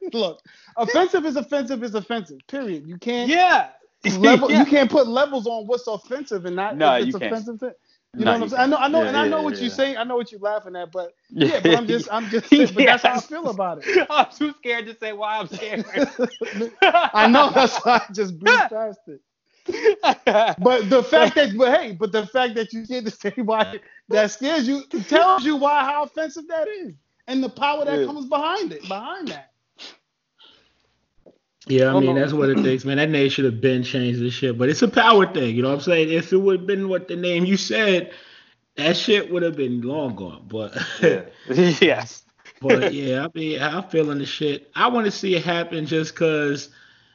look, 0.12 0.42
offensive 0.76 1.26
is 1.26 1.36
offensive 1.36 1.82
is 1.84 1.94
offensive. 1.94 2.46
Period. 2.48 2.86
You 2.86 2.98
can't 2.98 3.28
yeah. 3.28 3.70
level. 4.04 4.50
Yeah. 4.50 4.60
You 4.60 4.66
can't 4.66 4.90
put 4.90 5.08
levels 5.08 5.46
on 5.46 5.66
what's 5.66 5.86
offensive 5.86 6.46
and 6.46 6.56
not 6.56 6.76
No, 6.76 6.94
if 6.96 6.98
it's 6.98 7.06
you 7.06 7.14
can't. 7.14 7.46
you 8.16 8.24
No, 8.24 8.26
know 8.26 8.32
what 8.34 8.42
I'm 8.42 8.48
saying? 8.50 8.62
I 8.62 8.66
know, 8.66 8.76
I 8.78 8.88
know, 8.88 9.02
can't. 9.02 9.08
and 9.08 9.16
I 9.16 9.28
know 9.28 9.38
yeah, 9.38 9.42
what 9.42 9.54
yeah. 9.56 9.60
you're 9.62 9.70
saying. 9.70 9.96
I 9.98 10.04
know 10.04 10.16
what 10.16 10.32
you're 10.32 10.40
laughing 10.40 10.76
at, 10.76 10.92
but 10.92 11.14
yeah, 11.30 11.60
but 11.60 11.74
I'm 11.74 11.86
just, 11.86 12.08
I'm 12.12 12.28
just, 12.30 12.50
but 12.74 12.86
that's 12.86 13.04
how 13.04 13.16
I 13.16 13.20
feel 13.20 13.48
about 13.48 13.80
it. 13.84 14.06
I'm 14.10 14.26
too 14.32 14.54
scared 14.58 14.86
to 14.86 14.96
say 14.96 15.12
why 15.12 15.38
I'm 15.38 15.48
scared. 15.48 15.84
I 17.14 17.28
know 17.28 17.50
that's 17.52 17.78
why 17.84 18.02
I 18.08 18.12
just 18.12 18.38
breezed 18.38 18.68
past 18.70 19.00
it. 19.08 19.20
But 20.58 20.90
the 20.90 21.02
fact 21.02 21.34
that, 21.36 21.56
but 21.56 21.80
hey, 21.80 21.92
but 21.92 22.12
the 22.12 22.26
fact 22.26 22.54
that 22.56 22.72
you 22.72 22.86
get 22.86 23.04
to 23.06 23.10
say 23.10 23.32
why 23.36 23.80
that 24.08 24.30
scares 24.30 24.68
you 24.68 24.82
it 24.92 25.08
tells 25.08 25.44
you 25.44 25.56
why 25.56 25.84
how 25.84 26.04
offensive 26.04 26.46
that 26.48 26.68
is, 26.68 26.94
and 27.26 27.42
the 27.42 27.48
power 27.48 27.84
that 27.84 28.00
Yeah. 28.00 28.06
comes 28.06 28.26
behind 28.26 28.72
it, 28.72 28.82
behind 28.88 29.28
that. 29.28 29.52
Yeah, 31.68 31.92
I 31.94 31.98
mean 31.98 32.14
no. 32.14 32.20
that's 32.20 32.32
what 32.32 32.48
it 32.48 32.62
takes, 32.62 32.84
man. 32.84 32.98
That 32.98 33.10
name 33.10 33.28
should 33.28 33.44
have 33.44 33.60
been 33.60 33.82
changed 33.82 34.20
and 34.20 34.32
shit, 34.32 34.56
but 34.56 34.68
it's 34.68 34.82
a 34.82 34.88
power 34.88 35.26
thing, 35.26 35.56
you 35.56 35.62
know 35.62 35.68
what 35.70 35.76
I'm 35.76 35.80
saying? 35.80 36.10
If 36.10 36.32
it 36.32 36.36
would 36.36 36.60
have 36.60 36.66
been 36.66 36.88
what 36.88 37.08
the 37.08 37.16
name 37.16 37.44
you 37.44 37.56
said, 37.56 38.12
that 38.76 38.96
shit 38.96 39.32
would 39.32 39.42
have 39.42 39.56
been 39.56 39.80
long 39.82 40.14
gone. 40.14 40.44
But 40.46 40.76
Yeah. 41.02 41.22
yes. 41.80 42.22
but 42.62 42.92
yeah, 42.92 43.24
I 43.26 43.28
mean 43.36 43.60
I'm 43.60 43.82
feeling 43.84 44.18
the 44.18 44.26
shit. 44.26 44.70
I 44.76 44.86
want 44.88 45.06
to 45.06 45.10
see 45.10 45.34
it 45.34 45.44
happen 45.44 45.86
just 45.86 46.14
cause 46.14 46.68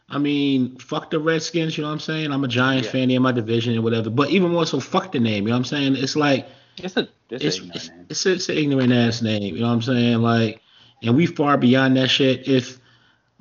I 0.09 0.17
mean, 0.17 0.77
fuck 0.79 1.09
the 1.11 1.19
Redskins, 1.19 1.77
you 1.77 1.83
know 1.83 1.87
what 1.87 1.93
I'm 1.93 1.99
saying? 2.01 2.33
I'm 2.33 2.43
a 2.43 2.47
Giants 2.49 2.87
Yeah. 2.87 2.91
fan 2.91 3.11
in 3.11 3.21
my 3.21 3.31
division 3.31 3.73
and 3.75 3.83
whatever. 3.85 4.09
But 4.09 4.31
even 4.31 4.51
more 4.51 4.65
so, 4.65 4.81
fuck 4.81 5.13
the 5.13 5.21
name, 5.21 5.43
you 5.45 5.49
know 5.51 5.55
what 5.55 5.59
I'm 5.59 5.63
saying? 5.63 5.95
It's 5.95 6.17
like 6.17 6.49
It's 6.83 6.97
a 6.97 7.07
it's, 7.29 7.43
it's 7.43 7.57
ignorant 7.57 7.75
it's, 7.75 7.89
it's, 8.09 8.25
it's 8.25 8.49
an 8.49 8.57
ignorant 8.57 8.93
ass 8.93 9.21
name. 9.21 9.55
You 9.55 9.61
know 9.61 9.67
what 9.67 9.73
I'm 9.73 9.81
saying? 9.81 10.17
Like, 10.17 10.61
and 11.03 11.15
we 11.15 11.25
far 11.25 11.57
beyond 11.57 11.97
that 11.97 12.09
shit. 12.09 12.47
If 12.47 12.79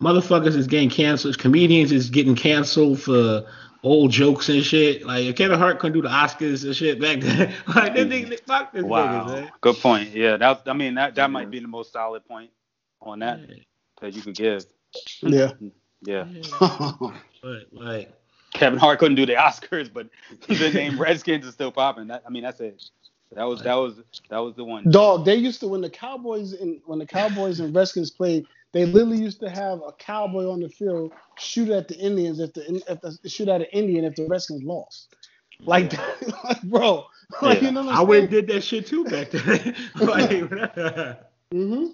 motherfuckers 0.01 0.57
is 0.57 0.67
getting 0.67 0.91
canceled, 0.91 1.39
comedians 1.39 1.93
is 1.93 2.11
getting 2.11 2.35
canceled 2.35 3.01
for 3.01 3.47
old 3.83 4.11
jokes 4.11 4.49
and 4.49 4.65
shit. 4.65 5.05
Like, 5.07 5.25
if 5.25 5.37
Kevin 5.37 5.59
Hart 5.59 5.79
couldn't 5.79 5.95
do 5.95 6.03
the 6.03 6.09
Oscars 6.09 6.65
and 6.65 6.75
shit 6.75 7.01
back 7.01 7.21
then, 7.21 7.53
like, 7.75 7.95
this 7.95 8.07
nigga, 8.07 8.29
mm. 8.29 8.41
fuck 8.47 8.73
this 8.73 8.85
Wow. 8.85 9.27
niggas, 9.27 9.35
man. 9.35 9.51
Good 9.61 9.77
point. 9.77 10.11
Yeah, 10.11 10.37
that 10.37 10.63
I 10.67 10.73
mean 10.73 10.95
that 10.95 11.15
that 11.15 11.31
might 11.31 11.51
be 11.51 11.61
the 11.61 11.69
most 11.69 11.93
solid 11.93 12.25
point 12.27 12.51
on 13.01 13.21
that 13.21 13.41
that 14.01 14.15
you 14.15 14.23
could 14.23 14.35
give. 14.35 14.65
Yeah. 15.23 15.53
Yeah. 16.03 16.27
But 17.43 17.69
like, 17.73 18.13
Kevin 18.53 18.79
Hart 18.79 18.99
couldn't 18.99 19.15
do 19.15 19.25
the 19.25 19.33
Oscars, 19.33 19.91
but 19.91 20.09
the 20.47 20.71
name 20.75 21.01
Redskins 21.01 21.47
is 21.47 21.55
still 21.55 21.73
popping. 21.73 22.09
That, 22.09 22.23
I 22.27 22.29
mean, 22.29 22.43
that's 22.43 22.61
it. 22.61 22.83
That 23.33 23.45
was 23.45 23.63
that 23.63 23.75
was 23.75 24.01
that 24.29 24.39
was 24.39 24.55
the 24.57 24.65
one. 24.65 24.91
Dog, 24.91 25.25
they 25.25 25.37
used 25.37 25.61
to 25.61 25.69
when 25.69 25.81
the 25.81 25.91
Cowboys 25.91 26.53
and 26.53 26.81
when 26.87 26.99
the 26.99 27.07
Cowboys 27.07 27.61
and 27.61 27.75
Redskins 27.75 28.11
played, 28.11 28.45
they 28.73 28.85
literally 28.85 29.19
used 29.19 29.41
to 29.41 29.51
have 29.51 29.81
a 29.87 29.93
cowboy 29.93 30.49
on 30.51 30.61
the 30.61 30.69
field 30.69 31.13
shoot 31.39 31.69
at 31.71 31.89
the 31.89 31.97
Indians 31.97 32.41
if 32.41 32.53
the, 32.55 32.83
if 32.89 33.01
the 33.01 33.29
shoot 33.29 33.49
at 33.49 33.61
an 33.61 33.69
Indian 33.73 34.05
if 34.05 34.17
the 34.17 34.27
Redskins 34.27 34.63
lost. 34.65 35.15
Like, 35.65 35.93
like 36.45 36.63
bro, 36.65 37.05
like 37.43 37.63
Yeah. 37.63 37.69
you 37.69 37.73
know 37.73 37.85
what 37.85 37.95
I 37.95 38.01
I'm 38.01 38.09
went 38.09 38.23
and 38.25 38.31
did 38.31 38.49
that 38.49 38.63
shit 38.65 38.87
too 38.87 39.05
back 39.05 39.31
then. 39.31 39.77
like, 40.01 41.21
hmm 41.53 41.87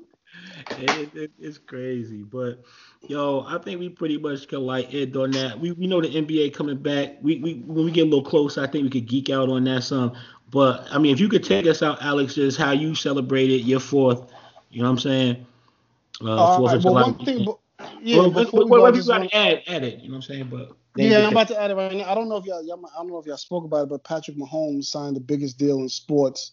it, 0.78 1.14
it, 1.14 1.30
it's 1.38 1.58
crazy, 1.58 2.22
but 2.22 2.62
yo, 3.08 3.44
I 3.46 3.58
think 3.58 3.80
we 3.80 3.88
pretty 3.88 4.18
much 4.18 4.48
can 4.48 4.60
like 4.60 4.92
end 4.92 5.16
on 5.16 5.30
that. 5.32 5.58
We 5.58 5.72
we 5.72 5.86
know 5.86 6.00
the 6.00 6.08
NBA 6.08 6.54
coming 6.54 6.78
back. 6.78 7.16
We 7.22 7.38
we 7.38 7.54
when 7.66 7.84
we 7.84 7.90
get 7.90 8.02
a 8.02 8.10
little 8.10 8.24
closer, 8.24 8.62
I 8.62 8.66
think 8.66 8.84
we 8.84 8.90
could 8.90 9.06
geek 9.08 9.30
out 9.30 9.48
on 9.48 9.64
that 9.64 9.82
some. 9.84 10.12
But 10.50 10.86
I 10.90 10.98
mean, 10.98 11.12
if 11.12 11.20
you 11.20 11.28
could 11.28 11.44
take 11.44 11.66
us 11.66 11.82
out, 11.82 12.02
Alex, 12.02 12.34
just 12.34 12.58
how 12.58 12.70
you 12.72 12.94
celebrated 12.94 13.64
your 13.64 13.80
fourth. 13.80 14.32
You 14.70 14.82
know 14.82 14.88
what 14.88 14.92
I'm 14.92 14.98
saying? 14.98 15.46
Uh, 16.20 16.56
Fourth 16.56 16.68
right, 16.68 16.76
of 16.76 16.82
July. 16.82 17.02
one 17.02 17.24
thing, 17.24 17.44
but, 17.44 17.58
yeah, 18.00 18.18
well, 18.18 18.30
what, 18.30 18.68
what 18.68 18.94
you 18.94 19.00
just 19.00 19.08
got 19.08 19.20
want- 19.20 19.30
to 19.30 19.36
add? 19.36 19.62
Add 19.66 19.84
it. 19.84 20.00
You 20.00 20.08
know 20.08 20.16
what 20.16 20.16
I'm 20.16 20.22
saying? 20.22 20.48
But 20.50 20.72
Yeah, 20.96 21.26
I'm 21.26 21.32
about 21.32 21.48
to 21.48 21.60
add 21.60 21.70
it 21.70 21.74
right 21.74 21.92
now. 21.92 22.10
I 22.10 22.14
don't 22.14 22.28
know 22.28 22.36
if 22.36 22.46
y'all, 22.46 22.64
y'all 22.64 22.84
I 22.86 22.98
don't 22.98 23.08
know 23.08 23.18
if 23.18 23.26
y'all 23.26 23.36
spoke 23.36 23.64
about 23.64 23.82
it, 23.84 23.88
but 23.90 24.04
Patrick 24.04 24.36
Mahomes 24.36 24.84
signed 24.84 25.16
the 25.16 25.20
biggest 25.20 25.58
deal 25.58 25.78
in 25.80 25.88
sports. 25.88 26.52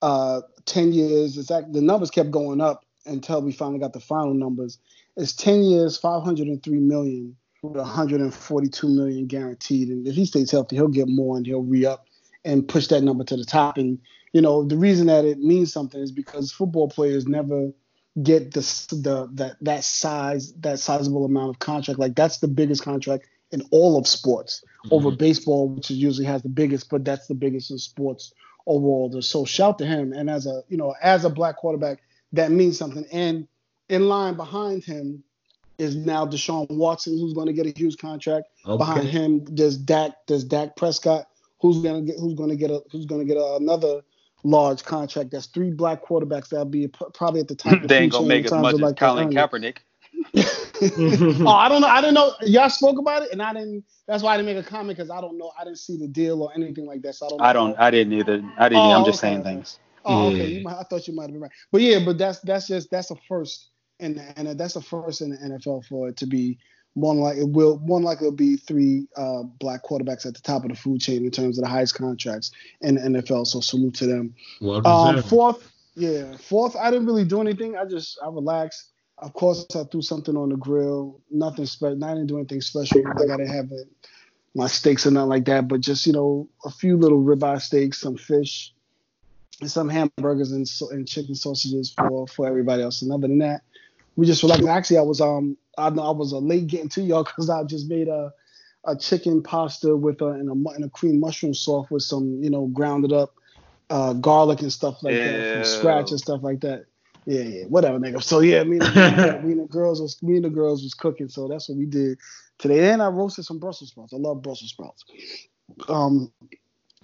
Uh, 0.00 0.40
ten 0.64 0.92
years. 0.92 1.36
It's 1.36 1.50
act, 1.50 1.72
the 1.72 1.80
numbers 1.80 2.10
kept 2.10 2.30
going 2.30 2.60
up 2.60 2.84
until 3.06 3.42
we 3.42 3.52
finally 3.52 3.78
got 3.78 3.92
the 3.92 4.00
final 4.00 4.34
numbers. 4.34 4.78
It's 5.16 5.34
ten 5.34 5.62
years, 5.62 5.96
503 5.98 6.78
million 6.78 7.36
with 7.62 7.76
142 7.76 8.88
million 8.88 9.26
guaranteed. 9.26 9.88
And 9.88 10.06
if 10.06 10.14
he 10.14 10.24
stays 10.26 10.50
healthy, 10.50 10.76
he'll 10.76 10.88
get 10.88 11.08
more 11.08 11.36
and 11.36 11.46
he'll 11.46 11.62
re 11.62 11.86
up 11.86 12.06
and 12.44 12.66
push 12.66 12.88
that 12.88 13.02
number 13.02 13.24
to 13.24 13.36
the 13.36 13.44
top. 13.44 13.78
And 13.78 13.98
you 14.32 14.40
know 14.40 14.64
the 14.64 14.76
reason 14.76 15.06
that 15.06 15.24
it 15.24 15.38
means 15.38 15.72
something 15.72 16.00
is 16.00 16.12
because 16.12 16.52
football 16.52 16.88
players 16.88 17.26
never 17.26 17.72
get 18.22 18.52
the 18.52 18.60
the 18.90 19.28
that 19.34 19.56
that 19.60 19.84
size 19.84 20.52
that 20.54 20.78
sizable 20.78 21.24
amount 21.24 21.50
of 21.50 21.58
contract. 21.58 21.98
Like 21.98 22.14
that's 22.14 22.38
the 22.38 22.48
biggest 22.48 22.82
contract 22.82 23.26
in 23.50 23.62
all 23.70 23.98
of 23.98 24.06
sports 24.06 24.64
mm-hmm. 24.84 24.94
over 24.94 25.10
baseball, 25.10 25.68
which 25.68 25.90
is 25.90 25.96
usually 25.96 26.26
has 26.26 26.42
the 26.42 26.48
biggest, 26.48 26.90
but 26.90 27.04
that's 27.04 27.26
the 27.26 27.34
biggest 27.34 27.70
in 27.70 27.78
sports 27.78 28.32
overall. 28.66 29.20
So 29.22 29.44
shout 29.44 29.78
to 29.78 29.86
him. 29.86 30.12
And 30.12 30.28
as 30.30 30.46
a 30.46 30.62
you 30.68 30.76
know 30.76 30.94
as 31.02 31.24
a 31.24 31.30
black 31.30 31.56
quarterback, 31.56 32.00
that 32.32 32.50
means 32.50 32.78
something. 32.78 33.06
And 33.12 33.48
in 33.88 34.08
line 34.08 34.34
behind 34.34 34.84
him 34.84 35.22
is 35.78 35.96
now 35.96 36.26
Deshaun 36.26 36.70
Watson, 36.70 37.18
who's 37.18 37.32
going 37.32 37.48
to 37.48 37.52
get 37.52 37.66
a 37.66 37.76
huge 37.76 37.98
contract. 37.98 38.46
Behind 38.64 39.08
him, 39.08 39.44
there's 39.44 39.76
Dak, 39.76 40.12
there's 40.28 40.44
Dak 40.44 40.76
Prescott, 40.76 41.26
who's 41.64 41.78
gonna 41.78 42.02
get 42.02 42.18
who's 42.18 42.34
gonna 42.34 42.56
get 42.56 42.70
a 42.70 42.82
who's 42.92 43.06
gonna 43.06 43.24
get 43.24 43.38
a, 43.38 43.56
another 43.56 44.02
large 44.42 44.84
contract. 44.84 45.30
That's 45.30 45.46
three 45.46 45.70
black 45.70 46.04
quarterbacks 46.04 46.50
that'll 46.50 46.66
be 46.66 46.88
probably 46.88 47.40
at 47.40 47.48
the 47.48 47.54
top. 47.54 47.72
of 47.72 47.82
the 47.82 47.88
They 47.88 47.98
ain't 48.00 48.12
gonna 48.12 48.26
make 48.26 48.44
as 48.44 48.52
much 48.52 48.74
as 48.74 48.80
like, 48.80 48.96
Colin. 48.96 49.30
Kaepernick. 49.30 49.78
oh, 51.46 51.48
I 51.48 51.68
don't 51.70 51.80
know. 51.80 51.88
I 51.88 52.02
didn't 52.02 52.14
know. 52.14 52.34
Y'all 52.42 52.68
spoke 52.68 52.98
about 52.98 53.22
it, 53.22 53.32
and 53.32 53.40
I 53.40 53.54
didn't. 53.54 53.82
That's 54.06 54.22
why 54.22 54.34
I 54.34 54.36
didn't 54.36 54.54
make 54.54 54.62
a 54.62 54.68
comment 54.68 54.98
because 54.98 55.10
I 55.10 55.22
don't 55.22 55.38
know. 55.38 55.52
I 55.58 55.64
didn't 55.64 55.78
see 55.78 55.96
the 55.96 56.06
deal 56.06 56.42
or 56.42 56.52
anything 56.54 56.84
like 56.84 57.00
that. 57.02 57.14
So 57.14 57.26
I 57.26 57.30
don't. 57.30 57.38
Know 57.38 57.44
I 57.44 57.52
don't. 57.54 57.78
I 57.78 57.90
didn't 57.90 58.12
either. 58.12 58.44
I 58.58 58.68
didn't. 58.68 58.82
Oh, 58.82 58.90
I'm 58.90 59.04
just 59.06 59.24
okay, 59.24 59.32
saying 59.32 59.42
things. 59.42 59.78
Oh, 60.04 60.32
okay. 60.32 60.42
Oh, 60.42 60.44
yeah. 60.44 60.62
Might, 60.62 60.76
I 60.76 60.82
thought 60.82 61.08
you 61.08 61.14
might 61.14 61.22
have 61.22 61.32
been 61.32 61.40
right. 61.40 61.50
But 61.72 61.80
yeah, 61.80 62.00
but 62.04 62.18
that's 62.18 62.40
that's 62.40 62.68
just 62.68 62.90
that's 62.90 63.10
a 63.10 63.16
first, 63.26 63.70
and 64.00 64.20
and 64.36 64.60
that's 64.60 64.76
a 64.76 64.82
first 64.82 65.22
in 65.22 65.30
the 65.30 65.38
NFL 65.38 65.86
for 65.86 66.10
it 66.10 66.18
to 66.18 66.26
be 66.26 66.58
more 66.94 67.14
like 67.14 67.36
it 67.36 67.48
will 67.48 67.78
more 67.80 68.00
likely 68.00 68.28
it'll 68.28 68.36
be 68.36 68.56
three 68.56 69.06
uh, 69.16 69.42
black 69.42 69.82
quarterbacks 69.82 70.26
at 70.26 70.34
the 70.34 70.40
top 70.40 70.62
of 70.64 70.70
the 70.70 70.76
food 70.76 71.00
chain 71.00 71.24
in 71.24 71.30
terms 71.30 71.58
of 71.58 71.64
the 71.64 71.70
highest 71.70 71.94
contracts 71.94 72.52
in 72.80 72.94
the 72.94 73.00
NFL. 73.00 73.46
So 73.46 73.60
salute 73.60 73.94
to 73.96 74.06
them. 74.06 74.34
Um, 74.84 75.22
fourth, 75.22 75.72
yeah, 75.94 76.36
fourth. 76.36 76.76
I 76.76 76.90
didn't 76.90 77.06
really 77.06 77.24
do 77.24 77.40
anything. 77.40 77.76
I 77.76 77.84
just 77.84 78.18
I 78.22 78.28
relaxed. 78.28 78.90
Of 79.18 79.32
course, 79.32 79.66
I 79.74 79.84
threw 79.84 80.02
something 80.02 80.36
on 80.36 80.48
the 80.50 80.56
grill. 80.56 81.20
Nothing 81.30 81.66
special. 81.66 82.04
I 82.04 82.14
didn't 82.14 82.26
do 82.26 82.38
anything 82.38 82.60
special. 82.60 83.02
Like 83.02 83.30
I 83.30 83.36
didn't 83.36 83.54
have 83.54 83.70
my 84.54 84.66
steaks 84.66 85.06
or 85.06 85.10
nothing 85.10 85.28
like 85.28 85.44
that. 85.46 85.68
But 85.68 85.80
just 85.80 86.06
you 86.06 86.12
know, 86.12 86.48
a 86.64 86.70
few 86.70 86.96
little 86.96 87.22
ribeye 87.22 87.60
steaks, 87.60 88.00
some 88.00 88.16
fish, 88.16 88.72
and 89.60 89.70
some 89.70 89.88
hamburgers 89.88 90.52
and, 90.52 90.68
and 90.90 91.08
chicken 91.08 91.34
sausages 91.34 91.94
for 91.96 92.26
for 92.28 92.46
everybody 92.46 92.82
else. 92.82 93.02
And 93.02 93.12
other 93.12 93.28
than 93.28 93.38
that, 93.38 93.62
we 94.16 94.26
just 94.26 94.42
relaxed. 94.42 94.66
Actually, 94.66 94.98
I 94.98 95.02
was 95.02 95.20
um 95.20 95.56
I 95.78 95.90
know 95.90 96.02
I 96.02 96.10
was 96.10 96.32
uh, 96.32 96.38
late 96.38 96.66
getting 96.66 96.88
to 96.90 97.02
y'all 97.02 97.24
because 97.24 97.50
I 97.50 97.64
just 97.64 97.88
made 97.88 98.08
a 98.08 98.32
a 98.86 98.94
chicken 98.96 99.42
pasta 99.42 99.96
with 99.96 100.20
a 100.20 100.26
and 100.26 100.48
a, 100.48 100.70
and 100.70 100.84
a 100.84 100.90
cream 100.90 101.18
mushroom 101.18 101.54
sauce 101.54 101.90
with 101.90 102.02
some 102.02 102.42
you 102.42 102.50
know 102.50 102.66
grounded 102.66 103.12
up 103.12 103.34
uh, 103.90 104.12
garlic 104.14 104.60
and 104.60 104.72
stuff 104.72 105.02
like 105.02 105.14
that 105.14 105.52
from 105.52 105.64
scratch 105.64 106.10
and 106.10 106.20
stuff 106.20 106.42
like 106.42 106.60
that. 106.60 106.86
Yeah, 107.26 107.42
yeah, 107.42 107.64
whatever, 107.64 107.98
nigga. 107.98 108.22
So 108.22 108.40
yeah, 108.40 108.62
me 108.64 108.78
and, 108.78 108.86
the, 108.86 109.40
me 109.42 109.52
and 109.52 109.60
the 109.62 109.68
girls 109.70 110.00
was 110.00 110.22
me 110.22 110.36
and 110.36 110.44
the 110.44 110.50
girls 110.50 110.82
was 110.82 110.92
cooking, 110.92 111.28
so 111.28 111.48
that's 111.48 111.68
what 111.68 111.78
we 111.78 111.86
did 111.86 112.18
today. 112.58 112.90
And 112.90 113.02
I 113.02 113.08
roasted 113.08 113.46
some 113.46 113.58
Brussels 113.58 113.90
sprouts. 113.90 114.12
I 114.12 114.18
love 114.18 114.42
Brussels 114.42 114.70
sprouts. 114.70 115.04
Um, 115.88 116.32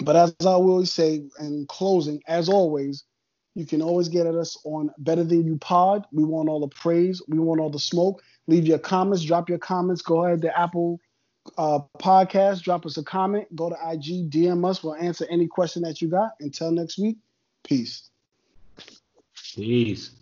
but 0.03 0.17
as 0.17 0.35
I 0.41 0.57
will 0.57 0.73
always 0.73 0.93
say 0.93 1.23
in 1.39 1.67
closing, 1.69 2.23
as 2.27 2.49
always, 2.49 3.05
you 3.61 3.67
can 3.67 3.83
always 3.83 4.09
get 4.09 4.27
at 4.27 4.35
us 4.35 4.57
on 4.65 4.91
Better 4.97 5.23
Than 5.23 5.45
You 5.45 5.59
Pod. 5.59 6.07
We 6.13 6.25
want 6.25 6.49
all 6.49 6.61
the 6.61 6.69
praise. 6.69 7.21
We 7.29 7.39
want 7.39 7.61
all 7.61 7.69
the 7.69 7.79
smoke. 7.79 8.23
Leave 8.47 8.67
your 8.67 8.79
comments. 8.79 9.23
Drop 9.23 9.51
your 9.51 9.59
comments. 9.59 10.01
Go 10.01 10.25
ahead 10.25 10.41
to 10.43 10.59
Apple 10.59 10.99
uh, 11.59 11.81
Podcast. 11.99 12.63
Drop 12.63 12.87
us 12.87 12.97
a 12.97 13.03
comment. 13.03 13.55
Go 13.55 13.69
to 13.69 13.77
IG. 13.93 14.31
DM 14.31 14.67
us. 14.67 14.83
We'll 14.83 14.95
answer 14.95 15.27
any 15.31 15.47
question 15.47 15.83
that 15.83 16.01
you 16.01 16.09
got. 16.09 16.31
Until 16.41 16.73
next 16.73 16.99
week. 16.99 17.19
Peace. 17.63 18.09
Peace. 19.55 20.13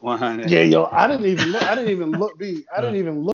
100. 0.00 0.50
Yeah, 0.50 0.62
yo, 0.62 0.88
I 0.90 1.06
didn't 1.06 1.26
even 1.26 1.52
look. 1.52 1.62
I 1.62 1.76
didn't 1.76 1.90
even 1.90 2.10
look. 2.10 2.38
B. 2.38 2.64
I 2.76 2.80
didn't 2.80 2.96
even 2.96 3.20
look. 3.20 3.26